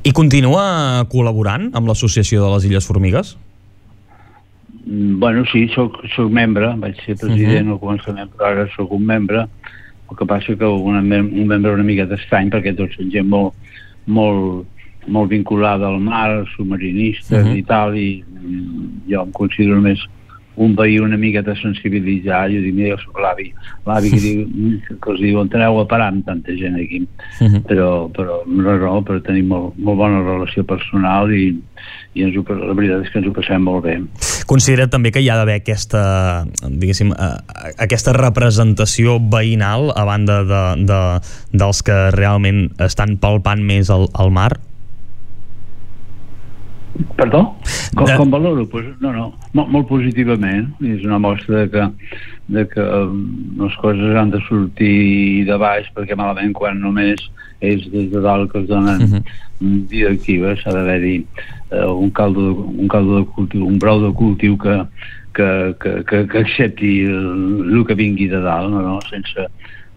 I 0.02 0.12
continua 0.12 1.04
col·laborant 1.08 1.70
amb 1.72 1.86
l'Associació 1.88 2.42
de 2.44 2.50
les 2.54 2.64
Illes 2.64 2.86
Formigues? 2.86 3.36
Mm, 4.86 5.18
Bueno, 5.18 5.44
sí, 5.46 5.68
soc, 5.74 5.96
soc 6.14 6.30
membre, 6.30 6.74
vaig 6.76 6.96
ser 7.06 7.16
president 7.16 7.66
Mhm. 7.66 7.72
al 7.72 7.78
començament, 7.80 8.28
però 8.36 8.50
ara 8.50 8.68
sóc 8.76 8.90
un 8.92 9.04
membre, 9.06 9.46
el 10.10 10.16
que 10.16 10.26
passa 10.26 10.54
que 10.56 10.64
una, 10.66 11.00
un 11.00 11.46
membre 11.46 11.72
una 11.72 11.82
miqueta 11.82 12.14
estrany, 12.14 12.50
perquè 12.50 12.76
tots 12.76 12.94
són 12.96 13.10
gent 13.10 13.26
molt, 13.26 13.54
molt, 14.06 14.66
molt 15.06 15.30
vinculada 15.30 15.86
al 15.88 16.00
mar, 16.00 16.44
submarinistes 16.56 17.46
Mhm. 17.46 17.56
i 17.56 17.62
tal, 17.62 17.96
i 17.96 18.22
mm, 18.22 19.10
jo 19.10 19.22
em 19.22 19.32
considero 19.32 19.80
més 19.80 19.98
un 20.56 20.74
veí 20.78 20.98
una 21.02 21.16
miqueta 21.18 21.54
sensibilitzar, 21.58 22.46
jo 22.52 22.62
dic, 22.62 22.74
mira, 22.76 22.94
jo 22.94 23.02
soc 23.02 23.20
l'avi, 23.22 23.48
l'avi 23.88 24.12
que, 24.12 24.20
diu, 24.22 24.44
mm, 24.48 24.98
que 25.02 25.12
els 25.14 25.22
diu, 25.22 25.40
aneu 25.42 25.80
a 25.80 25.86
parar 25.90 26.12
amb 26.12 26.26
tanta 26.26 26.54
gent 26.58 26.78
aquí? 26.80 27.02
però, 27.68 28.08
però 28.14 28.40
no, 28.46 28.76
no, 28.78 28.96
però 29.06 29.20
tenim 29.24 29.50
molt, 29.50 29.78
molt 29.78 29.98
bona 29.98 30.22
relació 30.22 30.64
personal 30.68 31.32
i, 31.34 31.48
i 32.14 32.26
ens 32.26 32.36
ho, 32.38 32.44
la 32.46 32.76
veritat 32.76 33.06
és 33.06 33.12
que 33.12 33.20
ens 33.20 33.30
ho 33.30 33.34
passem 33.34 33.64
molt 33.66 33.84
bé. 33.86 33.96
Considera 34.50 34.86
també 34.90 35.10
que 35.14 35.22
hi 35.24 35.30
ha 35.32 35.38
d'haver 35.40 35.58
aquesta, 35.62 36.02
diguéssim, 36.68 37.14
eh, 37.16 37.32
aquesta 37.86 38.14
representació 38.16 39.18
veïnal 39.32 39.90
a 39.96 40.04
banda 40.06 40.42
de, 40.46 40.62
de, 40.86 41.00
dels 41.56 41.82
que 41.86 41.98
realment 42.14 42.68
estan 42.84 43.18
palpant 43.22 43.64
més 43.64 43.90
el, 43.94 44.08
el 44.20 44.32
mar? 44.34 44.52
Perdó? 47.16 47.56
Com, 47.94 48.04
De- 48.06 48.16
com 48.16 48.30
valoro? 48.30 48.66
Pues, 48.66 48.86
no, 49.00 49.12
no, 49.12 49.32
molt, 49.52 49.70
molt 49.70 49.88
positivament. 49.88 50.68
És 50.82 51.04
una 51.06 51.18
mostra 51.18 51.64
de 51.64 51.70
que, 51.72 51.86
de 52.54 52.66
que 52.70 52.82
um, 52.82 53.24
les 53.62 53.76
coses 53.82 54.18
han 54.18 54.30
de 54.34 54.40
sortir 54.48 55.44
de 55.48 55.58
baix 55.58 55.90
perquè 55.96 56.16
malament 56.18 56.54
quan 56.54 56.78
només 56.82 57.22
és 57.64 57.86
des 57.90 58.10
de 58.12 58.20
dalt 58.20 58.50
que 58.52 58.60
es 58.60 58.68
donen 58.68 59.02
uh 59.02 59.08
-huh. 59.14 59.22
directives 59.88 60.66
ha 60.66 60.72
d'haver-hi 60.72 61.24
uh, 61.72 61.92
un, 61.94 62.10
caldo, 62.10 62.66
un 62.68 62.88
caldo 62.88 63.20
de 63.20 63.26
cultiu, 63.26 63.66
un 63.66 63.78
brou 63.78 64.00
de 64.00 64.12
cultiu 64.12 64.58
que, 64.58 64.86
que, 65.34 65.74
que, 65.80 66.04
que, 66.04 66.26
que 66.26 66.38
accepti 66.38 67.00
el, 67.04 67.74
el 67.74 67.86
que 67.86 67.94
vingui 67.94 68.28
de 68.28 68.40
dalt, 68.40 68.70
no, 68.70 68.82
no? 68.82 69.00
sense, 69.10 69.48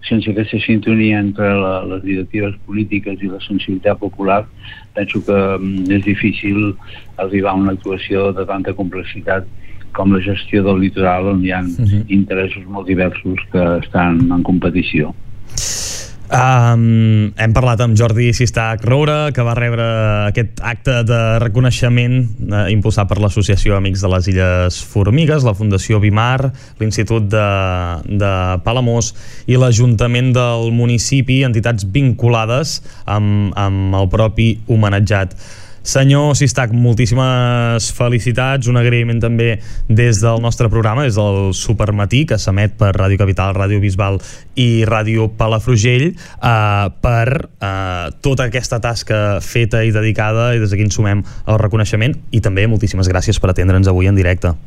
sense 0.08 0.32
aquesta 0.32 0.60
sintonia 0.64 1.20
entre 1.20 1.52
la, 1.60 1.76
les 1.92 2.04
directives 2.06 2.56
polítiques 2.66 3.22
i 3.22 3.32
la 3.32 3.42
sensibilitat 3.46 4.00
popular, 4.02 4.42
penso 4.98 5.22
que 5.28 5.38
mm, 5.38 5.92
és 6.00 6.04
difícil 6.08 6.74
arribar 7.24 7.54
a 7.54 7.62
una 7.62 7.76
actuació 7.78 8.32
de 8.38 8.48
tanta 8.50 8.74
complexitat 8.78 9.48
com 9.98 10.14
la 10.14 10.22
gestió 10.22 10.64
del 10.66 10.82
litoral 10.84 11.32
on 11.32 11.46
hi 11.46 11.54
ha 11.56 11.64
interessos 12.14 12.66
molt 12.70 12.90
diversos 12.90 13.40
que 13.54 13.64
estan 13.82 14.20
en 14.32 14.44
competició. 14.46 15.14
Um, 16.28 17.30
hem 17.40 17.54
parlat 17.56 17.80
amb 17.80 17.96
Jordi 17.96 18.34
Sistac 18.36 18.82
Roura, 18.84 19.30
que 19.32 19.44
va 19.48 19.54
rebre 19.56 19.86
aquest 20.28 20.60
acte 20.60 20.98
de 21.08 21.20
reconeixement 21.40 22.18
uh, 22.20 22.66
impulsat 22.68 23.08
per 23.08 23.22
l'Associació 23.24 23.78
Amics 23.78 24.04
de 24.04 24.12
les 24.12 24.28
Illes 24.34 24.80
Formigues, 24.92 25.46
la 25.48 25.56
Fundació 25.56 26.02
Bimar, 26.04 26.50
l'Institut 26.82 27.30
de, 27.32 27.46
de 28.20 28.32
Palamós 28.66 29.14
i 29.48 29.56
l'Ajuntament 29.56 30.34
del 30.36 30.68
municipi, 30.76 31.46
entitats 31.48 31.88
vinculades 31.96 32.82
amb, 33.06 33.56
amb 33.56 33.96
el 33.96 34.12
propi 34.12 34.50
homenatjat. 34.68 35.38
Senyor 35.88 36.36
Sistac, 36.36 36.74
moltíssimes 36.76 37.86
felicitats, 37.96 38.68
un 38.68 38.76
agraïment 38.76 39.22
també 39.24 39.54
des 39.88 40.20
del 40.20 40.42
nostre 40.44 40.68
programa, 40.68 41.06
des 41.08 41.16
del 41.16 41.54
Supermatí, 41.56 42.26
que 42.28 42.36
s'emet 42.36 42.76
per 42.76 42.92
Ràdio 42.92 43.22
Capital, 43.22 43.56
Ràdio 43.56 43.80
Bisbal 43.80 44.20
i 44.60 44.84
Ràdio 44.84 45.30
Palafrugell, 45.40 46.10
eh, 46.12 46.86
per 47.00 47.28
eh, 47.40 48.12
tota 48.20 48.52
aquesta 48.52 48.82
tasca 48.84 49.40
feta 49.40 49.86
i 49.88 49.96
dedicada, 49.96 50.52
i 50.58 50.60
des 50.60 50.76
d'aquí 50.76 50.84
ens 50.90 51.00
sumem 51.00 51.24
el 51.24 51.62
reconeixement, 51.64 52.20
i 52.36 52.44
també 52.44 52.68
moltíssimes 52.68 53.08
gràcies 53.08 53.40
per 53.40 53.56
atendre'ns 53.56 53.88
avui 53.88 54.12
en 54.12 54.20
directe. 54.20 54.58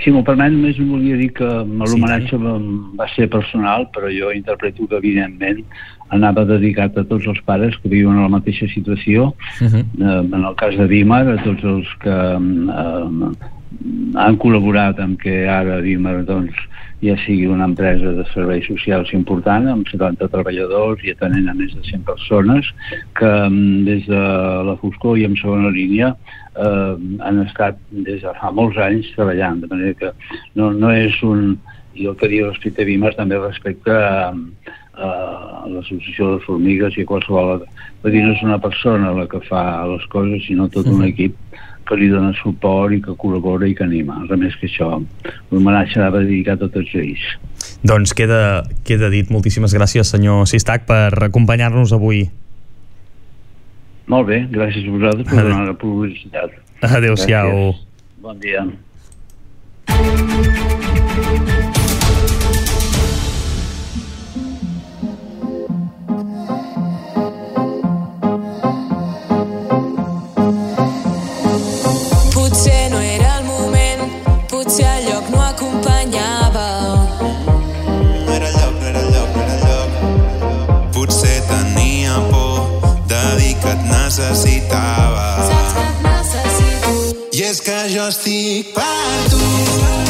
Si 0.00 0.10
m'ho 0.10 0.22
permet, 0.24 0.54
només 0.54 0.78
volia 0.80 1.18
dir 1.20 1.28
que 1.36 1.44
l'homenatge 1.44 2.38
va, 2.40 2.54
va 2.96 3.08
ser 3.12 3.28
personal, 3.28 3.84
però 3.92 4.08
jo 4.08 4.30
interpreto 4.32 4.86
que, 4.88 4.96
evidentment, 4.96 5.60
anava 6.16 6.46
dedicat 6.48 6.96
a 6.96 7.04
tots 7.08 7.28
els 7.28 7.40
pares 7.44 7.76
que 7.82 7.92
viuen 7.92 8.16
en 8.16 8.24
la 8.24 8.32
mateixa 8.32 8.68
situació. 8.72 9.32
Uh 9.60 9.68
-huh. 9.68 9.84
eh, 9.84 10.36
en 10.36 10.44
el 10.44 10.54
cas 10.56 10.76
de 10.76 10.86
Vímar, 10.86 11.28
a 11.28 11.42
tots 11.44 11.64
els 11.64 11.88
que 12.00 12.08
eh, 12.08 13.32
han 14.18 14.38
col·laborat 14.40 15.00
amb 15.02 15.18
que 15.20 15.42
ara 15.50 15.80
Vímar 15.84 16.20
doncs, 16.28 16.56
ja 17.02 17.16
sigui 17.24 17.48
una 17.50 17.66
empresa 17.66 18.12
de 18.14 18.24
serveis 18.30 18.66
socials 18.70 19.10
important, 19.16 19.66
amb 19.70 19.88
70 19.90 20.28
treballadors 20.30 21.02
i 21.02 21.10
atenent 21.10 21.48
a 21.50 21.54
més 21.58 21.72
de 21.74 21.82
100 21.88 22.04
persones, 22.06 22.68
que 23.18 23.32
des 23.88 24.06
de 24.06 24.22
la 24.68 24.76
foscor 24.82 25.18
i 25.18 25.26
en 25.26 25.34
segona 25.40 25.72
línia 25.74 26.12
eh, 26.12 26.94
han 27.26 27.42
estat 27.42 27.80
des 27.90 28.22
de 28.22 28.34
fa 28.38 28.52
molts 28.54 28.78
anys 28.78 29.10
treballant, 29.16 29.64
de 29.64 29.72
manera 29.72 29.98
que 29.98 30.12
no, 30.54 30.70
no 30.72 30.94
és 30.94 31.18
un... 31.26 31.56
I 31.92 32.06
el 32.08 32.14
que 32.16 32.28
diu 32.30 32.46
respecte 32.46 32.80
a 32.80 32.88
Vímar 32.88 33.10
també 33.18 33.36
respecte 33.36 33.92
a, 33.92 34.30
a 34.96 35.08
l'associació 35.68 36.30
de 36.30 36.44
formigues 36.46 36.96
i 36.96 37.04
a 37.04 37.10
qualsevol... 37.10 37.66
Vull 38.02 38.14
dir, 38.14 38.22
no 38.24 38.32
és 38.32 38.46
una 38.46 38.56
persona 38.62 39.10
la 39.12 39.26
que 39.28 39.42
fa 39.44 39.82
les 39.90 40.06
coses, 40.14 40.46
sinó 40.46 40.70
tot 40.72 40.88
un 40.88 41.04
equip 41.04 41.36
que 41.92 42.00
li 42.00 42.08
dona 42.08 42.32
suport 42.38 42.94
i 42.96 43.00
que 43.04 43.12
col·labora 43.20 43.68
i 43.68 43.74
que 43.76 43.84
anima. 43.84 44.22
Res 44.24 44.40
més 44.40 44.54
que 44.56 44.68
això. 44.70 44.88
L'homenatge 45.52 46.00
anava 46.00 46.22
dedicat 46.24 46.64
a 46.64 46.70
tots 46.72 46.94
ells. 46.96 47.24
Doncs 47.84 48.14
queda, 48.16 48.62
queda 48.88 49.10
dit. 49.12 49.28
Moltíssimes 49.34 49.76
gràcies, 49.76 50.08
senyor 50.14 50.46
Sistac, 50.48 50.86
per 50.88 51.12
acompanyar-nos 51.28 51.92
avui. 51.92 52.24
Molt 54.12 54.26
bé, 54.28 54.40
gràcies 54.50 54.88
a 54.88 54.94
vosaltres 54.96 55.28
per 55.28 55.44
donar 55.44 55.68
la 55.68 55.76
publicitat. 55.78 56.56
Adéu-siau. 56.82 57.76
Bon 58.24 58.40
dia. 58.40 58.64
Que 87.64 87.78
jo 87.94 88.08
estic 88.10 88.72
per 88.74 89.28
tu. 89.30 90.01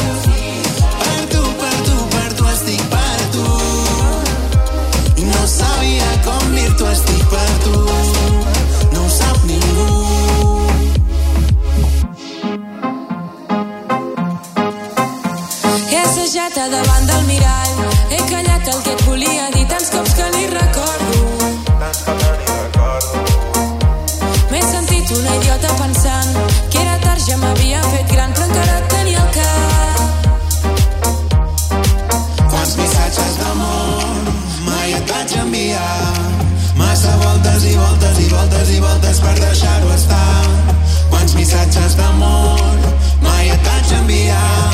Ja 27.27 27.37
m'havia 27.37 27.81
fet 27.81 28.07
gran, 28.11 28.33
però 28.33 28.45
encara 28.47 28.77
et 28.79 28.87
tenia 28.91 29.19
al 29.21 29.29
cap. 29.35 29.99
Quants 32.51 32.73
missatges 32.79 33.37
d'amor 33.39 34.31
mai 34.65 34.93
et 34.97 35.05
vaig 35.11 35.35
enviar. 35.43 36.11
Massa 36.79 37.13
voltes 37.21 37.61
i 37.69 37.75
voltes 37.79 38.19
i 38.25 38.27
voltes 38.33 38.67
i 38.75 38.79
voltes 38.83 39.17
per 39.23 39.35
deixar-ho 39.39 39.89
estar. 39.95 40.43
Quants 41.13 41.33
missatges 41.39 41.95
d'amor 42.01 42.61
mai 43.23 43.49
et 43.55 43.71
vaig 43.71 43.87
enviar. 44.01 44.73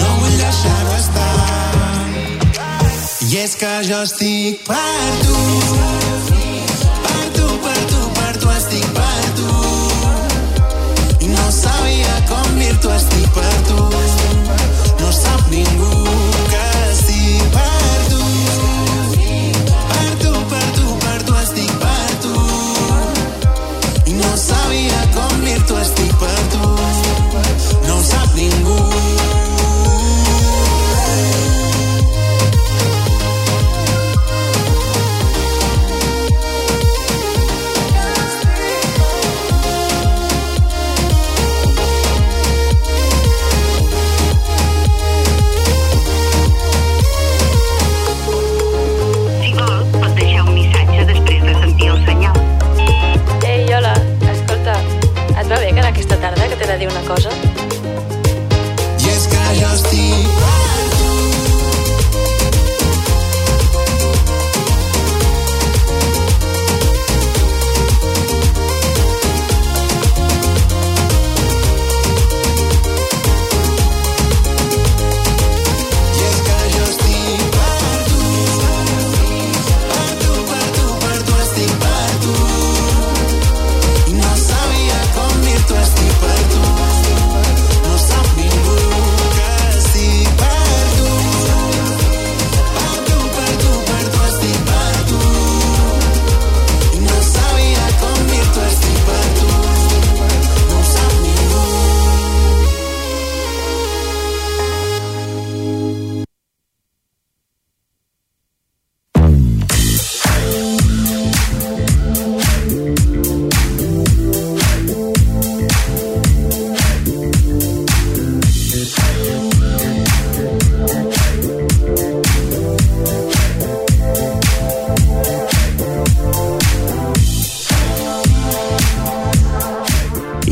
No 0.00 0.08
vull 0.22 0.36
deixar-ho 0.40 0.92
estar. 1.02 1.38
I 3.28 3.30
és 3.44 3.52
que 3.60 3.72
jo 3.90 3.98
estic 4.08 4.54
per 4.68 5.08
tu. 5.26 6.13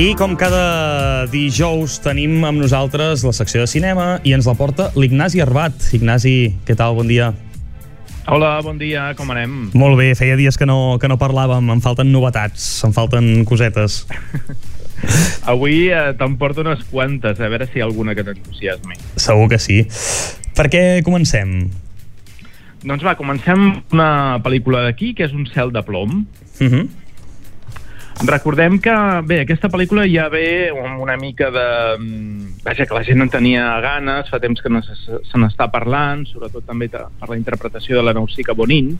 I 0.02 0.16
com 0.18 0.32
cada 0.34 1.28
dijous 1.30 2.00
tenim 2.02 2.40
amb 2.42 2.58
nosaltres 2.58 3.22
la 3.22 3.30
secció 3.36 3.60
de 3.62 3.68
cinema 3.70 4.16
i 4.26 4.32
ens 4.34 4.48
la 4.48 4.56
porta 4.58 4.88
l'Ignasi 4.98 5.38
Arbat. 5.44 5.76
Ignasi, 5.94 6.32
què 6.66 6.74
tal? 6.74 6.96
Bon 6.96 7.06
dia. 7.06 7.28
Hola, 8.26 8.56
bon 8.66 8.80
dia, 8.80 9.12
com 9.14 9.30
anem? 9.30 9.52
Molt 9.78 9.94
bé, 10.00 10.08
feia 10.18 10.34
dies 10.40 10.58
que 10.58 10.66
no, 10.66 10.96
que 10.98 11.06
no 11.06 11.20
parlàvem, 11.20 11.70
em 11.70 11.82
falten 11.84 12.10
novetats, 12.10 12.64
em 12.82 12.90
falten 12.96 13.28
cosetes. 13.46 14.00
Avui 15.52 15.92
eh, 15.94 16.08
te'n 16.18 16.34
porto 16.40 16.64
unes 16.66 16.82
quantes, 16.90 17.38
a 17.38 17.52
veure 17.52 17.68
si 17.70 17.78
hi 17.78 17.84
ha 17.84 17.86
alguna 17.86 18.16
que 18.18 18.26
t'entusiasmi. 18.26 18.98
Segur 19.22 19.46
que 19.54 19.60
sí. 19.62 19.84
Per 20.58 20.66
què 20.72 20.82
comencem? 21.06 21.60
Doncs 22.82 23.06
va, 23.06 23.14
comencem 23.14 23.68
una 23.94 24.10
pel·lícula 24.42 24.82
d'aquí, 24.88 25.12
que 25.14 25.30
és 25.30 25.38
Un 25.38 25.46
cel 25.46 25.70
de 25.70 25.86
plom. 25.86 26.24
Uh 26.58 26.66
-huh. 26.66 26.84
Recordem 28.22 28.78
que, 28.78 28.94
bé, 29.26 29.40
aquesta 29.42 29.70
pel·lícula 29.72 30.04
ja 30.06 30.28
ve 30.30 30.70
amb 30.70 31.00
una 31.02 31.16
mica 31.18 31.50
de... 31.50 31.66
mm, 31.98 32.50
Vaja, 32.62 32.86
que 32.86 32.94
la 32.94 33.02
gent 33.02 33.24
en 33.24 33.30
tenia 33.32 33.64
ganes, 33.82 34.28
fa 34.30 34.38
temps 34.38 34.62
que 34.62 34.70
no 34.70 34.82
se, 34.86 34.94
n'està 35.40 35.66
parlant, 35.72 36.22
sobretot 36.30 36.62
també 36.68 36.86
per 36.92 37.28
la 37.28 37.38
interpretació 37.38 37.98
de 37.98 38.04
la 38.06 38.14
Nausica 38.14 38.54
Bonin, 38.54 38.92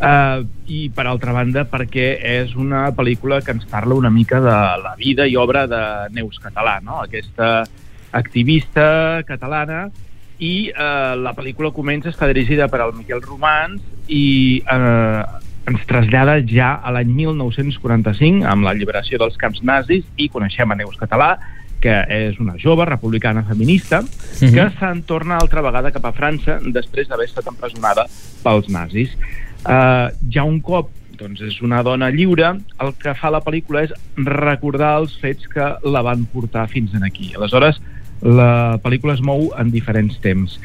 uh, 0.00 0.40
i 0.64 0.86
per 0.88 1.04
altra 1.10 1.34
banda 1.36 1.66
perquè 1.68 2.06
és 2.30 2.54
una 2.56 2.86
pel·lícula 2.96 3.42
que 3.44 3.52
ens 3.52 3.68
parla 3.68 3.98
una 4.00 4.12
mica 4.14 4.40
de 4.40 4.56
la 4.80 4.94
vida 4.96 5.28
i 5.28 5.36
obra 5.36 5.66
de 5.68 5.82
Neus 6.16 6.40
Català, 6.40 6.78
no? 6.80 7.02
aquesta 7.02 7.66
activista 8.14 9.20
catalana, 9.28 9.90
i 10.38 10.70
eh, 10.70 11.14
la 11.16 11.32
pel·lícula 11.34 11.70
comença, 11.74 12.10
està 12.10 12.26
dirigida 12.30 12.66
per 12.70 12.80
al 12.82 12.94
Miquel 12.96 13.22
Romans 13.22 13.82
i 14.10 14.62
eh, 14.66 15.22
ens 15.66 15.84
trasllada 15.88 16.38
ja 16.46 16.74
a 16.82 16.90
l'any 16.92 17.10
1945 17.16 18.44
amb 18.46 18.66
l'alliberació 18.66 19.18
dels 19.18 19.36
camps 19.40 19.62
nazis 19.62 20.04
i 20.16 20.28
coneixem 20.28 20.70
a 20.70 20.76
Neus 20.76 20.96
Català, 21.00 21.38
que 21.80 21.94
és 22.08 22.38
una 22.40 22.54
jove 22.60 22.84
republicana 22.88 23.42
feminista 23.44 24.00
Mhm. 24.02 24.52
que 24.54 24.70
se'n 24.78 25.02
torna 25.04 25.36
altra 25.36 25.60
vegada 25.62 25.92
cap 25.92 26.04
a 26.06 26.12
França 26.12 26.58
després 26.72 27.08
d'haver 27.08 27.26
estat 27.26 27.46
empresonada 27.46 28.06
pels 28.42 28.68
nazis. 28.68 29.16
Uh, 29.64 30.12
ja 30.30 30.44
un 30.44 30.60
cop 30.60 30.90
doncs 31.16 31.40
és 31.40 31.60
una 31.62 31.82
dona 31.82 32.10
lliure, 32.10 32.48
el 32.80 32.94
que 32.98 33.14
fa 33.14 33.30
la 33.30 33.40
pel·lícula 33.40 33.84
és 33.84 33.92
recordar 34.16 34.96
els 34.98 35.16
fets 35.20 35.46
que 35.46 35.76
la 35.84 36.02
van 36.02 36.24
portar 36.26 36.66
fins 36.68 36.92
en 36.94 37.04
aquí. 37.04 37.32
Aleshores, 37.36 37.80
la 38.20 38.78
pel·lícula 38.82 39.14
es 39.14 39.20
mou 39.20 39.52
en 39.56 39.70
diferents 39.70 40.18
temps. 40.20 40.58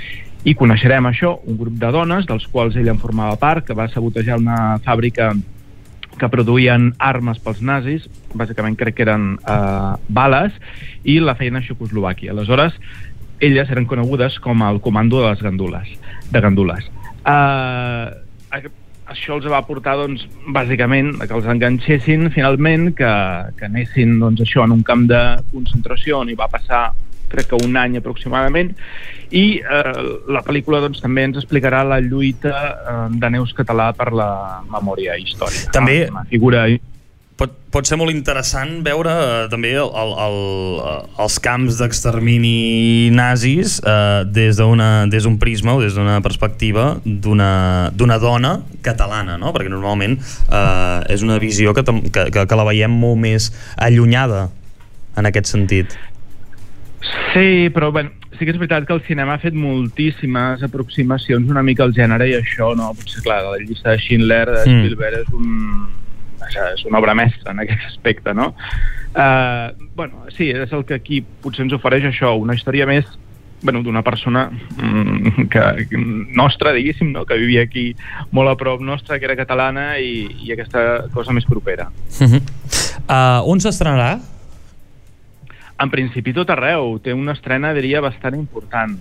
I 0.47 0.55
coneixerem 0.55 1.09
això, 1.09 1.33
un 1.47 1.57
grup 1.59 1.75
de 1.81 1.91
dones, 1.91 2.27
dels 2.29 2.45
quals 2.47 2.77
ella 2.79 2.93
en 2.95 3.01
formava 3.01 3.35
part, 3.39 3.65
que 3.67 3.75
va 3.75 3.89
sabotejar 3.91 4.39
una 4.39 4.77
fàbrica 4.85 5.33
que 6.19 6.29
produïen 6.31 6.93
armes 6.99 7.39
pels 7.43 7.61
nazis, 7.63 8.07
bàsicament 8.35 8.75
crec 8.79 8.97
que 8.97 9.05
eren 9.07 9.33
eh, 9.39 9.93
bales, 10.09 10.55
i 11.03 11.19
la 11.23 11.35
feien 11.39 11.59
a 11.59 11.63
Xecoslovàquia. 11.63 12.33
Aleshores, 12.33 12.75
elles 13.39 13.71
eren 13.71 13.87
conegudes 13.87 14.39
com 14.43 14.63
el 14.67 14.81
comando 14.83 15.21
de 15.23 15.29
les 15.29 15.43
gandules, 15.43 15.91
de 16.31 16.41
gandules. 16.43 16.87
Uh, 17.23 18.11
això 19.09 19.37
els 19.37 19.47
va 19.51 19.61
portar, 19.67 19.95
doncs, 19.99 20.25
bàsicament, 20.55 21.13
que 21.23 21.35
els 21.35 21.47
enganxessin 21.51 22.29
finalment, 22.35 22.89
que, 22.97 23.11
que 23.57 23.69
anessin, 23.69 24.17
doncs, 24.21 24.43
això, 24.45 24.65
en 24.67 24.75
un 24.75 24.83
camp 24.87 25.07
de 25.09 25.21
concentració 25.53 26.19
on 26.23 26.31
hi 26.31 26.37
va 26.39 26.49
passar 26.51 26.89
crec 27.29 27.49
que 27.53 27.61
un 27.63 27.77
any 27.79 27.97
aproximadament, 28.01 28.73
i 29.29 29.59
eh, 29.61 29.95
la 30.27 30.41
pel·lícula 30.45 30.81
doncs, 30.81 31.01
també 31.03 31.27
ens 31.29 31.37
explicarà 31.37 31.83
la 31.87 32.01
lluita 32.01 32.53
eh, 32.53 32.99
de 33.21 33.33
Neus 33.37 33.53
Català 33.57 33.91
per 33.97 34.11
la 34.13 34.31
memòria 34.69 35.17
històrica. 35.21 35.71
També- 35.75 36.07
Una 36.09 36.25
figura 36.29 36.67
Pot, 37.39 37.53
pot 37.71 37.87
ser 37.87 37.95
molt 37.95 38.11
interessant 38.11 38.81
veure 38.83 39.07
eh, 39.15 39.43
també 39.47 39.69
el, 39.79 39.87
el, 39.95 40.09
el, 40.25 40.33
els 41.23 41.37
camps 41.39 41.77
d'extermini 41.79 43.11
nazis 43.15 43.77
eh, 43.79 44.25
des 44.27 44.59
d'un 44.59 45.37
prisma 45.39 45.77
o 45.77 45.79
des 45.79 45.95
d'una 45.95 46.17
perspectiva 46.19 46.97
d'una 47.05 48.17
dona 48.19 48.51
catalana, 48.83 49.37
no? 49.39 49.53
perquè 49.55 49.71
normalment 49.71 50.17
eh, 50.19 51.13
és 51.15 51.23
una 51.23 51.39
visió 51.39 51.71
que, 51.73 51.85
que, 52.11 52.27
que, 52.27 52.43
que 52.43 52.59
la 52.59 52.67
veiem 52.67 52.91
molt 52.91 53.15
més 53.23 53.53
allunyada 53.77 54.49
en 55.15 55.25
aquest 55.31 55.47
sentit. 55.47 55.95
Sí, 57.33 57.69
però 57.73 57.91
bueno, 57.91 58.11
sí 58.37 58.45
que 58.45 58.51
és 58.51 58.59
veritat 58.59 58.87
que 58.87 58.95
el 58.95 59.03
cinema 59.07 59.35
ha 59.35 59.41
fet 59.41 59.55
moltíssimes 59.55 60.63
aproximacions 60.65 61.49
una 61.51 61.63
mica 61.63 61.85
al 61.85 61.93
gènere 61.95 62.27
i 62.29 62.35
això, 62.37 62.73
no? 62.75 62.91
Potser, 62.97 63.23
clar, 63.23 63.41
la 63.45 63.61
llista 63.61 63.93
de 63.93 64.03
Schindler 64.03 64.45
de 64.49 64.65
Mm. 64.65 64.83
Spielberg 64.83 65.23
és 65.23 65.33
un... 65.33 65.87
És 66.49 66.85
una 66.87 66.97
obra 66.97 67.13
mestra 67.13 67.51
en 67.51 67.59
aquest 67.61 67.83
aspecte, 67.85 68.33
no? 68.33 68.55
Uh, 69.13 69.75
bueno, 69.95 70.23
sí, 70.35 70.49
és 70.49 70.71
el 70.73 70.85
que 70.85 70.95
aquí 70.95 71.19
potser 71.43 71.65
ens 71.65 71.75
ofereix 71.75 72.07
això, 72.09 72.31
una 72.39 72.55
història 72.55 72.87
més 72.89 73.05
bueno, 73.61 73.83
d'una 73.83 74.01
persona 74.01 74.49
mm, 74.49 75.47
que, 75.51 75.87
que 75.89 75.97
nostra, 75.99 76.71
diguéssim, 76.73 77.11
no? 77.11 77.25
que 77.25 77.37
vivia 77.37 77.63
aquí 77.67 77.93
molt 78.31 78.49
a 78.49 78.55
prop 78.57 78.81
nostra, 78.81 79.19
que 79.19 79.27
era 79.27 79.35
catalana 79.35 79.97
i, 79.99 80.29
i 80.45 80.53
aquesta 80.55 81.09
cosa 81.13 81.35
més 81.35 81.45
propera. 81.45 81.89
Uh 82.19 82.27
-huh. 82.27 82.41
uh, 83.03 83.51
on 83.51 83.59
s'estrenarà? 83.59 84.19
En 85.79 85.91
principi 85.91 86.33
tot 86.35 86.49
arreu, 86.51 86.97
té 87.03 87.13
una 87.15 87.33
estrena, 87.37 87.73
diria, 87.73 88.01
bastant 88.03 88.35
important. 88.35 88.97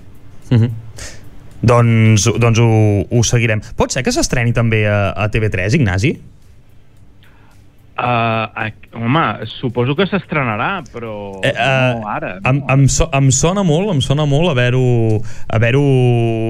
Uh 0.50 0.58
-huh. 0.58 0.70
Doncs, 1.60 2.28
doncs 2.38 2.58
ho, 2.58 3.06
ho 3.10 3.22
seguirem. 3.22 3.60
Pot 3.76 3.90
ser 3.90 4.04
que 4.06 4.12
s'estreni 4.12 4.52
també 4.52 4.86
a, 4.86 5.10
a 5.10 5.28
TV3, 5.28 5.74
Ignasi? 5.74 6.12
Uh, 7.98 8.70
home, 8.94 9.46
suposo 9.58 9.96
que 9.98 10.04
s'estrenarà, 10.06 10.84
però 10.92 11.40
eh, 11.42 11.50
no 11.50 12.06
ara. 12.06 12.36
Em, 12.46 12.60
em, 12.70 12.84
so, 12.86 13.08
em 13.10 13.32
sona 13.34 13.64
molt, 13.66 13.90
em 13.90 13.98
sona 14.00 14.22
molt 14.24 14.52
haver-ho 14.52 15.18
haver 15.48 15.72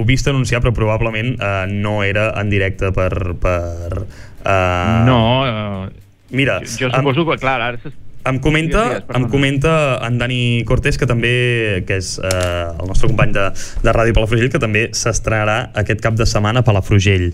vist 0.04 0.28
anunciar, 0.28 0.60
però 0.60 0.74
probablement 0.76 1.40
uh, 1.40 1.64
no 1.70 2.02
era 2.04 2.34
en 2.36 2.50
directe 2.52 2.92
per... 2.92 3.32
per 3.40 4.04
uh... 4.44 5.06
No, 5.08 5.22
uh, 5.40 5.88
Mira, 6.28 6.60
jo 6.68 6.90
suposo 6.92 7.24
que, 7.24 7.38
clar, 7.40 7.62
ara 7.62 7.80
em 8.26 8.38
comenta, 8.42 8.82
Digues, 8.84 9.02
digues, 9.06 9.16
em 9.16 9.28
comenta 9.30 9.72
en 10.06 10.18
Dani 10.18 10.40
Cortés, 10.68 10.98
que 10.98 11.06
també 11.06 11.84
que 11.86 12.00
és 12.00 12.16
eh, 12.18 12.66
el 12.74 12.86
nostre 12.90 13.08
company 13.08 13.32
de, 13.36 13.48
de 13.84 13.94
Ràdio 13.94 14.16
Palafrugell, 14.16 14.50
que 14.52 14.62
també 14.62 14.88
s'estrenarà 14.92 15.70
aquest 15.78 16.02
cap 16.04 16.18
de 16.18 16.26
setmana 16.28 16.60
a 16.60 16.66
Palafrugell. 16.66 17.32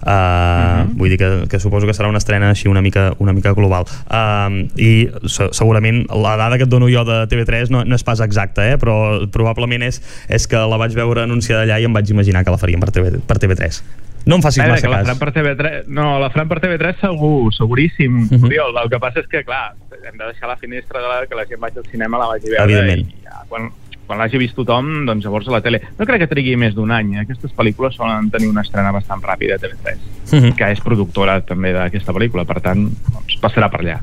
Uh, 0.00 0.70
Mhm. 0.80 0.96
Vull 0.96 1.10
dir 1.10 1.18
que, 1.18 1.46
que 1.48 1.60
suposo 1.60 1.86
que 1.86 1.94
serà 1.94 2.08
una 2.08 2.18
estrena 2.18 2.50
així 2.50 2.68
una 2.68 2.80
mica, 2.80 3.12
una 3.18 3.32
mica 3.32 3.52
global. 3.52 3.84
Uh, 4.08 4.66
I 4.76 5.10
se, 5.26 5.50
segurament 5.52 6.06
la 6.08 6.36
dada 6.40 6.56
que 6.56 6.64
et 6.64 6.72
dono 6.72 6.88
jo 6.88 7.04
de 7.04 7.26
TV3 7.28 7.70
no, 7.70 7.84
no 7.84 7.98
és 7.98 8.04
pas 8.06 8.20
exacta, 8.24 8.66
eh? 8.70 8.78
però 8.80 9.26
probablement 9.32 9.84
és, 9.86 10.00
és 10.28 10.46
que 10.48 10.56
la 10.56 10.78
vaig 10.80 10.96
veure 10.96 11.24
anunciada 11.26 11.66
allà 11.66 11.80
i 11.80 11.88
em 11.88 11.92
vaig 11.92 12.10
imaginar 12.10 12.44
que 12.44 12.54
la 12.54 12.60
farien 12.60 12.80
per, 12.80 12.90
TV, 12.94 13.20
per 13.26 13.38
TV3. 13.42 13.82
No 14.26 14.36
em 14.36 14.42
facis 14.42 14.60
Vaja, 14.62 14.70
massa 14.72 14.82
que 14.86 14.90
la 14.92 14.96
cas. 14.98 15.06
faran 15.06 15.18
per 15.18 15.32
TV3, 15.32 15.86
no, 15.88 16.18
la 16.20 16.28
faran 16.30 16.48
per 16.48 16.60
TV3 16.60 17.00
segur, 17.00 17.52
seguríssim, 17.54 18.24
uh 18.24 18.28
Mhm. 18.36 18.44
Oriol. 18.44 18.76
El 18.84 18.90
que 18.90 18.98
passa 19.00 19.20
és 19.20 19.26
que, 19.26 19.42
clar, 19.44 19.74
hem 20.06 20.16
de 20.18 20.24
deixar 20.24 20.48
la 20.48 20.56
finestra 20.56 21.00
de 21.00 21.08
la, 21.08 21.26
que 21.26 21.34
la 21.34 21.46
gent 21.46 21.60
vagi 21.60 21.78
al 21.78 21.86
cinema 21.90 22.18
la 22.18 22.26
vagi 22.26 22.46
a 22.48 22.50
veure 22.66 22.72
Evidentment. 22.80 23.08
i 23.10 23.22
ja, 23.24 23.42
quan, 23.48 23.70
quan 24.06 24.18
l'hagi 24.18 24.38
vist 24.38 24.54
tothom, 24.54 25.06
doncs 25.06 25.24
llavors 25.24 25.48
a 25.48 25.52
la 25.52 25.60
tele. 25.60 25.80
No 25.98 26.04
crec 26.06 26.18
que 26.20 26.26
trigui 26.26 26.56
més 26.56 26.74
d'un 26.74 26.90
any, 26.90 27.14
eh? 27.14 27.20
aquestes 27.20 27.52
pel·lícules 27.56 27.94
solen 27.94 28.30
tenir 28.30 28.48
una 28.48 28.60
estrena 28.62 28.90
bastant 28.92 29.22
ràpida 29.22 29.54
a 29.54 29.58
TV3, 29.58 29.98
Mhm. 30.32 30.54
que 30.56 30.70
és 30.72 30.80
productora 30.80 31.40
també 31.40 31.72
d'aquesta 31.72 32.12
pel·lícula, 32.12 32.44
per 32.44 32.60
tant, 32.60 32.88
doncs, 32.90 33.40
passarà 33.40 33.70
per 33.70 33.80
allà. 33.80 34.00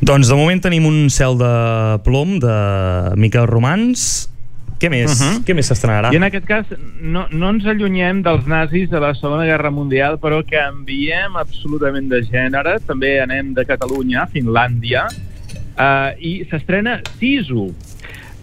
Doncs 0.00 0.28
de 0.28 0.34
moment 0.36 0.60
tenim 0.60 0.84
un 0.86 1.08
cel 1.10 1.38
de 1.38 1.98
plom 2.04 2.38
de 2.38 3.12
Miquel 3.16 3.46
Romans. 3.46 4.30
Què 4.80 4.90
més? 4.90 5.10
Uh 5.10 5.24
Mhm. 5.24 5.36
-huh. 5.36 5.44
Què 5.46 5.54
més 5.54 5.66
s'estrenarà? 5.70 6.12
I 6.12 6.16
en 6.16 6.22
aquest 6.24 6.44
cas 6.46 6.66
no, 7.00 7.26
no 7.30 7.50
ens 7.50 7.64
allunyem 7.66 8.22
dels 8.22 8.46
nazis 8.46 8.90
de 8.90 9.00
la 9.00 9.14
Segona 9.14 9.44
Guerra 9.44 9.70
Mundial, 9.70 10.18
però 10.18 10.42
canviem 10.44 11.36
absolutament 11.36 12.08
de 12.08 12.20
gènere. 12.22 12.78
També 12.86 13.20
anem 13.20 13.54
de 13.54 13.64
Catalunya 13.64 14.22
a 14.22 14.26
Finlàndia 14.26 15.06
uh, 15.78 16.12
i 16.18 16.44
s'estrena 16.50 17.00
Sisu. 17.18 17.74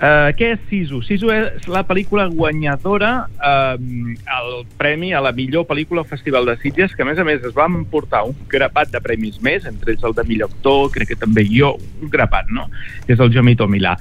Uh, 0.04 0.34
què 0.36 0.49
és 0.58 0.64
Sisu? 0.68 0.97
Sisu 1.08 1.30
és 1.32 1.64
la 1.72 1.80
pel·lícula 1.88 2.26
guanyadora 2.28 3.12
uh, 3.39 3.78
el 3.80 4.49
premi 4.76 5.14
a 5.16 5.22
la 5.24 5.32
millor 5.32 5.64
pel·lícula 5.70 6.01
al 6.04 6.10
Festival 6.10 6.49
de 6.49 6.58
Sitges, 6.60 6.91
que 6.91 7.06
a 7.06 7.08
més 7.08 7.22
a 7.22 7.24
més 7.24 7.39
es 7.47 7.54
va 7.56 7.70
emportar 7.72 8.26
un 8.28 8.36
grapat 8.51 8.91
de 8.91 8.99
premis 8.99 9.38
més, 9.39 9.64
entre 9.70 9.93
ells 9.93 10.04
el 10.04 10.16
de 10.18 10.26
millor 10.28 10.51
actor, 10.51 10.89
crec 10.91 11.14
que 11.14 11.20
també 11.22 11.45
jo, 11.47 11.78
un 12.01 12.12
grapat, 12.12 12.51
no? 12.51 12.66
Que 13.08 13.16
és 13.16 13.24
el 13.24 13.32
Jomito 13.32 13.70
Milà. 13.72 13.93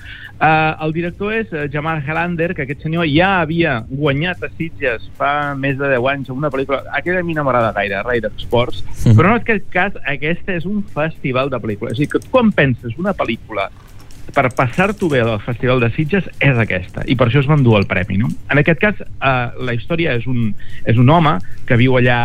Uh, 0.43 0.75
el 0.89 0.97
director 0.97 1.37
és 1.37 1.55
uh, 1.55 1.69
Jamar 1.71 2.01
Helander, 2.03 2.51
que 2.59 2.67
aquest 2.67 2.83
senyor 2.83 3.07
ja 3.07 3.31
havia 3.45 3.77
guanyat 3.87 4.43
a 4.43 4.51
Sitges 4.57 5.07
fa 5.21 5.55
més 5.55 5.79
de 5.79 5.87
10 5.87 6.11
anys 6.17 6.35
amb 6.35 6.43
una 6.43 6.51
pel·lícula... 6.51 6.83
Aquella 6.99 7.23
a 7.23 7.29
mi 7.31 7.39
no 7.39 7.47
m'agrada 7.47 7.71
gaire, 7.79 8.03
Rider 8.09 8.33
Sports, 8.43 8.83
Mhm. 9.05 9.15
però 9.19 9.31
en 9.31 9.39
aquest 9.39 9.71
cas 9.71 9.95
aquesta 10.03 10.59
és 10.59 10.67
un 10.67 10.83
festival 10.83 11.51
de 11.51 11.63
pel·lícules. 11.63 11.95
És 11.95 11.99
a 12.01 12.03
dir, 12.03 12.11
que 12.11 12.27
quan 12.35 12.51
penses 12.51 12.99
una 12.99 13.15
pel·lícula 13.15 13.71
per 14.33 14.49
passar-t'ho 14.57 15.11
bé 15.13 15.21
al 15.23 15.37
Festival 15.45 15.83
de 15.83 15.91
Sitges 15.93 16.27
és 16.41 16.59
aquesta, 16.59 17.05
i 17.05 17.17
per 17.19 17.29
això 17.29 17.43
es 17.43 17.51
van 17.51 17.63
dur 17.65 17.77
el 17.79 17.87
premi, 17.91 18.19
no? 18.21 18.31
En 18.51 18.61
aquest 18.63 18.81
cas, 18.81 19.03
eh, 19.03 19.49
la 19.61 19.77
història 19.77 20.17
és 20.17 20.27
un, 20.31 20.55
és 20.89 20.99
un 20.99 21.11
home 21.13 21.37
que 21.69 21.79
viu 21.81 21.99
allà 22.01 22.19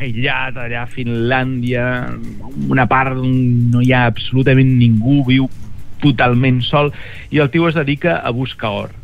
aïllat, 0.00 0.56
allà 0.56 0.84
a 0.84 0.90
Finlàndia, 0.90 1.84
una 2.70 2.86
part 2.90 3.18
on 3.18 3.34
no 3.72 3.82
hi 3.82 3.92
ha 3.92 4.06
absolutament 4.10 4.70
ningú, 4.78 5.24
viu 5.26 5.50
totalment 6.00 6.62
sol, 6.64 6.92
i 7.30 7.42
el 7.42 7.50
tio 7.50 7.68
es 7.68 7.76
dedica 7.76 8.20
a 8.22 8.30
buscar 8.30 8.70
or. 8.70 8.96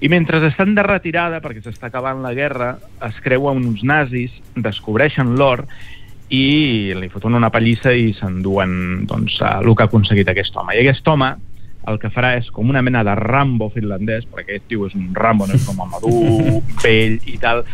I 0.00 0.08
mentre 0.08 0.38
estan 0.46 0.76
de 0.76 0.84
retirada, 0.86 1.42
perquè 1.42 1.60
s'està 1.64 1.90
acabant 1.90 2.22
la 2.22 2.32
guerra, 2.34 2.76
es 3.02 3.18
creuen 3.24 3.64
uns 3.66 3.82
nazis, 3.82 4.30
descobreixen 4.54 5.34
l'or 5.36 5.64
i 6.30 6.94
li 6.94 7.08
foten 7.10 7.34
una 7.34 7.50
pallissa 7.50 7.90
i 7.90 8.12
s'enduen 8.14 9.08
doncs, 9.10 9.40
el 9.42 9.74
que 9.74 9.82
ha 9.82 9.88
aconseguit 9.90 10.28
aquest 10.30 10.54
home. 10.54 10.76
I 10.76 10.84
aquest 10.84 11.08
home 11.10 11.32
el 11.88 11.98
que 12.02 12.10
farà 12.12 12.34
és 12.38 12.48
com 12.54 12.68
una 12.70 12.82
mena 12.84 13.02
de 13.06 13.14
Rambo 13.18 13.70
finlandès, 13.74 14.26
perquè 14.28 14.56
aquest 14.56 14.68
tio 14.70 14.88
és 14.88 14.96
un 14.98 15.10
Rambo, 15.16 15.46
no 15.48 15.56
és 15.56 15.64
com 15.66 15.80
el 15.84 15.90
madur, 15.92 16.62
vell 16.82 17.18
i 17.32 17.36
tal, 17.42 17.64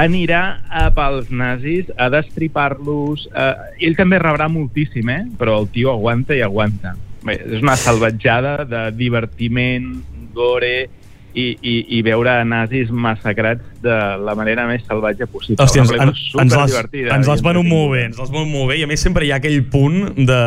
anirà 0.00 0.42
a 0.68 0.88
pels 0.94 1.30
nazis 1.32 1.90
a 1.96 2.10
destripar-los. 2.12 3.28
Eh, 3.30 3.52
ell 3.88 3.96
també 3.98 4.20
rebrà 4.22 4.50
moltíssim, 4.52 5.10
eh? 5.10 5.22
però 5.38 5.60
el 5.62 5.70
tio 5.74 5.92
aguanta 5.94 6.36
i 6.36 6.42
aguanta. 6.44 6.94
Bé, 7.24 7.38
és 7.40 7.62
una 7.64 7.76
salvatjada 7.80 8.58
de 8.68 8.84
divertiment, 8.98 9.94
gore, 10.34 10.90
i, 11.34 11.46
i, 11.60 11.74
i 11.98 12.00
veure 12.06 12.36
nazis 12.46 12.90
massacrats 12.94 13.82
de 13.84 13.96
la 14.22 14.34
manera 14.38 14.66
més 14.70 14.84
salvatge 14.86 15.26
possible. 15.30 15.60
Hòstia, 15.62 15.84
ens, 15.84 15.92
ens, 16.38 16.56
les, 16.56 17.06
ens 17.18 17.30
les 17.30 17.44
venut 17.44 17.66
molt 17.66 17.94
bé, 17.94 18.04
ens 18.08 18.20
les 18.22 18.30
venut 18.32 18.50
molt 18.50 18.70
bé 18.72 18.80
i 18.80 18.84
a 18.86 18.90
més 18.90 19.02
sempre 19.02 19.26
hi 19.26 19.32
ha 19.34 19.40
aquell 19.42 19.60
punt 19.70 20.14
de, 20.16 20.42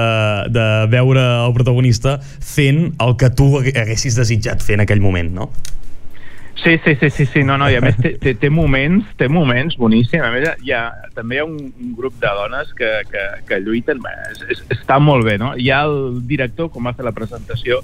de 0.55 0.67
veure 0.91 1.25
el 1.45 1.55
protagonista 1.57 2.17
fent 2.23 2.87
el 3.03 3.17
que 3.19 3.31
tu 3.35 3.51
haguessis 3.59 4.17
desitjat 4.17 4.63
fer 4.63 4.79
en 4.79 4.87
aquell 4.87 5.03
moment, 5.03 5.33
no? 5.41 5.51
Sí, 6.63 6.79
sí, 6.83 6.95
sí, 6.99 7.09
sí, 7.11 7.25
sí, 7.25 7.43
no, 7.43 7.55
no, 7.57 7.67
i 7.69 7.75
a 7.77 7.81
més 7.83 7.99
té, 8.01 8.15
té, 8.17 8.33
té 8.41 8.49
moments, 8.49 9.05
té 9.19 9.27
moments 9.29 9.75
boníssims, 9.77 10.23
a 10.25 10.31
més 10.33 10.47
hi 10.65 10.73
ha, 10.73 10.87
també 11.13 11.37
hi 11.37 11.41
ha 11.43 11.45
un, 11.45 11.59
un 11.69 11.91
grup 11.95 12.15
de 12.19 12.31
dones 12.39 12.71
que, 12.77 12.89
que, 13.11 13.25
que 13.45 13.59
lluiten, 13.61 14.01
bé, 14.01 14.13
és, 14.31 14.41
és, 14.55 14.63
està 14.73 14.97
molt 14.97 15.27
bé, 15.27 15.37
no? 15.37 15.51
Hi 15.53 15.69
ha 15.69 15.83
el 15.85 16.23
director, 16.27 16.71
com 16.73 16.89
va 16.89 16.95
fer 16.97 17.05
la 17.05 17.13
presentació 17.13 17.77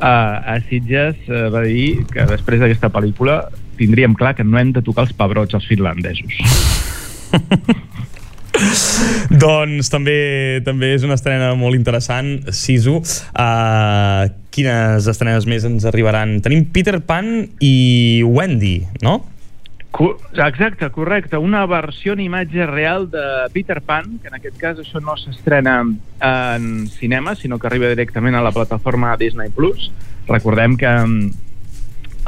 a, 0.00 0.40
a 0.54 0.58
Sitges, 0.68 1.16
eh, 1.28 1.48
va 1.52 1.62
dir 1.66 2.04
que 2.10 2.26
després 2.28 2.62
d'aquesta 2.62 2.90
pel·lícula 2.92 3.42
tindríem 3.80 4.16
clar 4.16 4.34
que 4.36 4.44
no 4.44 4.58
hem 4.60 4.72
de 4.76 4.82
tocar 4.84 5.06
els 5.06 5.14
pebrots 5.16 5.56
als 5.56 5.68
finlandesos. 5.68 6.40
doncs 9.44 9.88
també 9.92 10.60
també 10.66 10.92
és 10.96 11.04
una 11.06 11.16
estrena 11.16 11.52
molt 11.58 11.78
interessant, 11.78 12.40
Sisu. 12.52 12.98
Uh, 13.32 14.28
quines 14.50 15.06
estrenes 15.08 15.46
més 15.48 15.64
ens 15.68 15.86
arribaran? 15.88 16.40
Tenim 16.44 16.66
Peter 16.74 16.98
Pan 17.06 17.46
i 17.62 18.22
Wendy, 18.26 18.80
no? 19.04 19.20
Co 19.90 20.16
exacte, 20.32 20.88
correcte. 20.90 21.36
Una 21.36 21.64
versió 21.66 22.12
en 22.14 22.20
imatge 22.20 22.66
real 22.66 23.10
de 23.10 23.24
Peter 23.52 23.80
Pan, 23.82 24.18
que 24.22 24.28
en 24.28 24.38
aquest 24.38 24.56
cas 24.60 24.78
això 24.78 25.02
no 25.02 25.16
s'estrena 25.18 25.80
en 25.82 26.86
cinema, 26.88 27.34
sinó 27.34 27.58
que 27.58 27.66
arriba 27.66 27.90
directament 27.90 28.38
a 28.38 28.42
la 28.42 28.52
plataforma 28.54 29.16
Disney+. 29.16 29.50
Plus. 29.50 29.90
Recordem 30.28 30.76
que 30.78 30.88
mm, 30.88 31.30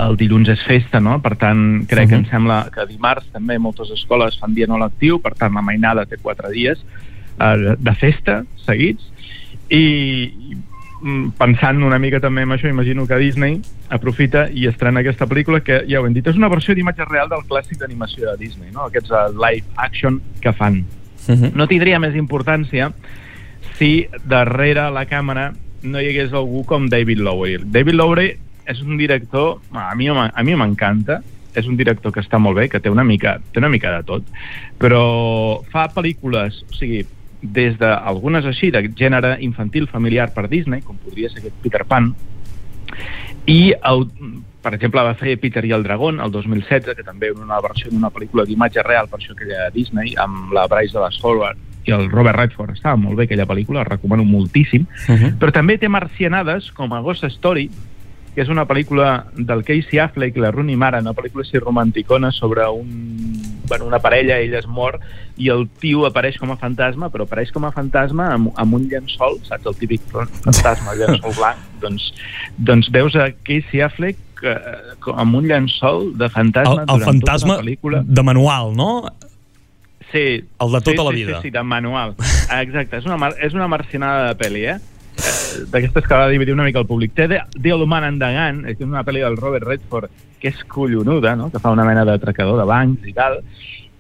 el 0.02 0.18
dilluns 0.18 0.50
és 0.52 0.64
festa, 0.66 1.00
no? 1.00 1.20
Per 1.22 1.36
tant, 1.36 1.84
crec 1.86 2.06
uh 2.06 2.10
-huh. 2.10 2.10
que 2.10 2.16
em 2.16 2.26
sembla 2.30 2.70
que 2.72 2.86
dimarts 2.86 3.30
també 3.32 3.58
moltes 3.58 3.90
escoles 3.90 4.38
fan 4.38 4.54
dia 4.54 4.66
no 4.66 4.78
lectiu, 4.78 5.20
per 5.20 5.34
tant 5.34 5.54
la 5.54 5.62
mainada 5.62 6.06
té 6.06 6.16
quatre 6.16 6.50
dies 6.50 6.78
eh, 7.38 7.76
de 7.78 7.94
festa 7.94 8.44
seguits 8.66 9.04
i, 9.68 10.56
pensant 11.38 11.82
una 11.82 11.98
mica 11.98 12.20
també 12.22 12.44
en 12.46 12.54
això, 12.54 12.68
imagino 12.70 13.06
que 13.06 13.18
Disney 13.18 13.60
aprofita 13.90 14.46
i 14.50 14.68
estrena 14.70 15.02
aquesta 15.02 15.26
pel·lícula 15.26 15.62
que, 15.64 15.82
ja 15.90 16.00
ho 16.00 16.06
hem 16.06 16.14
dit, 16.14 16.26
és 16.26 16.38
una 16.38 16.50
versió 16.52 16.76
d'imatge 16.78 17.06
real 17.08 17.30
del 17.32 17.42
clàssic 17.48 17.80
d'animació 17.80 18.30
de 18.30 18.36
Disney, 18.44 18.70
no? 18.70 18.86
aquests 18.86 19.10
uh, 19.10 19.26
live 19.34 19.66
action 19.76 20.20
que 20.40 20.52
fan. 20.52 20.84
Uh 21.26 21.34
-huh. 21.34 21.52
No 21.54 21.66
tindria 21.66 21.98
més 21.98 22.14
importància 22.14 22.92
si 23.78 24.06
darrere 24.24 24.90
la 24.90 25.06
càmera 25.06 25.52
no 25.82 26.00
hi 26.00 26.08
hagués 26.08 26.32
algú 26.32 26.64
com 26.64 26.88
David 26.88 27.18
Lowery. 27.18 27.64
David 27.64 27.94
Lowery 27.94 28.36
és 28.66 28.80
un 28.82 28.96
director, 28.96 29.58
a 29.72 29.94
mi, 29.94 30.08
a 30.08 30.42
mi 30.42 30.54
m'encanta, 30.54 31.22
és 31.54 31.66
un 31.66 31.76
director 31.76 32.12
que 32.12 32.20
està 32.20 32.38
molt 32.38 32.56
bé, 32.56 32.68
que 32.68 32.80
té 32.80 32.90
una 32.90 33.04
mica, 33.04 33.40
té 33.52 33.58
una 33.58 33.68
mica 33.68 33.90
de 33.98 34.02
tot, 34.08 34.22
però 34.78 35.62
fa 35.72 35.88
pel·lícules, 35.92 36.62
o 36.70 36.74
sigui, 36.78 37.04
des 37.42 37.76
d'algunes 37.78 38.46
així, 38.46 38.70
de 38.70 38.86
gènere 38.96 39.36
infantil 39.40 39.88
familiar 39.90 40.30
per 40.32 40.48
Disney, 40.48 40.80
com 40.82 40.96
podria 41.02 41.30
ser 41.30 41.42
aquest 41.42 41.58
Peter 41.62 41.84
Pan, 41.84 42.12
i, 43.46 43.72
el, 43.74 44.06
per 44.62 44.74
exemple, 44.76 45.02
va 45.02 45.16
fer 45.18 45.34
Peter 45.42 45.64
i 45.66 45.74
el 45.74 45.82
Dragón 45.82 46.20
el 46.22 46.30
2016, 46.30 46.94
que 46.96 47.06
també 47.06 47.32
una 47.34 47.58
versió 47.64 47.90
d'una 47.90 48.12
pel·lícula 48.14 48.46
d'imatge 48.46 48.84
real, 48.86 49.10
per 49.10 49.18
això 49.18 49.34
aquella 49.34 49.68
Disney, 49.74 50.14
amb 50.22 50.54
la 50.54 50.68
Bryce 50.70 50.94
Dallas 50.94 51.18
Howard 51.22 51.70
i 51.82 51.90
el 51.90 52.08
Robert 52.10 52.38
Redford. 52.38 52.76
Estava 52.76 52.96
molt 52.96 53.18
bé 53.18 53.26
aquella 53.26 53.46
pel·lícula, 53.48 53.82
la 53.82 53.88
recomano 53.88 54.22
moltíssim. 54.24 54.86
Uh 55.08 55.14
-huh. 55.16 55.32
Però 55.38 55.50
també 55.52 55.78
té 55.78 55.88
marcianades, 55.88 56.70
com 56.70 56.92
a 56.92 57.00
Ghost 57.00 57.24
Story, 57.24 57.70
que 58.34 58.40
és 58.40 58.50
una 58.52 58.64
pel·lícula 58.68 59.26
del 59.36 59.60
Casey 59.66 60.00
Affleck 60.00 60.38
i 60.38 60.42
la 60.42 60.50
Rooney 60.54 60.76
Mara, 60.80 61.02
una 61.04 61.12
pel·lícula 61.16 61.44
així 61.44 61.60
romanticona 61.60 62.30
sobre 62.32 62.64
un, 62.68 62.88
bueno, 63.68 63.86
una 63.86 64.00
parella, 64.00 64.38
ell 64.40 64.54
es 64.56 64.66
mor, 64.66 64.98
i 65.36 65.50
el 65.52 65.66
tio 65.82 66.06
apareix 66.08 66.38
com 66.40 66.52
a 66.52 66.58
fantasma, 66.60 67.10
però 67.12 67.26
apareix 67.28 67.52
com 67.52 67.66
a 67.68 67.72
fantasma 67.74 68.30
amb, 68.32 68.52
amb 68.60 68.78
un 68.78 68.86
llençol, 68.88 69.38
saps, 69.48 69.68
el 69.68 69.76
típic 69.80 70.06
fantasma, 70.12 70.94
el 70.94 71.04
llençol 71.04 71.36
blanc, 71.36 71.66
doncs, 71.84 72.08
doncs 72.56 72.88
veus 72.94 73.16
a 73.20 73.28
Casey 73.44 73.84
Affleck 73.84 74.46
eh, 74.48 74.56
amb 75.12 75.36
un 75.36 75.50
llençol 75.50 76.10
de 76.18 76.30
fantasma 76.32 76.82
El, 76.82 76.86
el 76.86 77.02
durant 77.02 77.10
fantasma 77.10 77.56
tota 77.56 77.60
la 77.60 77.66
pel·lícula. 77.66 78.02
de 78.06 78.26
manual, 78.30 78.72
no? 78.76 78.90
Sí. 80.12 80.24
El 80.60 80.72
de 80.72 80.80
tota 80.80 80.96
sí, 80.96 81.04
la 81.04 81.10
sí, 81.10 81.16
vida. 81.16 81.36
Sí, 81.36 81.48
sí, 81.48 81.50
de 81.50 81.62
manual. 81.62 82.16
Exacte, 82.62 83.00
és 83.00 83.08
una, 83.08 83.16
mar 83.20 83.32
és 83.40 83.56
una 83.56 83.68
marcinada 83.72 84.32
de 84.32 84.40
pel·li, 84.40 84.66
eh? 84.68 84.80
D'aquestes 85.72 86.06
que 86.06 86.14
va 86.16 86.28
dividir 86.28 86.54
una 86.54 86.64
mica 86.64 86.80
el 86.80 86.86
públic. 86.86 87.12
Té 87.14 87.28
The 87.28 87.72
Old 87.72 87.86
Man 87.88 88.04
and 88.04 88.22
the 88.22 88.30
Gun, 88.32 88.64
és 88.70 88.80
una 88.80 89.04
pel·li 89.04 89.20
del 89.20 89.36
Robert 89.36 89.66
Redford, 89.68 90.10
que 90.40 90.48
és 90.48 90.64
collonuda, 90.64 91.36
no? 91.36 91.50
que 91.52 91.60
fa 91.62 91.70
una 91.70 91.84
mena 91.84 92.04
d'atracador 92.08 92.58
de 92.58 92.64
bancs 92.66 93.06
i 93.06 93.12
tal. 93.12 93.40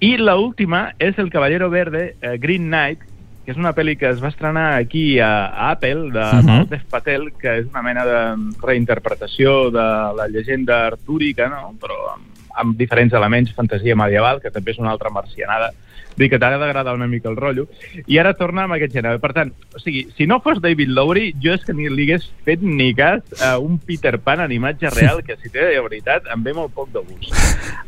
I 0.02 0.16
la 0.18 0.34
última 0.36 0.92
és 0.98 1.18
El 1.18 1.30
Caballero 1.30 1.70
Verde, 1.70 2.16
eh, 2.20 2.36
Green 2.42 2.66
Knight, 2.66 3.04
que 3.44 3.50
és 3.52 3.58
una 3.58 3.72
pel·li 3.74 3.96
que 3.98 4.08
es 4.08 4.20
va 4.22 4.28
estrenar 4.30 4.72
aquí 4.78 5.18
a, 5.20 5.46
a 5.46 5.70
Apple, 5.72 6.10
de 6.14 6.18
uh 6.22 6.42
Mhm. 6.42 6.48
-huh. 6.48 6.68
Dev 6.68 6.84
Patel, 6.90 7.32
que 7.38 7.58
és 7.58 7.66
una 7.66 7.82
mena 7.82 8.04
de 8.04 8.36
reinterpretació 8.62 9.70
de 9.70 9.82
la 10.16 10.28
llegenda 10.28 10.86
artúrica, 10.86 11.48
no? 11.48 11.74
però 11.80 12.14
amb, 12.14 12.24
amb 12.54 12.76
diferents 12.76 13.12
elements, 13.12 13.52
fantasia 13.54 13.94
medieval, 13.96 14.40
que 14.40 14.50
també 14.50 14.70
és 14.72 14.78
una 14.78 14.90
altra 14.90 15.10
marcianada. 15.10 15.70
Dir 16.16 16.28
que 16.30 16.38
t'ha 16.38 16.50
d'agradar 16.58 16.94
una 16.94 17.08
mica 17.08 17.30
el 17.30 17.36
rotllo. 17.36 17.66
I 18.06 18.18
ara 18.20 18.34
torna 18.38 18.66
amb 18.66 18.76
aquest 18.76 18.94
gènere. 18.96 19.20
Per 19.22 19.32
tant, 19.36 19.52
o 19.74 19.80
sigui, 19.82 20.06
si 20.16 20.26
no 20.26 20.40
fos 20.44 20.60
David 20.62 20.92
Lowery, 20.92 21.32
jo 21.42 21.54
és 21.56 21.64
que 21.64 21.76
ni 21.76 21.88
li 21.88 22.08
hagués 22.08 22.28
fet 22.46 22.62
ni 22.62 22.92
cas 22.94 23.22
a 23.42 23.56
un 23.62 23.78
Peter 23.78 24.18
Pan 24.20 24.44
en 24.44 24.52
imatge 24.52 24.92
real, 24.92 25.22
que 25.26 25.38
si 25.40 25.52
té 25.52 25.70
de 25.72 25.80
veritat 25.84 26.28
em 26.32 26.44
ve 26.44 26.54
molt 26.56 26.74
poc 26.76 26.92
de 26.92 27.04
gust. 27.06 27.32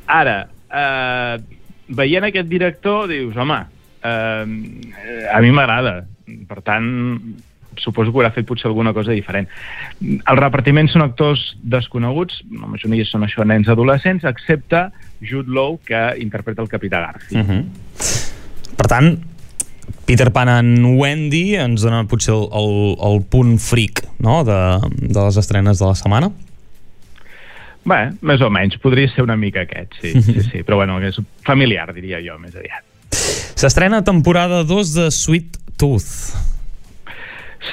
Ara, 0.06 0.38
eh, 0.70 1.38
veient 1.88 2.28
aquest 2.30 2.48
director, 2.48 3.08
dius, 3.08 3.36
home, 3.36 3.60
eh, 4.02 5.28
a 5.32 5.40
mi 5.40 5.52
m'agrada. 5.52 6.04
Per 6.48 6.62
tant, 6.64 6.86
suposo 7.76 8.12
que 8.12 8.20
haurà 8.20 8.30
fet 8.34 8.46
potser 8.48 8.68
alguna 8.70 8.92
cosa 8.96 9.14
diferent. 9.14 9.48
Els 10.00 10.40
repartiments 10.40 10.94
són 10.94 11.04
actors 11.04 11.42
desconeguts, 11.62 12.42
la 12.52 12.70
majoria 12.70 13.06
són 13.08 13.26
això, 13.26 13.46
nens 13.46 13.68
adolescents, 13.68 14.24
excepte 14.28 14.86
Jude 15.20 15.52
Law, 15.52 15.78
que 15.84 16.02
interpreta 16.22 16.62
el 16.62 16.68
Capità 16.68 17.00
Garfield. 17.00 17.42
Uh 17.42 17.50
-huh. 17.50 18.13
Per 18.78 18.88
tant, 18.90 19.14
Peter 20.04 20.30
Pan 20.34 20.50
en 20.52 20.72
Wendy 20.98 21.54
ens 21.60 21.84
dona 21.84 22.04
potser 22.08 22.34
el, 22.34 22.48
el, 22.52 22.72
el 23.08 23.22
punt 23.30 23.56
fric 23.62 24.04
no? 24.22 24.42
de, 24.44 24.58
de 25.00 25.20
les 25.20 25.38
estrenes 25.40 25.80
de 25.80 25.88
la 25.88 25.98
setmana. 25.98 26.30
Bé, 27.84 28.00
més 28.24 28.40
o 28.40 28.48
menys, 28.52 28.78
podria 28.80 29.10
ser 29.12 29.26
una 29.26 29.36
mica 29.36 29.64
aquest, 29.66 29.98
sí, 30.00 30.14
sí, 30.24 30.40
sí, 30.46 30.64
però 30.64 30.80
bueno, 30.80 30.96
és 31.04 31.20
familiar, 31.44 31.90
diria 31.96 32.20
jo, 32.24 32.38
més 32.40 32.56
aviat. 32.56 32.84
S'estrena 33.54 34.02
temporada 34.04 34.62
2 34.64 34.94
de 34.96 35.10
Sweet 35.12 35.60
Tooth. 35.80 36.34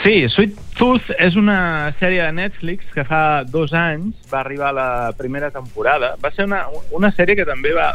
Sí, 0.01 0.25
Sweet 0.31 0.55
Tooth 0.79 1.11
és 1.19 1.35
una 1.39 1.91
sèrie 1.99 2.23
de 2.23 2.31
Netflix 2.35 2.87
que 2.95 3.03
fa 3.07 3.43
dos 3.43 3.73
anys 3.75 4.15
va 4.31 4.39
arribar 4.39 4.71
a 4.71 4.77
la 4.77 4.89
primera 5.17 5.51
temporada. 5.51 6.15
Va 6.23 6.31
ser 6.35 6.47
una, 6.47 6.63
una 6.95 7.11
sèrie 7.15 7.35
que 7.39 7.47
també 7.47 7.75
va... 7.75 7.93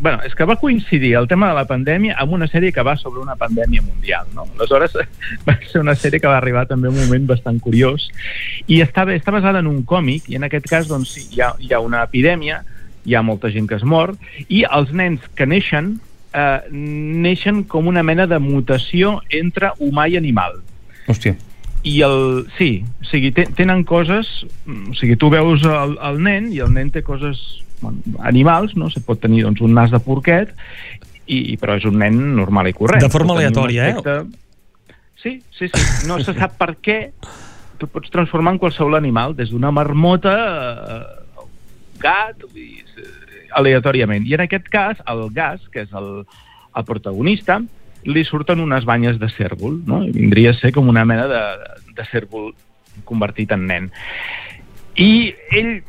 bueno, 0.00 0.20
és 0.24 0.34
que 0.34 0.46
va 0.46 0.56
coincidir 0.56 1.14
el 1.18 1.26
tema 1.28 1.48
de 1.50 1.54
la 1.58 1.64
pandèmia 1.66 2.16
amb 2.22 2.32
una 2.36 2.46
sèrie 2.46 2.72
que 2.72 2.82
va 2.86 2.96
sobre 2.96 3.20
una 3.20 3.34
pandèmia 3.36 3.82
mundial, 3.82 4.26
no? 4.34 4.46
Aleshores, 4.58 4.94
va 5.48 5.56
ser 5.66 5.80
una 5.82 5.96
sèrie 5.98 6.20
que 6.22 6.30
va 6.30 6.36
arribar 6.38 6.66
també 6.70 6.88
un 6.88 6.98
moment 6.98 7.26
bastant 7.26 7.58
curiós 7.60 8.08
i 8.66 8.80
està, 8.84 9.06
està 9.14 9.34
basada 9.34 9.58
en 9.62 9.66
un 9.70 9.82
còmic 9.82 10.28
i 10.30 10.38
en 10.38 10.46
aquest 10.46 10.68
cas, 10.70 10.88
doncs, 10.90 11.16
hi 11.32 11.42
ha, 11.42 11.52
hi 11.58 11.72
ha 11.74 11.80
una 11.84 12.04
epidèmia, 12.06 12.62
hi 13.04 13.14
ha 13.14 13.22
molta 13.22 13.50
gent 13.50 13.66
que 13.68 13.78
es 13.78 13.84
mor 13.84 14.14
i 14.48 14.64
els 14.68 14.92
nens 14.92 15.24
que 15.34 15.46
neixen 15.46 15.96
eh, 16.34 16.60
neixen 16.72 17.64
com 17.64 17.86
una 17.88 18.02
mena 18.04 18.26
de 18.30 18.38
mutació 18.38 19.18
entre 19.30 19.72
humà 19.80 20.08
i 20.12 20.18
animal. 20.20 20.60
Hòstia. 21.08 21.34
I 21.88 22.00
el... 22.04 22.18
Sí, 22.58 22.82
o 23.00 23.06
sigui, 23.06 23.30
te- 23.32 23.46
tenen 23.56 23.84
coses... 23.88 24.28
O 24.66 24.94
sigui, 24.98 25.16
tu 25.16 25.30
veus 25.32 25.62
el, 25.64 25.94
el 26.04 26.18
nen 26.22 26.50
i 26.52 26.58
el 26.60 26.74
nen 26.74 26.90
té 26.92 27.00
coses 27.06 27.40
bueno, 27.80 27.98
animals, 28.24 28.76
no? 28.76 28.90
Se 28.90 29.00
pot 29.00 29.20
tenir 29.20 29.44
doncs, 29.44 29.60
un 29.64 29.74
nas 29.74 29.90
de 29.90 30.00
porquet, 30.00 30.54
i, 31.28 31.56
però 31.60 31.76
és 31.76 31.84
un 31.84 31.98
nen 32.00 32.16
normal 32.36 32.68
i 32.70 32.72
corrent. 32.76 33.02
De 33.04 33.10
forma 33.12 33.34
aleatòria, 33.36 33.88
eh? 33.88 33.96
aspecte- 33.98 34.46
Sí, 35.22 35.42
sí, 35.50 35.66
sí. 35.68 36.06
No 36.06 36.20
se 36.22 36.32
sap 36.32 36.54
per 36.56 36.76
què, 36.78 36.98
tu 37.78 37.88
pots 37.90 38.10
transformar 38.10 38.52
en 38.54 38.58
qualsevol 38.62 38.94
animal, 38.94 39.34
des 39.34 39.50
d'una 39.50 39.70
marmota 39.74 40.32
a 40.34 41.42
un 41.42 41.50
gat, 42.00 42.44
eh, 42.54 42.84
aleatòriament. 43.58 44.26
I 44.26 44.34
en 44.34 44.44
aquest 44.46 44.68
cas, 44.70 44.98
el 45.10 45.28
gas, 45.34 45.60
que 45.72 45.82
és 45.82 45.92
el, 45.92 46.24
el 46.76 46.84
protagonista, 46.86 47.58
li 48.04 48.22
surten 48.24 48.60
unes 48.62 48.84
banyes 48.86 49.18
de 49.18 49.28
cèrvol, 49.34 49.80
no? 49.86 50.04
I 50.06 50.12
vindria 50.14 50.52
a 50.54 50.58
ser 50.60 50.70
com 50.72 50.88
una 50.88 51.04
mena 51.04 51.26
de, 51.28 51.42
de 51.98 52.04
cèrvol 52.12 52.52
convertit 53.04 53.50
en 53.52 53.66
nen. 53.66 53.90
I 54.96 55.34
ell 55.50 55.82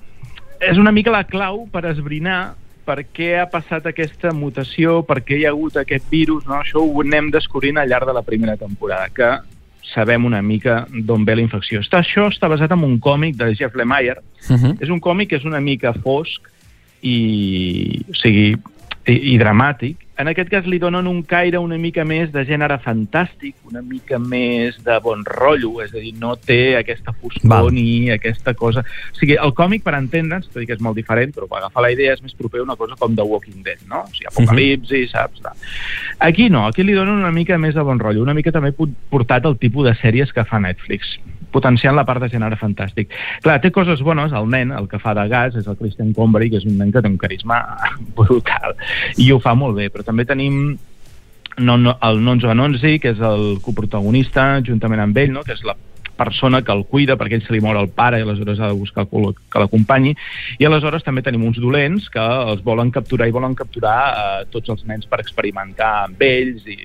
és 0.59 0.77
una 0.77 0.91
mica 0.91 1.11
la 1.11 1.23
clau 1.23 1.65
per 1.71 1.85
esbrinar 1.89 2.55
per 2.89 3.03
què 3.13 3.35
ha 3.37 3.45
passat 3.49 3.85
aquesta 3.85 4.31
mutació, 4.33 5.03
per 5.05 5.19
què 5.21 5.37
hi 5.37 5.45
ha 5.45 5.53
hagut 5.53 5.77
aquest 5.77 6.07
virus, 6.09 6.45
no? 6.49 6.57
això 6.57 6.81
ho 6.81 7.03
anem 7.03 7.29
descobrint 7.31 7.77
al 7.77 7.89
llarg 7.91 8.09
de 8.09 8.15
la 8.17 8.25
primera 8.25 8.57
temporada, 8.57 9.11
que 9.13 9.29
sabem 9.93 10.25
una 10.25 10.41
mica 10.41 10.83
d'on 10.89 11.25
ve 11.25 11.35
la 11.37 11.45
infecció. 11.45 11.83
Està, 11.83 12.01
això 12.01 12.27
està 12.29 12.49
basat 12.49 12.73
en 12.73 12.85
un 12.85 12.97
còmic 13.01 13.37
de 13.37 13.51
Jeff 13.57 13.77
Lemire. 13.77 14.21
Uh 14.49 14.57
-huh. 14.57 14.73
És 14.81 14.89
un 14.89 14.99
còmic 14.99 15.29
que 15.29 15.37
és 15.37 15.45
una 15.45 15.59
mica 15.59 15.93
fosc 15.93 16.41
i, 17.01 18.01
o 18.09 18.13
sigui, 18.13 18.55
i, 19.05 19.15
i 19.33 19.37
dramàtic. 19.37 19.97
En 20.19 20.27
aquest 20.27 20.49
cas 20.51 20.65
li 20.67 20.81
donen 20.83 21.07
un 21.07 21.21
caire 21.23 21.61
una 21.63 21.77
mica 21.79 22.03
més 22.03 22.27
de 22.33 22.41
gènere 22.43 22.75
fantàstic, 22.83 23.53
una 23.69 23.79
mica 23.79 24.17
més 24.19 24.75
de 24.83 24.97
bon 25.05 25.21
rotllo, 25.23 25.77
és 25.79 25.93
a 25.93 26.01
dir, 26.01 26.11
no 26.19 26.33
té 26.35 26.75
aquesta 26.75 27.13
foscor 27.15 27.47
Val. 27.47 27.71
ni 27.71 28.11
aquesta 28.11 28.51
cosa... 28.59 28.83
O 28.83 29.15
sigui, 29.15 29.37
el 29.39 29.55
còmic, 29.55 29.85
per 29.85 29.95
entendre'ns, 29.95 30.51
tot 30.51 30.59
i 30.59 30.67
que 30.67 30.75
és 30.75 30.83
molt 30.83 30.99
diferent, 30.99 31.31
però 31.35 31.47
per 31.47 31.61
agafar 31.61 31.85
la 31.87 31.93
idea 31.95 32.17
és 32.17 32.23
més 32.25 32.35
proper 32.35 32.65
una 32.65 32.75
cosa 32.75 32.99
com 32.99 33.15
The 33.15 33.23
Walking 33.23 33.63
Dead, 33.63 33.87
no? 33.87 34.03
O 34.03 34.11
sigui, 34.11 34.27
apocalipsi, 34.33 35.05
saps? 35.13 35.39
Tal. 35.45 35.67
Aquí 36.27 36.49
no, 36.51 36.65
aquí 36.67 36.83
li 36.83 36.99
donen 36.99 37.23
una 37.23 37.31
mica 37.31 37.55
més 37.55 37.79
de 37.79 37.87
bon 37.87 38.03
rotllo, 38.03 38.27
una 38.27 38.35
mica 38.35 38.51
també 38.51 38.75
portat 38.75 39.47
al 39.47 39.55
tipus 39.61 39.87
de 39.87 39.95
sèries 40.03 40.35
que 40.35 40.43
fa 40.43 40.59
Netflix 40.59 41.15
potenciant 41.51 41.97
la 41.97 42.05
part 42.07 42.23
de 42.23 42.29
gènere 42.31 42.59
fantàstic. 42.59 43.13
Clar, 43.45 43.59
té 43.63 43.71
coses 43.75 44.03
bones, 44.05 44.33
el 44.35 44.49
nen, 44.51 44.73
el 44.75 44.89
que 44.91 45.01
fa 45.01 45.15
de 45.17 45.25
gas, 45.31 45.57
és 45.59 45.67
el 45.67 45.77
Christian 45.79 46.13
Convery, 46.17 46.51
que 46.53 46.61
és 46.61 46.69
un 46.69 46.77
nen 46.79 46.93
que 46.93 47.03
té 47.03 47.11
un 47.11 47.19
carisma 47.21 47.61
brutal, 48.17 48.77
i 49.17 49.31
ho 49.31 49.39
fa 49.43 49.55
molt 49.57 49.77
bé, 49.79 49.89
però 49.93 50.05
també 50.07 50.27
tenim 50.29 50.77
no, 51.59 51.77
no, 51.77 51.97
el 52.01 52.23
Nonzo 52.23 52.49
Anonzi, 52.49 52.97
que 53.03 53.13
és 53.13 53.21
el 53.25 53.59
coprotagonista, 53.65 54.61
juntament 54.65 55.03
amb 55.03 55.17
ell, 55.19 55.33
no? 55.35 55.43
que 55.43 55.55
és 55.57 55.63
la 55.67 55.75
persona 56.19 56.61
que 56.67 56.73
el 56.75 56.83
cuida 56.83 57.15
perquè 57.15 57.37
ell 57.37 57.45
se 57.45 57.53
li 57.55 57.61
mor 57.63 57.77
el 57.79 57.87
pare 57.95 58.19
i 58.19 58.25
aleshores 58.25 58.59
ha 58.59 58.67
de 58.67 58.75
buscar 58.75 59.05
que 59.07 59.61
l'acompanyi 59.61 60.11
i 60.59 60.67
aleshores 60.67 61.05
també 61.05 61.23
tenim 61.23 61.45
uns 61.47 61.61
dolents 61.63 62.09
que 62.11 62.25
els 62.51 62.63
volen 62.65 62.91
capturar 62.91 63.29
i 63.29 63.35
volen 63.35 63.55
capturar 63.55 63.99
eh, 64.09 64.41
tots 64.51 64.73
els 64.75 64.83
nens 64.89 65.07
per 65.07 65.21
experimentar 65.23 65.93
amb 66.09 66.25
ells 66.27 66.67
i 66.67 66.79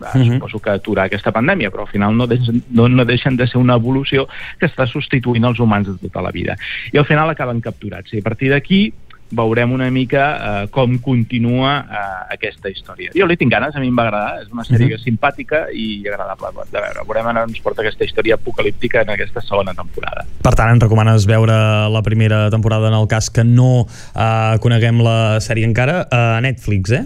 eh, 0.00 0.18
Mhm. 0.18 0.32
suposo 0.34 0.58
que 0.58 0.70
aturar 0.70 1.06
aquesta 1.06 1.32
pandèmia 1.32 1.70
però 1.70 1.82
al 1.82 1.88
final 1.92 2.16
no 2.16 2.26
deixen, 2.26 2.62
no, 2.70 2.88
no 2.88 3.04
deixen 3.04 3.36
de 3.36 3.46
ser 3.46 3.58
una 3.58 3.74
evolució 3.74 4.28
que 4.58 4.66
està 4.66 4.86
substituint 4.86 5.44
els 5.44 5.60
humans 5.60 5.86
de 5.86 5.96
tota 6.08 6.22
la 6.22 6.30
vida 6.30 6.56
i 6.92 6.98
al 6.98 7.06
final 7.06 7.28
acaben 7.30 7.60
capturats 7.60 8.12
i 8.14 8.18
a 8.18 8.22
partir 8.22 8.50
d'aquí 8.50 8.92
veurem 9.32 9.70
una 9.70 9.88
mica 9.94 10.62
eh, 10.64 10.66
com 10.74 10.98
continua 10.98 11.86
eh, 11.86 12.34
aquesta 12.34 12.68
història. 12.68 13.12
Jo 13.14 13.28
li 13.30 13.36
tinc 13.38 13.52
ganes, 13.52 13.76
a 13.76 13.78
mi 13.78 13.86
em 13.86 13.94
va 13.96 14.08
agradar, 14.08 14.42
és 14.42 14.48
una 14.50 14.64
sèrie 14.64 14.88
Mhm. 14.88 14.92
uh 14.92 14.98
-huh. 14.98 15.04
simpàtica 15.04 15.66
i 15.72 16.02
agradable 16.08 16.48
de 16.72 16.80
veure. 16.80 17.04
Veurem 17.06 17.26
on 17.26 17.36
ens 17.38 17.60
porta 17.60 17.80
aquesta 17.82 18.04
història 18.04 18.34
apocalíptica 18.34 19.02
en 19.02 19.10
aquesta 19.10 19.40
segona 19.40 19.72
temporada. 19.72 20.24
Per 20.42 20.54
tant, 20.54 20.70
ens 20.70 20.82
recomanes 20.82 21.26
veure 21.26 21.88
la 21.88 22.02
primera 22.02 22.50
temporada 22.50 22.88
en 22.88 22.94
el 22.94 23.06
cas 23.06 23.30
que 23.30 23.44
no 23.44 23.82
uh, 23.82 24.58
coneguem 24.58 25.00
la 25.00 25.38
sèrie 25.38 25.64
encara 25.64 26.08
a 26.10 26.40
Netflix, 26.40 26.90
eh? 26.90 27.04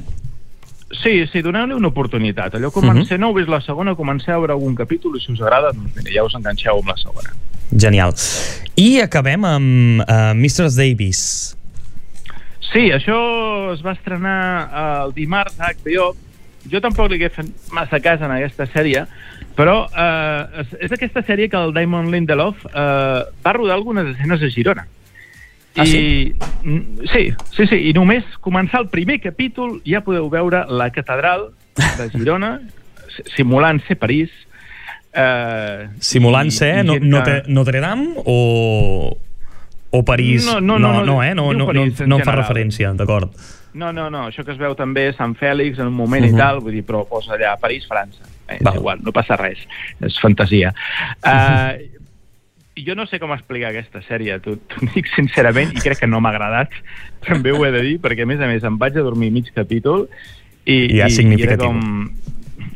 Sí, 1.02 1.26
sí, 1.32 1.42
doneu-li 1.42 1.74
una 1.74 1.88
oportunitat. 1.88 2.54
Allò 2.54 2.70
comenceu, 2.70 3.16
uh 3.16 3.18
-huh. 3.18 3.20
no 3.20 3.28
heu 3.28 3.34
vist 3.34 3.48
la 3.48 3.60
segona, 3.60 3.94
comenceu 3.94 4.34
a 4.34 4.38
veure 4.38 4.52
algun 4.52 4.74
capítol 4.74 5.16
i 5.16 5.20
si 5.20 5.32
us 5.32 5.40
agrada, 5.40 5.72
doncs 5.72 5.96
mira, 5.96 6.10
ja 6.10 6.24
us 6.24 6.34
enganxeu 6.34 6.78
amb 6.78 6.88
la 6.88 6.96
segona. 6.96 7.30
Genial. 7.76 8.12
I 8.76 9.00
acabem 9.00 9.44
amb 9.44 10.00
uh, 10.00 10.34
Mistress 10.34 10.76
Davis. 10.76 11.56
Sí, 12.74 12.90
això 12.90 13.18
es 13.70 13.82
va 13.86 13.92
estrenar 13.94 14.38
eh, 14.64 15.04
el 15.04 15.12
dimarts 15.14 15.60
a 15.60 15.70
HBO. 15.70 16.14
Jo 16.72 16.80
tampoc 16.80 17.12
li 17.12 17.20
he 17.22 17.28
fet 17.30 17.46
massa 17.76 18.00
cas 18.00 18.22
en 18.24 18.32
aquesta 18.34 18.66
sèrie, 18.66 19.04
però 19.54 19.84
eh, 19.86 20.62
és, 20.62 20.72
és 20.88 20.94
aquesta 20.96 21.22
sèrie 21.22 21.50
que 21.52 21.60
el 21.60 21.74
Damon 21.76 22.10
Lindelof 22.10 22.64
eh, 22.66 23.20
va 23.44 23.52
rodar 23.54 23.76
algunes 23.76 24.08
escenes 24.14 24.42
a 24.42 24.50
Girona. 24.50 24.88
Ah, 25.76 25.84
sí? 25.86 26.34
I, 26.64 27.06
sí, 27.12 27.32
sí, 27.56 27.66
sí, 27.66 27.76
i 27.90 27.92
només 27.92 28.22
començar 28.40 28.80
el 28.84 28.88
primer 28.88 29.20
capítol 29.20 29.80
ja 29.84 30.00
podeu 30.06 30.28
veure 30.30 30.64
la 30.70 30.90
catedral 30.94 31.48
de 31.74 32.10
Girona 32.12 32.60
si- 33.16 33.24
simulant 33.36 33.80
ser 33.88 33.96
París 33.98 34.30
eh, 35.12 35.88
Simulant 35.98 36.50
ser 36.54 36.84
i 36.84 36.86
no, 36.86 36.98
Notre, 37.00 37.42
que- 37.42 37.52
Notre 37.52 37.80
Dame 37.80 38.14
o, 38.24 39.16
o 39.90 40.04
París? 40.04 40.44
No, 40.46 40.60
no, 40.60 40.78
no, 40.78 40.92
no, 40.92 41.00
no, 41.00 41.04
no, 41.06 41.22
eh? 41.24 41.34
no, 41.34 41.52
no, 41.52 41.58
no, 41.58 41.66
París 41.66 42.00
en 42.00 42.08
no 42.08 42.18
en 42.18 42.24
fa 42.24 42.36
referència, 42.38 42.92
d'acord. 42.94 43.30
No, 43.74 43.92
no, 43.92 44.08
no, 44.10 44.28
això 44.30 44.44
que 44.46 44.52
es 44.54 44.58
veu 44.58 44.76
també 44.78 45.08
a 45.10 45.16
Sant 45.18 45.34
Fèlix 45.34 45.80
en 45.82 45.88
un 45.90 45.94
moment 45.98 46.22
uh 46.22 46.28
Mhm. 46.28 46.34
-huh. 46.34 46.38
i 46.38 46.40
tal, 46.40 46.60
vull 46.60 46.72
dir, 46.72 46.84
però 46.86 47.04
posa 47.08 47.34
allà 47.34 47.56
París, 47.58 47.86
França. 47.88 48.22
Eh, 48.48 48.58
igual, 48.74 49.00
no 49.02 49.10
passa 49.10 49.36
res, 49.36 49.58
és 50.00 50.20
fantasia. 50.20 50.72
Uh, 51.24 51.82
jo 52.76 52.94
no 52.98 53.06
sé 53.06 53.20
com 53.22 53.32
explicar 53.34 53.70
aquesta 53.70 54.00
sèrie, 54.06 54.38
t'ho 54.42 54.56
dic 54.94 55.06
sincerament, 55.14 55.70
i 55.76 55.82
crec 55.84 56.00
que 56.02 56.08
no 56.10 56.20
m'ha 56.20 56.32
agradat, 56.34 56.74
també 57.26 57.52
ho 57.54 57.62
he 57.66 57.70
de 57.74 57.82
dir, 57.86 57.96
perquè 58.02 58.26
a 58.26 58.30
més 58.30 58.40
a 58.42 58.48
més 58.50 58.64
em 58.66 58.78
vaig 58.80 58.96
a 58.98 59.04
dormir 59.06 59.30
mig 59.34 59.50
capítol 59.54 60.08
i, 60.66 60.80
I 60.96 60.98
ja 60.98 61.08
i, 61.08 61.28
i 61.36 61.42
era 61.46 61.58
com... 61.60 62.10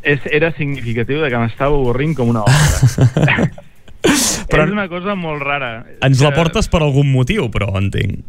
És, 0.02 0.22
era 0.30 0.52
significatiu 0.54 1.20
de 1.24 1.30
que 1.32 1.40
m'estava 1.42 1.74
avorrint 1.74 2.14
com 2.16 2.30
una 2.30 2.44
obra. 2.46 3.48
però 4.48 4.64
és 4.64 4.72
una 4.72 4.86
cosa 4.88 5.16
molt 5.18 5.42
rara. 5.42 5.70
Ens 6.06 6.22
la 6.22 6.30
Que- 6.30 6.38
portes 6.38 6.68
per 6.70 6.80
algun 6.84 7.10
motiu, 7.12 7.48
però 7.52 7.72
entenc. 7.80 8.22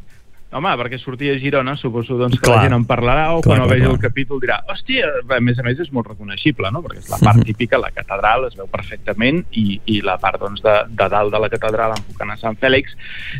Home, 0.52 0.72
perquè 0.80 0.98
sortia 0.98 1.36
a 1.36 1.38
Girona, 1.38 1.76
suposo 1.78 2.16
doncs, 2.18 2.40
que 2.40 2.48
Clar. 2.48 2.56
la 2.56 2.62
gent 2.64 2.74
en 2.74 2.86
parlarà 2.90 3.28
o 3.36 3.42
Clar, 3.44 3.60
quan 3.60 3.60
clar, 3.60 3.68
vegi 3.70 3.84
clar. 3.86 3.92
el 3.94 4.00
capítol 4.02 4.40
dirà 4.42 4.56
hòstia, 4.66 5.06
a 5.30 5.38
més 5.46 5.60
a 5.62 5.66
més 5.68 5.78
és 5.84 5.92
molt 5.94 6.08
reconeixible, 6.10 6.72
no? 6.74 6.82
perquè 6.82 7.04
és 7.04 7.10
la 7.12 7.20
part 7.22 7.38
Mhm. 7.38 7.44
típica, 7.46 7.78
la 7.78 7.92
catedral 7.92 8.48
es 8.48 8.56
veu 8.58 8.66
perfectament 8.66 9.46
i, 9.52 9.80
i 9.86 10.02
la 10.02 10.18
part 10.18 10.40
doncs, 10.42 10.64
de, 10.64 10.74
de 10.90 11.10
dalt 11.10 11.32
de 11.32 11.40
la 11.40 11.50
catedral 11.50 11.92
enfocant 11.92 12.32
a 12.32 12.38
Sant 12.38 12.58
Fèlix 12.58 12.98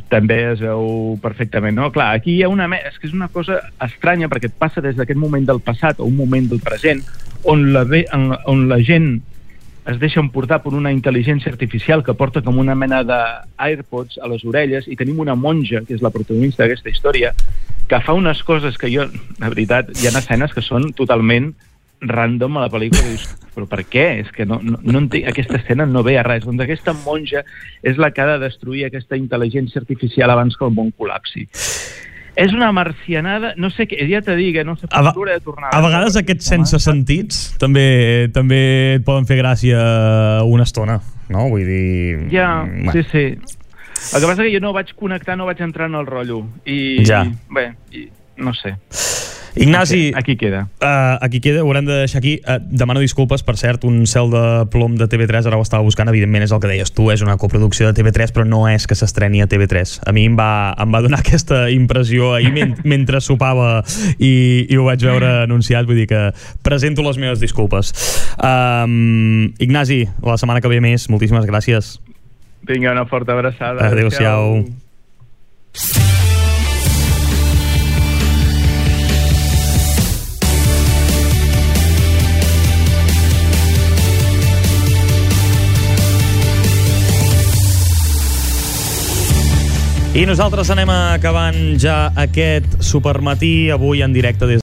també 0.10 0.52
es 0.52 0.60
veu 0.60 1.18
perfectament. 1.22 1.76
No? 1.76 1.92
Clar, 1.92 2.14
aquí 2.16 2.36
hi 2.38 2.44
ha 2.44 2.50
una... 2.50 2.70
És 2.78 3.00
que 3.00 3.08
és 3.08 3.14
una 3.14 3.28
cosa 3.28 3.58
estranya 3.82 4.30
perquè 4.30 4.46
et 4.46 4.54
passa 4.60 4.80
des 4.80 4.96
d'aquest 4.96 5.18
moment 5.18 5.46
del 5.48 5.62
passat 5.62 6.00
a 6.00 6.04
un 6.04 6.16
moment 6.16 6.48
del 6.48 6.60
present 6.62 7.02
on 7.44 7.72
la, 7.74 7.86
ve, 7.86 8.06
on 8.46 8.68
la 8.70 8.78
gent 8.86 9.22
es 9.88 10.00
deixa 10.00 10.20
emportar 10.20 10.60
per 10.64 10.74
una 10.76 10.92
intel·ligència 10.94 11.52
artificial 11.52 12.04
que 12.04 12.16
porta 12.18 12.44
com 12.46 12.60
una 12.60 12.76
mena 12.76 13.02
d'AirPods 13.08 14.20
a 14.22 14.28
les 14.32 14.44
orelles 14.46 14.88
i 14.88 14.98
tenim 15.00 15.20
una 15.24 15.36
monja, 15.36 15.84
que 15.86 15.96
és 15.96 16.04
la 16.04 16.12
protagonista 16.14 16.64
d'aquesta 16.66 16.92
història, 16.92 17.34
que 17.90 18.02
fa 18.06 18.14
unes 18.14 18.44
coses 18.44 18.78
que 18.78 18.92
jo, 18.92 19.08
de 19.10 19.50
veritat, 19.50 19.90
hi 19.98 20.08
ha 20.08 20.14
escenes 20.20 20.54
que 20.54 20.62
són 20.66 20.92
totalment 20.94 21.54
random 22.02 22.58
a 22.58 22.66
la 22.66 22.72
pel·lícula 22.72 23.04
dius, 23.10 23.26
però 23.56 23.66
per 23.68 23.82
què? 23.84 24.06
És 24.22 24.30
que 24.32 24.46
no, 24.48 24.60
no, 24.64 24.78
no 24.80 25.02
entenc, 25.02 25.28
aquesta 25.28 25.58
escena 25.60 25.88
no 25.90 26.04
ve 26.06 26.16
a 26.20 26.24
res. 26.24 26.46
Doncs 26.46 26.64
aquesta 26.64 26.94
monja 27.04 27.44
és 27.84 28.00
la 28.00 28.12
que 28.14 28.24
ha 28.24 28.30
de 28.34 28.38
destruir 28.46 28.86
aquesta 28.86 29.20
intel·ligència 29.20 29.82
artificial 29.82 30.32
abans 30.32 30.56
que 30.56 30.68
el 30.68 30.76
món 30.76 30.94
col·lapsi. 30.96 31.48
És 32.40 32.54
una 32.56 32.70
marcianada, 32.72 33.54
no 33.60 33.68
sé 33.74 33.86
què, 33.90 34.00
ja 34.08 34.22
t'he 34.24 34.36
dit, 34.40 34.56
eh, 34.56 34.64
no 34.64 34.78
sé, 34.80 34.88
A, 34.96 35.02
de 35.12 35.40
tornar 35.44 35.74
a 35.76 35.82
vegades 35.84 36.16
aquests 36.20 36.48
sense 36.54 36.80
sentits 36.80 37.42
també 37.60 38.30
també 38.34 38.60
et 38.96 39.06
poden 39.08 39.28
fer 39.28 39.40
gràcia 39.42 39.80
una 40.48 40.64
estona, 40.64 41.00
no? 41.28 41.50
Vull 41.52 41.66
dir... 41.68 42.30
Ja, 42.32 42.64
mm, 42.64 42.94
sí, 42.96 43.04
sí. 43.12 43.26
El 44.16 44.22
que 44.22 44.28
passa 44.30 44.46
que 44.46 44.54
jo 44.54 44.62
no 44.64 44.72
vaig 44.74 44.94
connectar, 44.96 45.36
no 45.36 45.50
vaig 45.50 45.60
entrar 45.66 45.90
en 45.92 46.00
el 46.00 46.08
rotllo. 46.08 46.46
I, 46.64 47.04
Ja. 47.04 47.26
bé, 47.52 47.74
i, 47.92 48.08
no 48.40 48.56
sé. 48.56 48.78
Ignasi, 49.60 50.14
Aquí 50.16 50.38
queda. 50.38 50.70
Uh, 50.82 51.20
aquí 51.20 51.42
queda, 51.42 51.64
ho 51.64 51.68
haurem 51.68 51.86
de 51.86 51.98
deixar 52.06 52.20
aquí. 52.20 52.40
Uh, 52.48 52.60
demano 52.72 53.02
disculpes, 53.04 53.44
per 53.44 53.58
cert, 53.60 53.84
un 53.84 54.06
cel 54.08 54.32
de 54.32 54.44
plom 54.72 54.96
de 54.96 55.10
TV3, 55.12 55.50
ara 55.50 55.60
ho 55.60 55.66
estava 55.66 55.84
buscant, 55.84 56.08
evidentment 56.08 56.46
és 56.46 56.54
el 56.56 56.62
que 56.64 56.72
deies 56.72 56.94
tu, 56.96 57.10
és 57.12 57.24
una 57.26 57.36
coproducció 57.42 57.90
de 57.90 57.98
TV3, 57.98 58.32
però 58.36 58.48
no 58.48 58.64
és 58.72 58.88
que 58.88 58.96
s'estreni 58.96 59.44
a 59.44 59.50
TV3. 59.52 59.98
A 60.08 60.16
mi 60.16 60.24
em 60.30 60.38
va, 60.40 60.72
em 60.80 60.96
va 60.96 61.04
donar 61.04 61.20
aquesta 61.26 61.66
impressió 61.74 62.34
ahir 62.38 62.54
men 62.56 62.78
mentre 62.88 63.20
sopava 63.20 63.84
i, 64.16 64.66
i 64.70 64.80
ho 64.80 64.88
vaig 64.88 65.04
veure 65.04 65.34
anunciat, 65.44 65.88
vull 65.90 66.00
dir 66.00 66.08
que 66.08 66.30
presento 66.64 67.04
les 67.04 67.20
meves 67.20 67.44
disculpes. 67.44 67.92
Um, 68.40 69.52
Ignasi, 69.60 70.06
la 70.24 70.40
setmana 70.40 70.64
que 70.64 70.72
ve 70.72 70.80
més, 70.84 71.10
moltíssimes 71.12 71.48
gràcies. 71.50 71.98
Vinga, 72.70 72.94
una 72.96 73.06
forta 73.12 73.36
abraçada. 73.36 73.92
Adéu-siau. 73.92 74.64
I 90.10 90.24
nosaltres 90.26 90.72
anem 90.74 90.90
acabant 90.90 91.76
ja 91.78 92.08
aquest 92.18 92.80
supermatí, 92.82 93.70
avui 93.70 94.00
en 94.02 94.10
directe 94.10 94.48
des 94.50 94.58